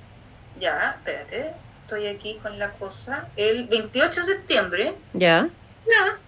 [0.61, 1.53] Ya, espérate,
[1.83, 3.29] estoy aquí con la cosa.
[3.37, 5.49] El 28 de septiembre, ¿Ya?
[5.87, 6.19] ya,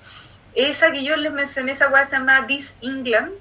[0.55, 3.33] esa que yo les mencioné, esa weá se llama This England,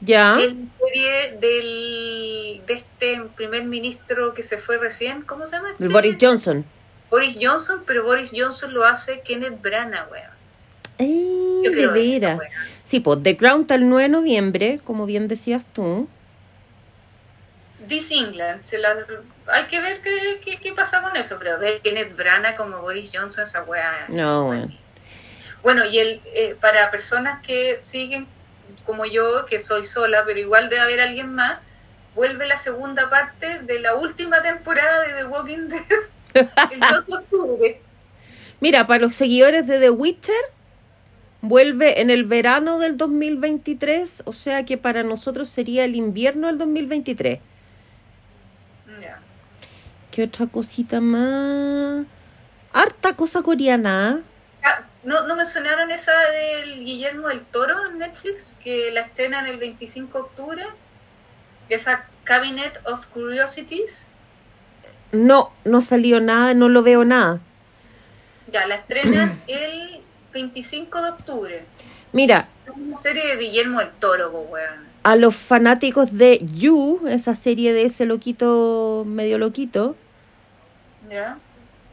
[0.00, 0.34] ¿Ya?
[0.36, 5.56] que es la serie del, de este primer ministro que se fue recién, ¿cómo se
[5.56, 5.70] llama?
[5.70, 5.84] Este?
[5.84, 6.64] El Boris Johnson.
[7.10, 10.30] Boris Johnson, pero Boris Johnson lo hace Kenneth Branagh, weón.
[10.98, 12.38] Eh, Yo veras.
[12.38, 12.50] weá.
[12.84, 16.08] Sí, pues The Crown está el 9 de noviembre, como bien decías tú.
[17.88, 19.06] This England, se la-
[19.48, 23.10] hay que ver qué, qué, qué pasa con eso, pero ver Kenneth Branagh como Boris
[23.14, 24.06] Johnson, esa weá.
[24.08, 24.68] No, bueno.
[25.62, 28.26] Bueno, y el eh, para personas que siguen
[28.84, 31.58] como yo, que soy sola, pero igual debe haber alguien más,
[32.14, 35.82] vuelve la segunda parte de la última temporada de The Walking Dead,
[36.72, 37.80] el 2 de octubre.
[38.60, 40.34] Mira, para los seguidores de The Witcher,
[41.40, 46.58] vuelve en el verano del 2023, o sea que para nosotros sería el invierno del
[46.58, 47.40] 2023.
[50.10, 52.04] ¿Qué otra cosita más?
[52.72, 54.22] Harta cosa coreana.
[54.62, 58.58] Ah, ¿no, ¿No mencionaron esa del Guillermo del Toro en Netflix?
[58.62, 60.66] Que la estrenan el 25 de octubre.
[61.68, 64.08] Esa Cabinet of Curiosities.
[65.12, 67.40] No, no salió nada, no lo veo nada.
[68.50, 70.02] Ya, la estrenan el
[70.32, 71.64] 25 de octubre.
[72.12, 74.91] Mira, Es una serie de Guillermo del Toro, weón.
[75.02, 79.96] A los fanáticos de You, esa serie de ese loquito, medio loquito,
[81.10, 81.38] ¿Ya?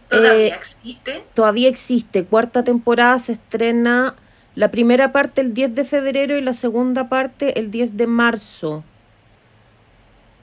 [0.07, 1.23] ¿Todavía Eh, existe?
[1.33, 2.25] todavía existe.
[2.25, 4.15] Cuarta temporada se estrena
[4.55, 8.83] la primera parte el 10 de febrero y la segunda parte el 10 de marzo.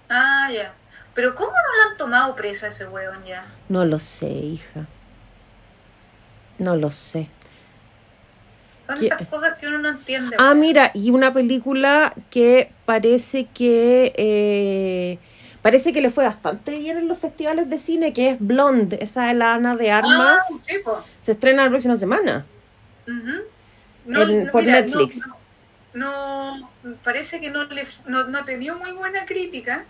[0.08, 0.74] Ah, ya.
[1.14, 3.46] Pero ¿cómo no lo han tomado presa ese weón ya?
[3.68, 4.86] No lo sé, hija.
[6.58, 7.28] No lo sé.
[8.86, 10.36] Son esas cosas que uno no entiende.
[10.38, 15.18] Ah, mira, y una película que parece que eh,
[15.62, 19.26] parece que le fue bastante bien en los festivales de cine, que es Blonde, esa
[19.26, 21.02] de la Ana de Armas, Ah, sí, po.
[21.22, 22.46] se estrena la próxima semana.
[23.08, 24.20] Ujú.
[24.20, 25.28] En- por Netflix.
[25.92, 29.84] No, no, parece que no le no, no tenía muy buena crítica,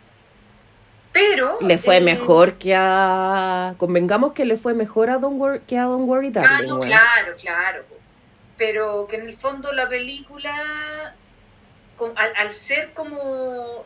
[1.12, 5.60] pero Le fue eh, mejor que a convengamos que le fue mejor a Don't Worry,
[5.66, 6.68] que a Don't Worry Ah, Darling.
[6.68, 6.86] no, weón.
[6.88, 7.84] claro, claro.
[8.58, 11.14] Pero que en el fondo la película,
[11.96, 13.84] con- al, al ser como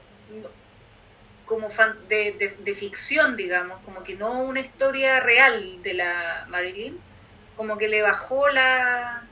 [1.47, 6.47] como fan de, de, de ficción, digamos, como que no una historia real de la
[6.49, 6.97] Marilyn,
[7.57, 9.23] como que le bajó la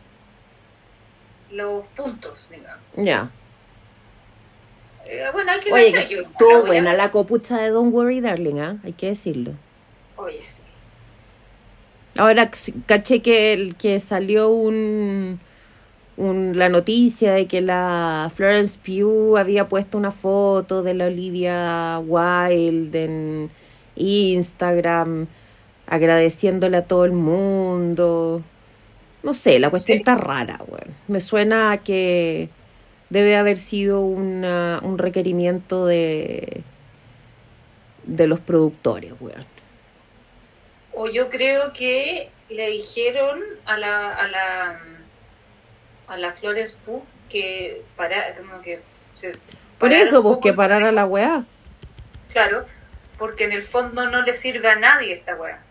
[1.52, 2.82] los puntos, digamos.
[2.97, 3.31] Ya.
[5.06, 5.89] Eh, bueno, hay que Oye,
[6.23, 8.77] estuvo a buena la copucha de Don't Worry Darling, ¿ah?
[8.85, 9.52] Hay que decirlo.
[10.16, 10.62] Oye, sí.
[12.18, 12.50] Ahora
[12.86, 15.38] caché que, el- que salió un,
[16.16, 21.98] un- la noticia de que la Florence Pugh había puesto una foto de la Olivia
[22.00, 23.50] Wilde en
[23.96, 25.26] Instagram,
[25.86, 28.42] agradeciéndole a todo el mundo.
[29.22, 30.00] No sé, la cuestión Sí.
[30.00, 30.94] está rara, weón.
[31.08, 32.48] Me suena a que
[33.10, 36.62] debe haber sido una- un requerimiento de,
[38.04, 39.44] de los productores, weón.
[41.00, 44.80] O yo creo que le dijeron a la a la
[46.08, 48.80] a la Flores Pugh que para como que
[49.12, 49.32] se
[49.78, 51.44] Por eso, pues que el parara la weá.
[52.32, 52.66] Claro,
[53.16, 55.62] porque en el fondo no le sirve a nadie esta weá.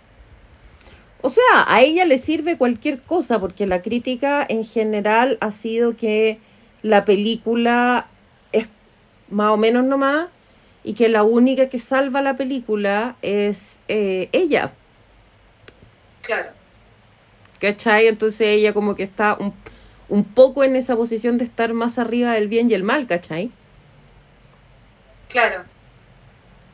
[1.21, 5.97] O sea, a ella le sirve cualquier cosa, porque la crítica en general ha sido
[5.97, 6.39] que
[6.83, 8.07] la película
[8.53, 8.67] es
[9.29, 10.29] más o menos nomás
[10.85, 14.71] y que la única que salva la película es eh, ella,
[16.27, 16.51] Claro,
[17.59, 18.07] ¿cachai?
[18.07, 19.53] Entonces ella como que está un,
[20.07, 23.51] un poco en esa posición de estar más arriba del bien y el mal, ¿cachai?
[25.27, 25.65] claro.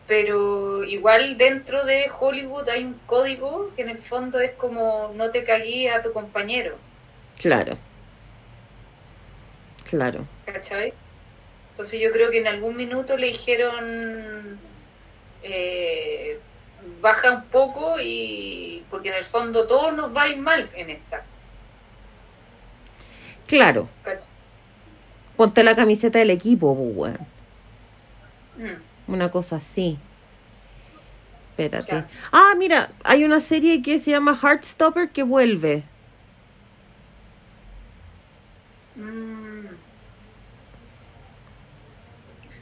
[0.05, 5.31] Pero igual dentro de Hollywood hay un código que en el fondo es como no
[5.31, 6.81] te cagué a tu compañero,
[7.41, 7.77] Claro.
[9.89, 10.27] Claro.
[10.45, 10.93] ¿cachai?
[11.71, 14.59] Entonces yo creo que en algún minuto le dijeron
[15.41, 16.43] eh,
[17.03, 20.89] baja un poco y porque en el fondo todos nos va a ir mal en
[20.89, 21.23] esta,
[23.45, 23.89] Claro.
[25.35, 27.19] Ponte la camiseta del equipo, weón.
[28.57, 29.11] Mm.
[29.11, 29.99] Una cosa así.
[31.49, 32.05] Espérate.
[32.31, 35.84] Ah, mira, hay una serie que se llama Heartstopper que vuelve.
[38.95, 39.67] Mm.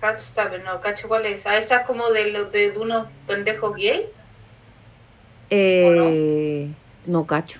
[0.01, 1.45] Heartstopper, no, cacho cuál es.
[1.45, 4.09] Ah, esa es como de los de unos pendejos gay.
[5.51, 6.67] Eh,
[7.05, 7.59] no cacho.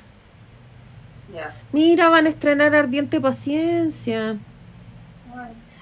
[1.71, 4.37] Mira, van a estrenar Ardiente Paciencia.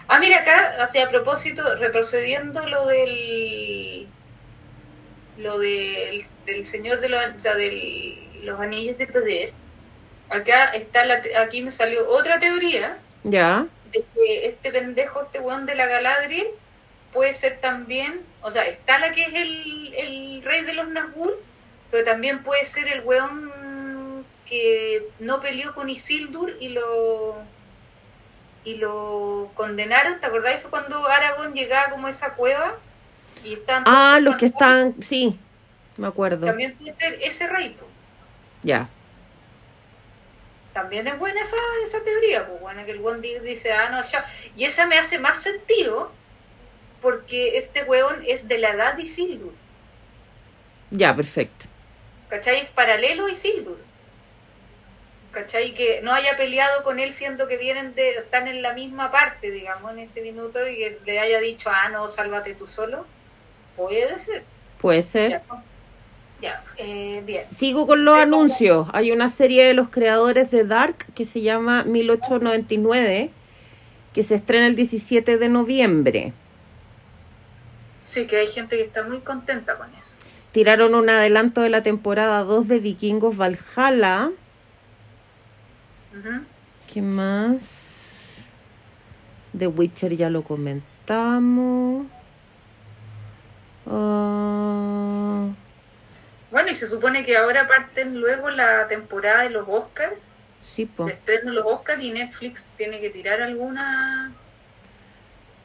[0.08, 4.08] Ah, mira acá, o sea, a propósito, retrocediendo lo del
[5.38, 9.54] lo de, del Señor de los, o sea, del- los Anillos de Poder,
[10.30, 13.66] acá está la, aquí me salió otra teoría Ya.
[13.94, 16.48] de que este pendejo, este weón de la Galadriel,
[17.14, 21.34] puede ser también, o sea, está la que es el, el rey de los Nazgûl,
[21.92, 27.38] pero también puede ser el weón que no peleó con Isildur y lo
[28.64, 32.78] y lo condenaron, ¿te acordás eso cuando Aragorn llegaba como a esa cueva?
[33.44, 35.40] Y todos Ah, los que están, sí,
[35.98, 36.46] me acuerdo.
[36.46, 37.76] También puede ser ese rey.
[38.64, 38.90] Ya.
[40.74, 44.02] También es buena esa, esa teoría, pues bueno, que el buen di- dice, ah, no,
[44.04, 44.26] ya.
[44.56, 46.12] Y esa me hace más sentido
[47.02, 49.54] porque este weón es de la edad de Isildur,
[50.92, 51.69] Ya, perfecto.
[52.30, 52.58] ¿Cachai?
[52.58, 53.78] Es paralelo a Isildur,
[55.32, 55.74] ¿cachai?
[55.74, 59.52] Que no haya peleado con él siendo que vienen de, están en la misma parte,
[59.52, 63.06] digamos, en este minuto y que le haya dicho, ah, no, sálvate tú solo.
[63.76, 64.44] Puede ser.
[64.80, 65.32] Puede ser.
[65.32, 65.44] Ya,
[66.42, 67.46] ya eh, bien.
[67.58, 68.88] Sigo con los anuncios.
[68.94, 73.32] Hay una serie de los creadores de Dark que se llama 1899,
[74.14, 76.34] que se estrena el 17 de noviembre.
[78.02, 80.16] Sí, que hay gente que está muy contenta con eso.
[80.52, 84.32] Tiraron un adelanto de la temporada 2 de Vikingos Valhalla.
[86.92, 88.48] ¿Qué más?
[89.58, 92.08] The Witcher ya lo comentamos.
[93.86, 95.50] Ah,
[96.52, 100.14] Bueno, y se supone que ahora parten luego la temporada de los Oscars,
[100.62, 101.06] sí, po.
[101.06, 104.32] de estreno los Oscars, y Netflix tiene que tirar alguna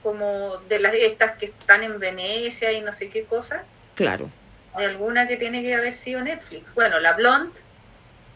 [0.03, 3.65] como de las estas que están en Venecia y no sé qué cosa.
[3.95, 4.29] Claro.
[4.75, 6.75] Hay alguna que tiene que haber sido Netflix.
[6.75, 7.61] Bueno, la Blonde,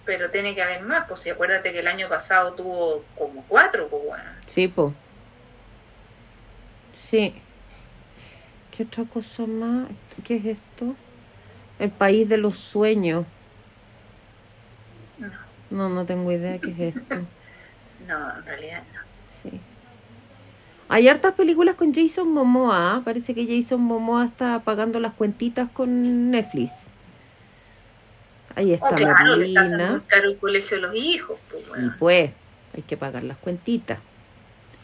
[0.05, 1.06] pero tiene que haber más.
[1.09, 4.31] Pues si acuérdate que el año pasado tuvo como cuatro, pues bueno.
[4.48, 4.94] Sí, po.
[7.01, 7.35] Sí.
[8.70, 9.89] ¿Qué otra cosa más?
[10.24, 10.94] ¿Qué es esto?
[11.78, 13.27] El país de los sueños.
[15.19, 15.28] No,
[15.70, 17.16] No, no tengo idea qué es esto.
[18.06, 19.01] no, en realidad no.
[19.43, 19.60] Sí.
[20.89, 23.02] Hay hartas películas con Jason Momoa.
[23.05, 26.89] Parece que Jason Momoa está pagando las cuentitas con Netflix.
[28.55, 29.90] Ahí está Oh, claro, le está haciendo Merlina.
[29.93, 32.31] muy caro el colegio de los hijos, pues Y pues,
[32.74, 33.98] hay que pagar las cuentitas.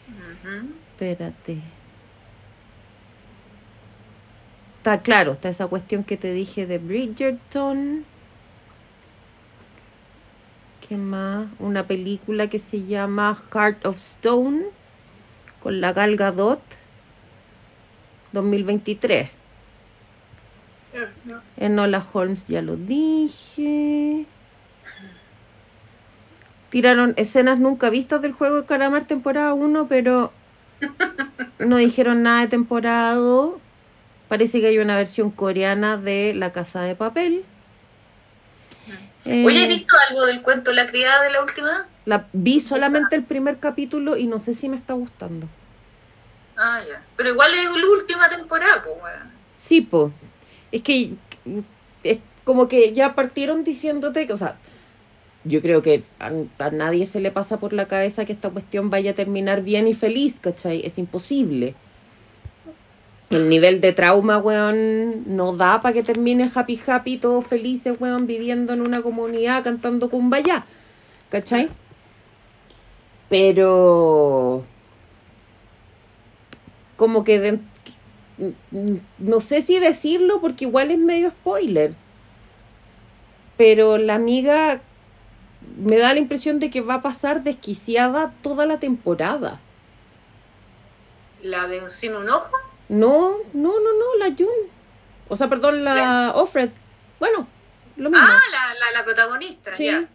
[0.07, 0.69] Ujú.
[0.91, 1.57] Espérate.
[4.77, 8.05] Está claro, está esa cuestión que te dije de Bridgerton.
[10.87, 11.47] ¿Qué más?
[11.57, 14.65] Una película que se llama Heart of Stone
[15.65, 16.61] con la Gal Gadot
[18.33, 19.31] 2023.
[21.57, 24.27] Enola Holmes ya lo dije.
[26.69, 30.31] Tiraron escenas nunca vistas del juego de Calamar temporada 1, pero
[31.57, 33.55] no dijeron nada de temporada 2.
[34.27, 37.43] Parece que hay una versión coreana de La Casa de Papel.
[39.25, 41.87] Oye, Eh, ¿has visto algo del cuento La criada de la última?
[42.05, 45.47] La, vi solamente el primer capítulo y no sé si me está gustando.
[46.55, 47.03] Ah, ya.
[47.17, 49.31] Pero igual es la última temporada, pues, bueno.
[49.55, 50.11] Sí, po.
[50.71, 51.13] Es que
[52.03, 54.57] es como que ya partieron diciéndote que, o sea,
[55.43, 56.31] yo creo que a,
[56.63, 59.87] a nadie se le pasa por la cabeza que esta cuestión vaya a terminar bien
[59.87, 60.81] y feliz, ¿cachai?
[60.85, 61.75] Es imposible.
[63.31, 68.27] El nivel de trauma, weón, no da para que termine happy happy, todos felices, weón,
[68.27, 70.65] viviendo en una comunidad cantando kumbaya,
[71.29, 71.69] ¿cachai?
[73.29, 74.63] Pero
[76.95, 77.59] como que de-
[79.19, 81.95] no sé si decirlo porque igual es medio spoiler.
[83.57, 84.81] Pero la amiga
[85.77, 89.59] me da la impresión de que va a pasar desquiciada toda la temporada.
[91.41, 92.51] La de Sin un ojo.
[92.89, 94.69] No, no, no, no, la June.
[95.27, 96.69] O sea, perdón, la Offred.
[97.19, 97.47] Bueno,
[97.97, 98.25] lo mismo.
[98.27, 99.85] Ah, la, la, la protagonista, Sí.
[99.85, 100.07] ya.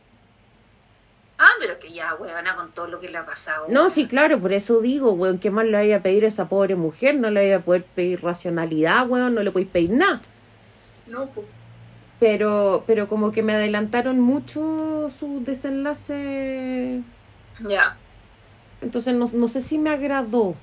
[1.43, 3.65] Ah, pero que ya, huevona, con todo lo que le ha pasado.
[3.71, 6.51] No, sí, claro, por eso digo, weón, ¿qué más le vaya a pedir a esa
[6.51, 7.15] pobre mujer?
[7.15, 10.21] No le vaya a poder pedir racionalidad, weón, no le podéis pedir nada.
[11.07, 11.47] No, pues.
[12.19, 17.01] Pero, pero como que me adelantaron mucho su desenlace.
[17.61, 17.97] Ya.
[18.83, 20.55] Entonces no, no sé si me agradó.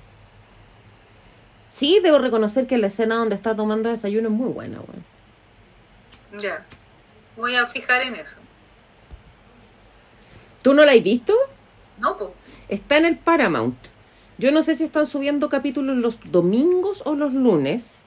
[1.72, 5.04] Sí, debo reconocer que la escena donde está tomando desayuno es muy buena, weón.
[6.40, 6.64] Ya.
[7.36, 8.42] Voy a fijar en eso.
[10.62, 11.34] ¿Tú no la has visto?
[11.98, 12.30] No, pues.
[12.68, 13.76] Está en el Paramount.
[14.38, 18.02] Yo no sé si están subiendo capítulos los domingos o los lunes.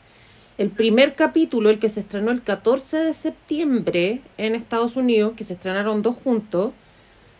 [0.58, 5.44] El primer capítulo, el que se estrenó el 14 de septiembre en Estados Unidos, que
[5.44, 6.72] se estrenaron dos juntos,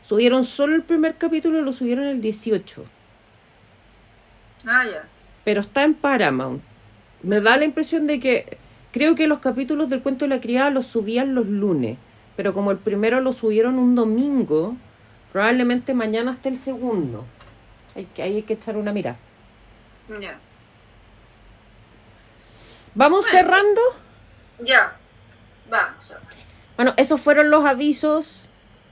[0.02, 2.84] subieron solo el primer capítulo y lo subieron el 18.
[4.66, 5.08] Ah, ya.
[5.44, 6.62] Pero está en Paramount.
[7.24, 8.58] Me da la impresión de que
[8.92, 11.98] creo que los capítulos del cuento de la criada los subían los lunes,
[12.36, 14.76] pero como el primero lo subieron un domingo,
[15.32, 17.26] probablemente mañana esté el segundo.
[17.96, 19.18] Hay que, hay que echar una mirada.
[20.08, 20.40] Ya.
[22.94, 23.82] ¿Vamos cerrando?
[24.60, 24.98] Ya.
[25.70, 26.16] Vamos.
[26.76, 28.50] Bueno, esos fueron los avisos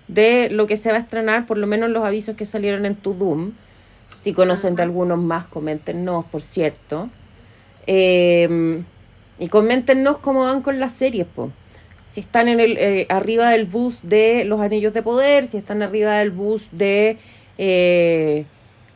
[0.07, 2.95] de lo que se va a estrenar, por lo menos los avisos que salieron en
[2.95, 3.53] tu Doom.
[4.21, 7.09] Si conocen de algunos más, coméntenos, por cierto.
[7.87, 8.83] Eh,
[9.39, 11.51] y coméntenos cómo van con las series, po.
[12.09, 15.83] Si están en el eh, arriba del bus de Los Anillos de Poder, si están
[15.83, 17.17] arriba del bus de
[17.57, 18.45] eh,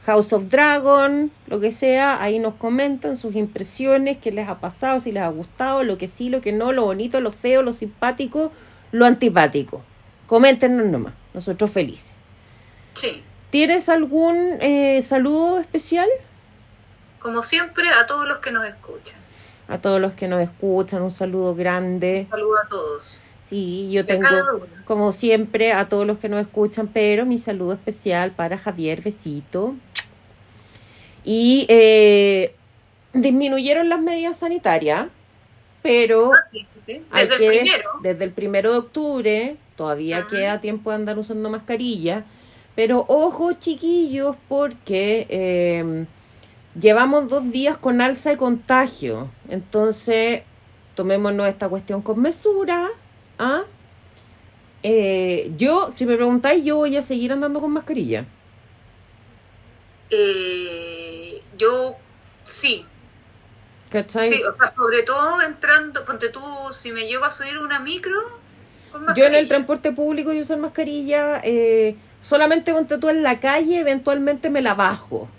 [0.05, 4.99] House of Dragon, lo que sea, ahí nos comentan sus impresiones, qué les ha pasado,
[4.99, 7.73] si les ha gustado, lo que sí, lo que no, lo bonito, lo feo, lo
[7.73, 8.51] simpático,
[8.91, 9.83] lo antipático.
[10.27, 12.13] Coméntenos nomás, nosotros felices.
[12.95, 13.23] Sí.
[13.49, 16.09] ¿Tienes algún eh, saludo especial?
[17.19, 19.22] Como siempre, a todos los que nos escuchan.
[19.67, 22.23] A todos los que nos escuchan, un saludo grande.
[22.25, 23.21] Un saludo a todos.
[23.43, 24.25] Sí, yo tengo,
[24.85, 29.75] como siempre, a todos los que nos escuchan, pero mi saludo especial para Javier, besito.
[31.23, 32.55] Y eh,
[33.13, 35.07] disminuyeron las medidas sanitarias,
[35.81, 37.89] pero Ah, sí, sí, Desde que el primero.
[38.01, 40.27] desde el primero de octubre todavía Ajá.
[40.27, 42.25] queda tiempo de andar usando mascarilla.
[42.75, 46.05] Pero ojo, chiquillos, porque eh,
[46.79, 49.31] llevamos dos días con alza de contagio.
[49.49, 50.41] Entonces,
[50.95, 52.89] tomémonos esta cuestión con mesura.
[53.39, 53.63] ¿ah?
[54.83, 58.25] Eh, yo, si me preguntáis, yo voy a seguir andando con mascarilla.
[60.09, 61.95] Eh, yo
[62.43, 62.85] sí,
[63.89, 64.29] ¿Cachai?
[64.29, 66.41] sí, o sea, sobre todo entrando, ponte tú,
[66.71, 68.19] si me llego a subir una micro,
[68.91, 69.39] con Yo en mascarilla.
[69.39, 74.61] el transporte público y usar mascarilla, eh, solamente ponte tú en la calle, eventualmente me
[74.61, 75.29] la bajo.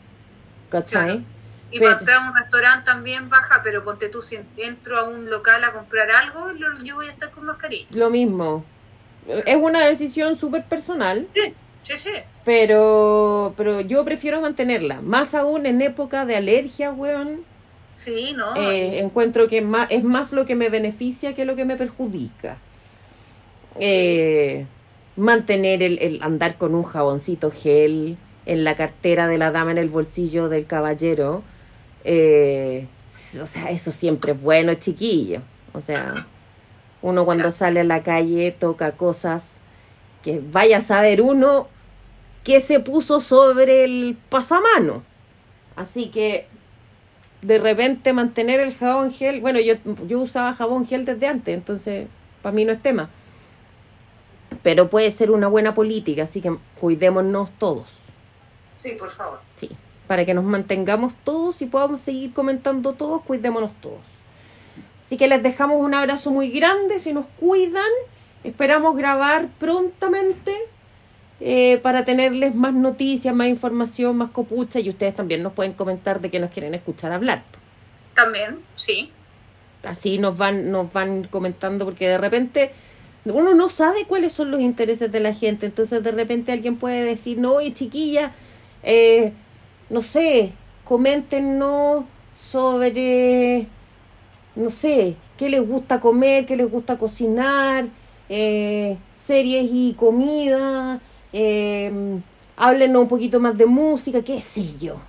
[0.80, 1.04] ¿Cachai?
[1.06, 1.22] Claro.
[1.70, 5.04] Y pero- para entrar a un restaurante también baja, pero ponte tú, si entro a
[5.08, 7.86] un local a comprar algo, lo- yo voy a estar con mascarilla.
[7.92, 8.64] Lo mismo.
[9.46, 12.10] Es una decisión súper personal, Sí, sí, sí.
[12.44, 15.00] pero, pero yo prefiero mantenerla.
[15.00, 17.40] Más aún en época de alergia, weón.
[17.96, 18.54] Sí, no.
[18.56, 22.58] eh, encuentro que más, es más lo que me beneficia que lo que me perjudica.
[23.80, 24.66] Eh,
[25.16, 29.78] mantener el, el andar con un jaboncito gel en la cartera de la dama en
[29.78, 31.42] el bolsillo del caballero.
[32.04, 32.86] eh,
[33.40, 35.40] o sea, eso siempre es bueno, chiquillo.
[35.72, 36.14] O sea,
[37.02, 39.58] uno cuando sale a la calle toca cosas
[40.22, 41.68] que vaya a saber uno
[42.42, 45.02] que se puso sobre el pasamano.
[45.76, 46.46] Así que
[47.42, 49.74] de repente mantener el jabón gel, bueno, yo,
[50.06, 52.08] yo usaba jabón gel desde antes, entonces
[52.42, 53.10] para mí no es tema.
[54.62, 57.98] Pero puede ser una buena política, así que cuidémonos todos,
[58.84, 59.40] Sí, por favor.
[59.56, 59.70] sí.
[60.06, 64.06] Para que nos mantengamos todos y podamos seguir comentando todos, cuidémonos todos.
[65.00, 67.90] Así que les dejamos un abrazo muy grande, si nos cuidan,
[68.44, 70.52] esperamos grabar prontamente
[71.40, 76.20] eh, para tenerles más noticias, más información, más copucha y ustedes también nos pueden comentar
[76.20, 77.42] de qué nos quieren escuchar hablar.
[78.14, 79.10] También, sí.
[79.84, 82.72] así nos van nos van comentando porque de repente
[83.24, 87.04] uno no sabe cuáles son los intereses de la gente entonces de repente alguien puede
[87.04, 88.32] decir no oye chiquilla
[88.84, 89.32] eh,
[89.90, 90.52] no sé
[90.84, 92.04] coméntenos
[92.34, 93.66] sobre
[94.54, 97.86] no sé qué les gusta comer qué les gusta cocinar
[98.28, 101.00] eh, series y comida
[101.32, 102.20] eh,
[102.56, 105.00] háblenos un poquito más de música qué sé yo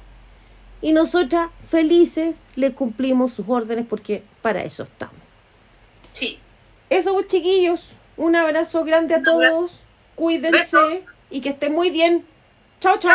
[0.85, 5.15] y nosotras felices le cumplimos sus órdenes porque para eso estamos.
[6.11, 6.37] Sí.
[6.91, 7.93] Eso, pues, chiquillos.
[8.17, 9.81] Un abrazo grande a todos.
[10.13, 11.15] Cuídense Besos.
[11.31, 12.23] y que estén muy bien.
[12.79, 13.09] 超超。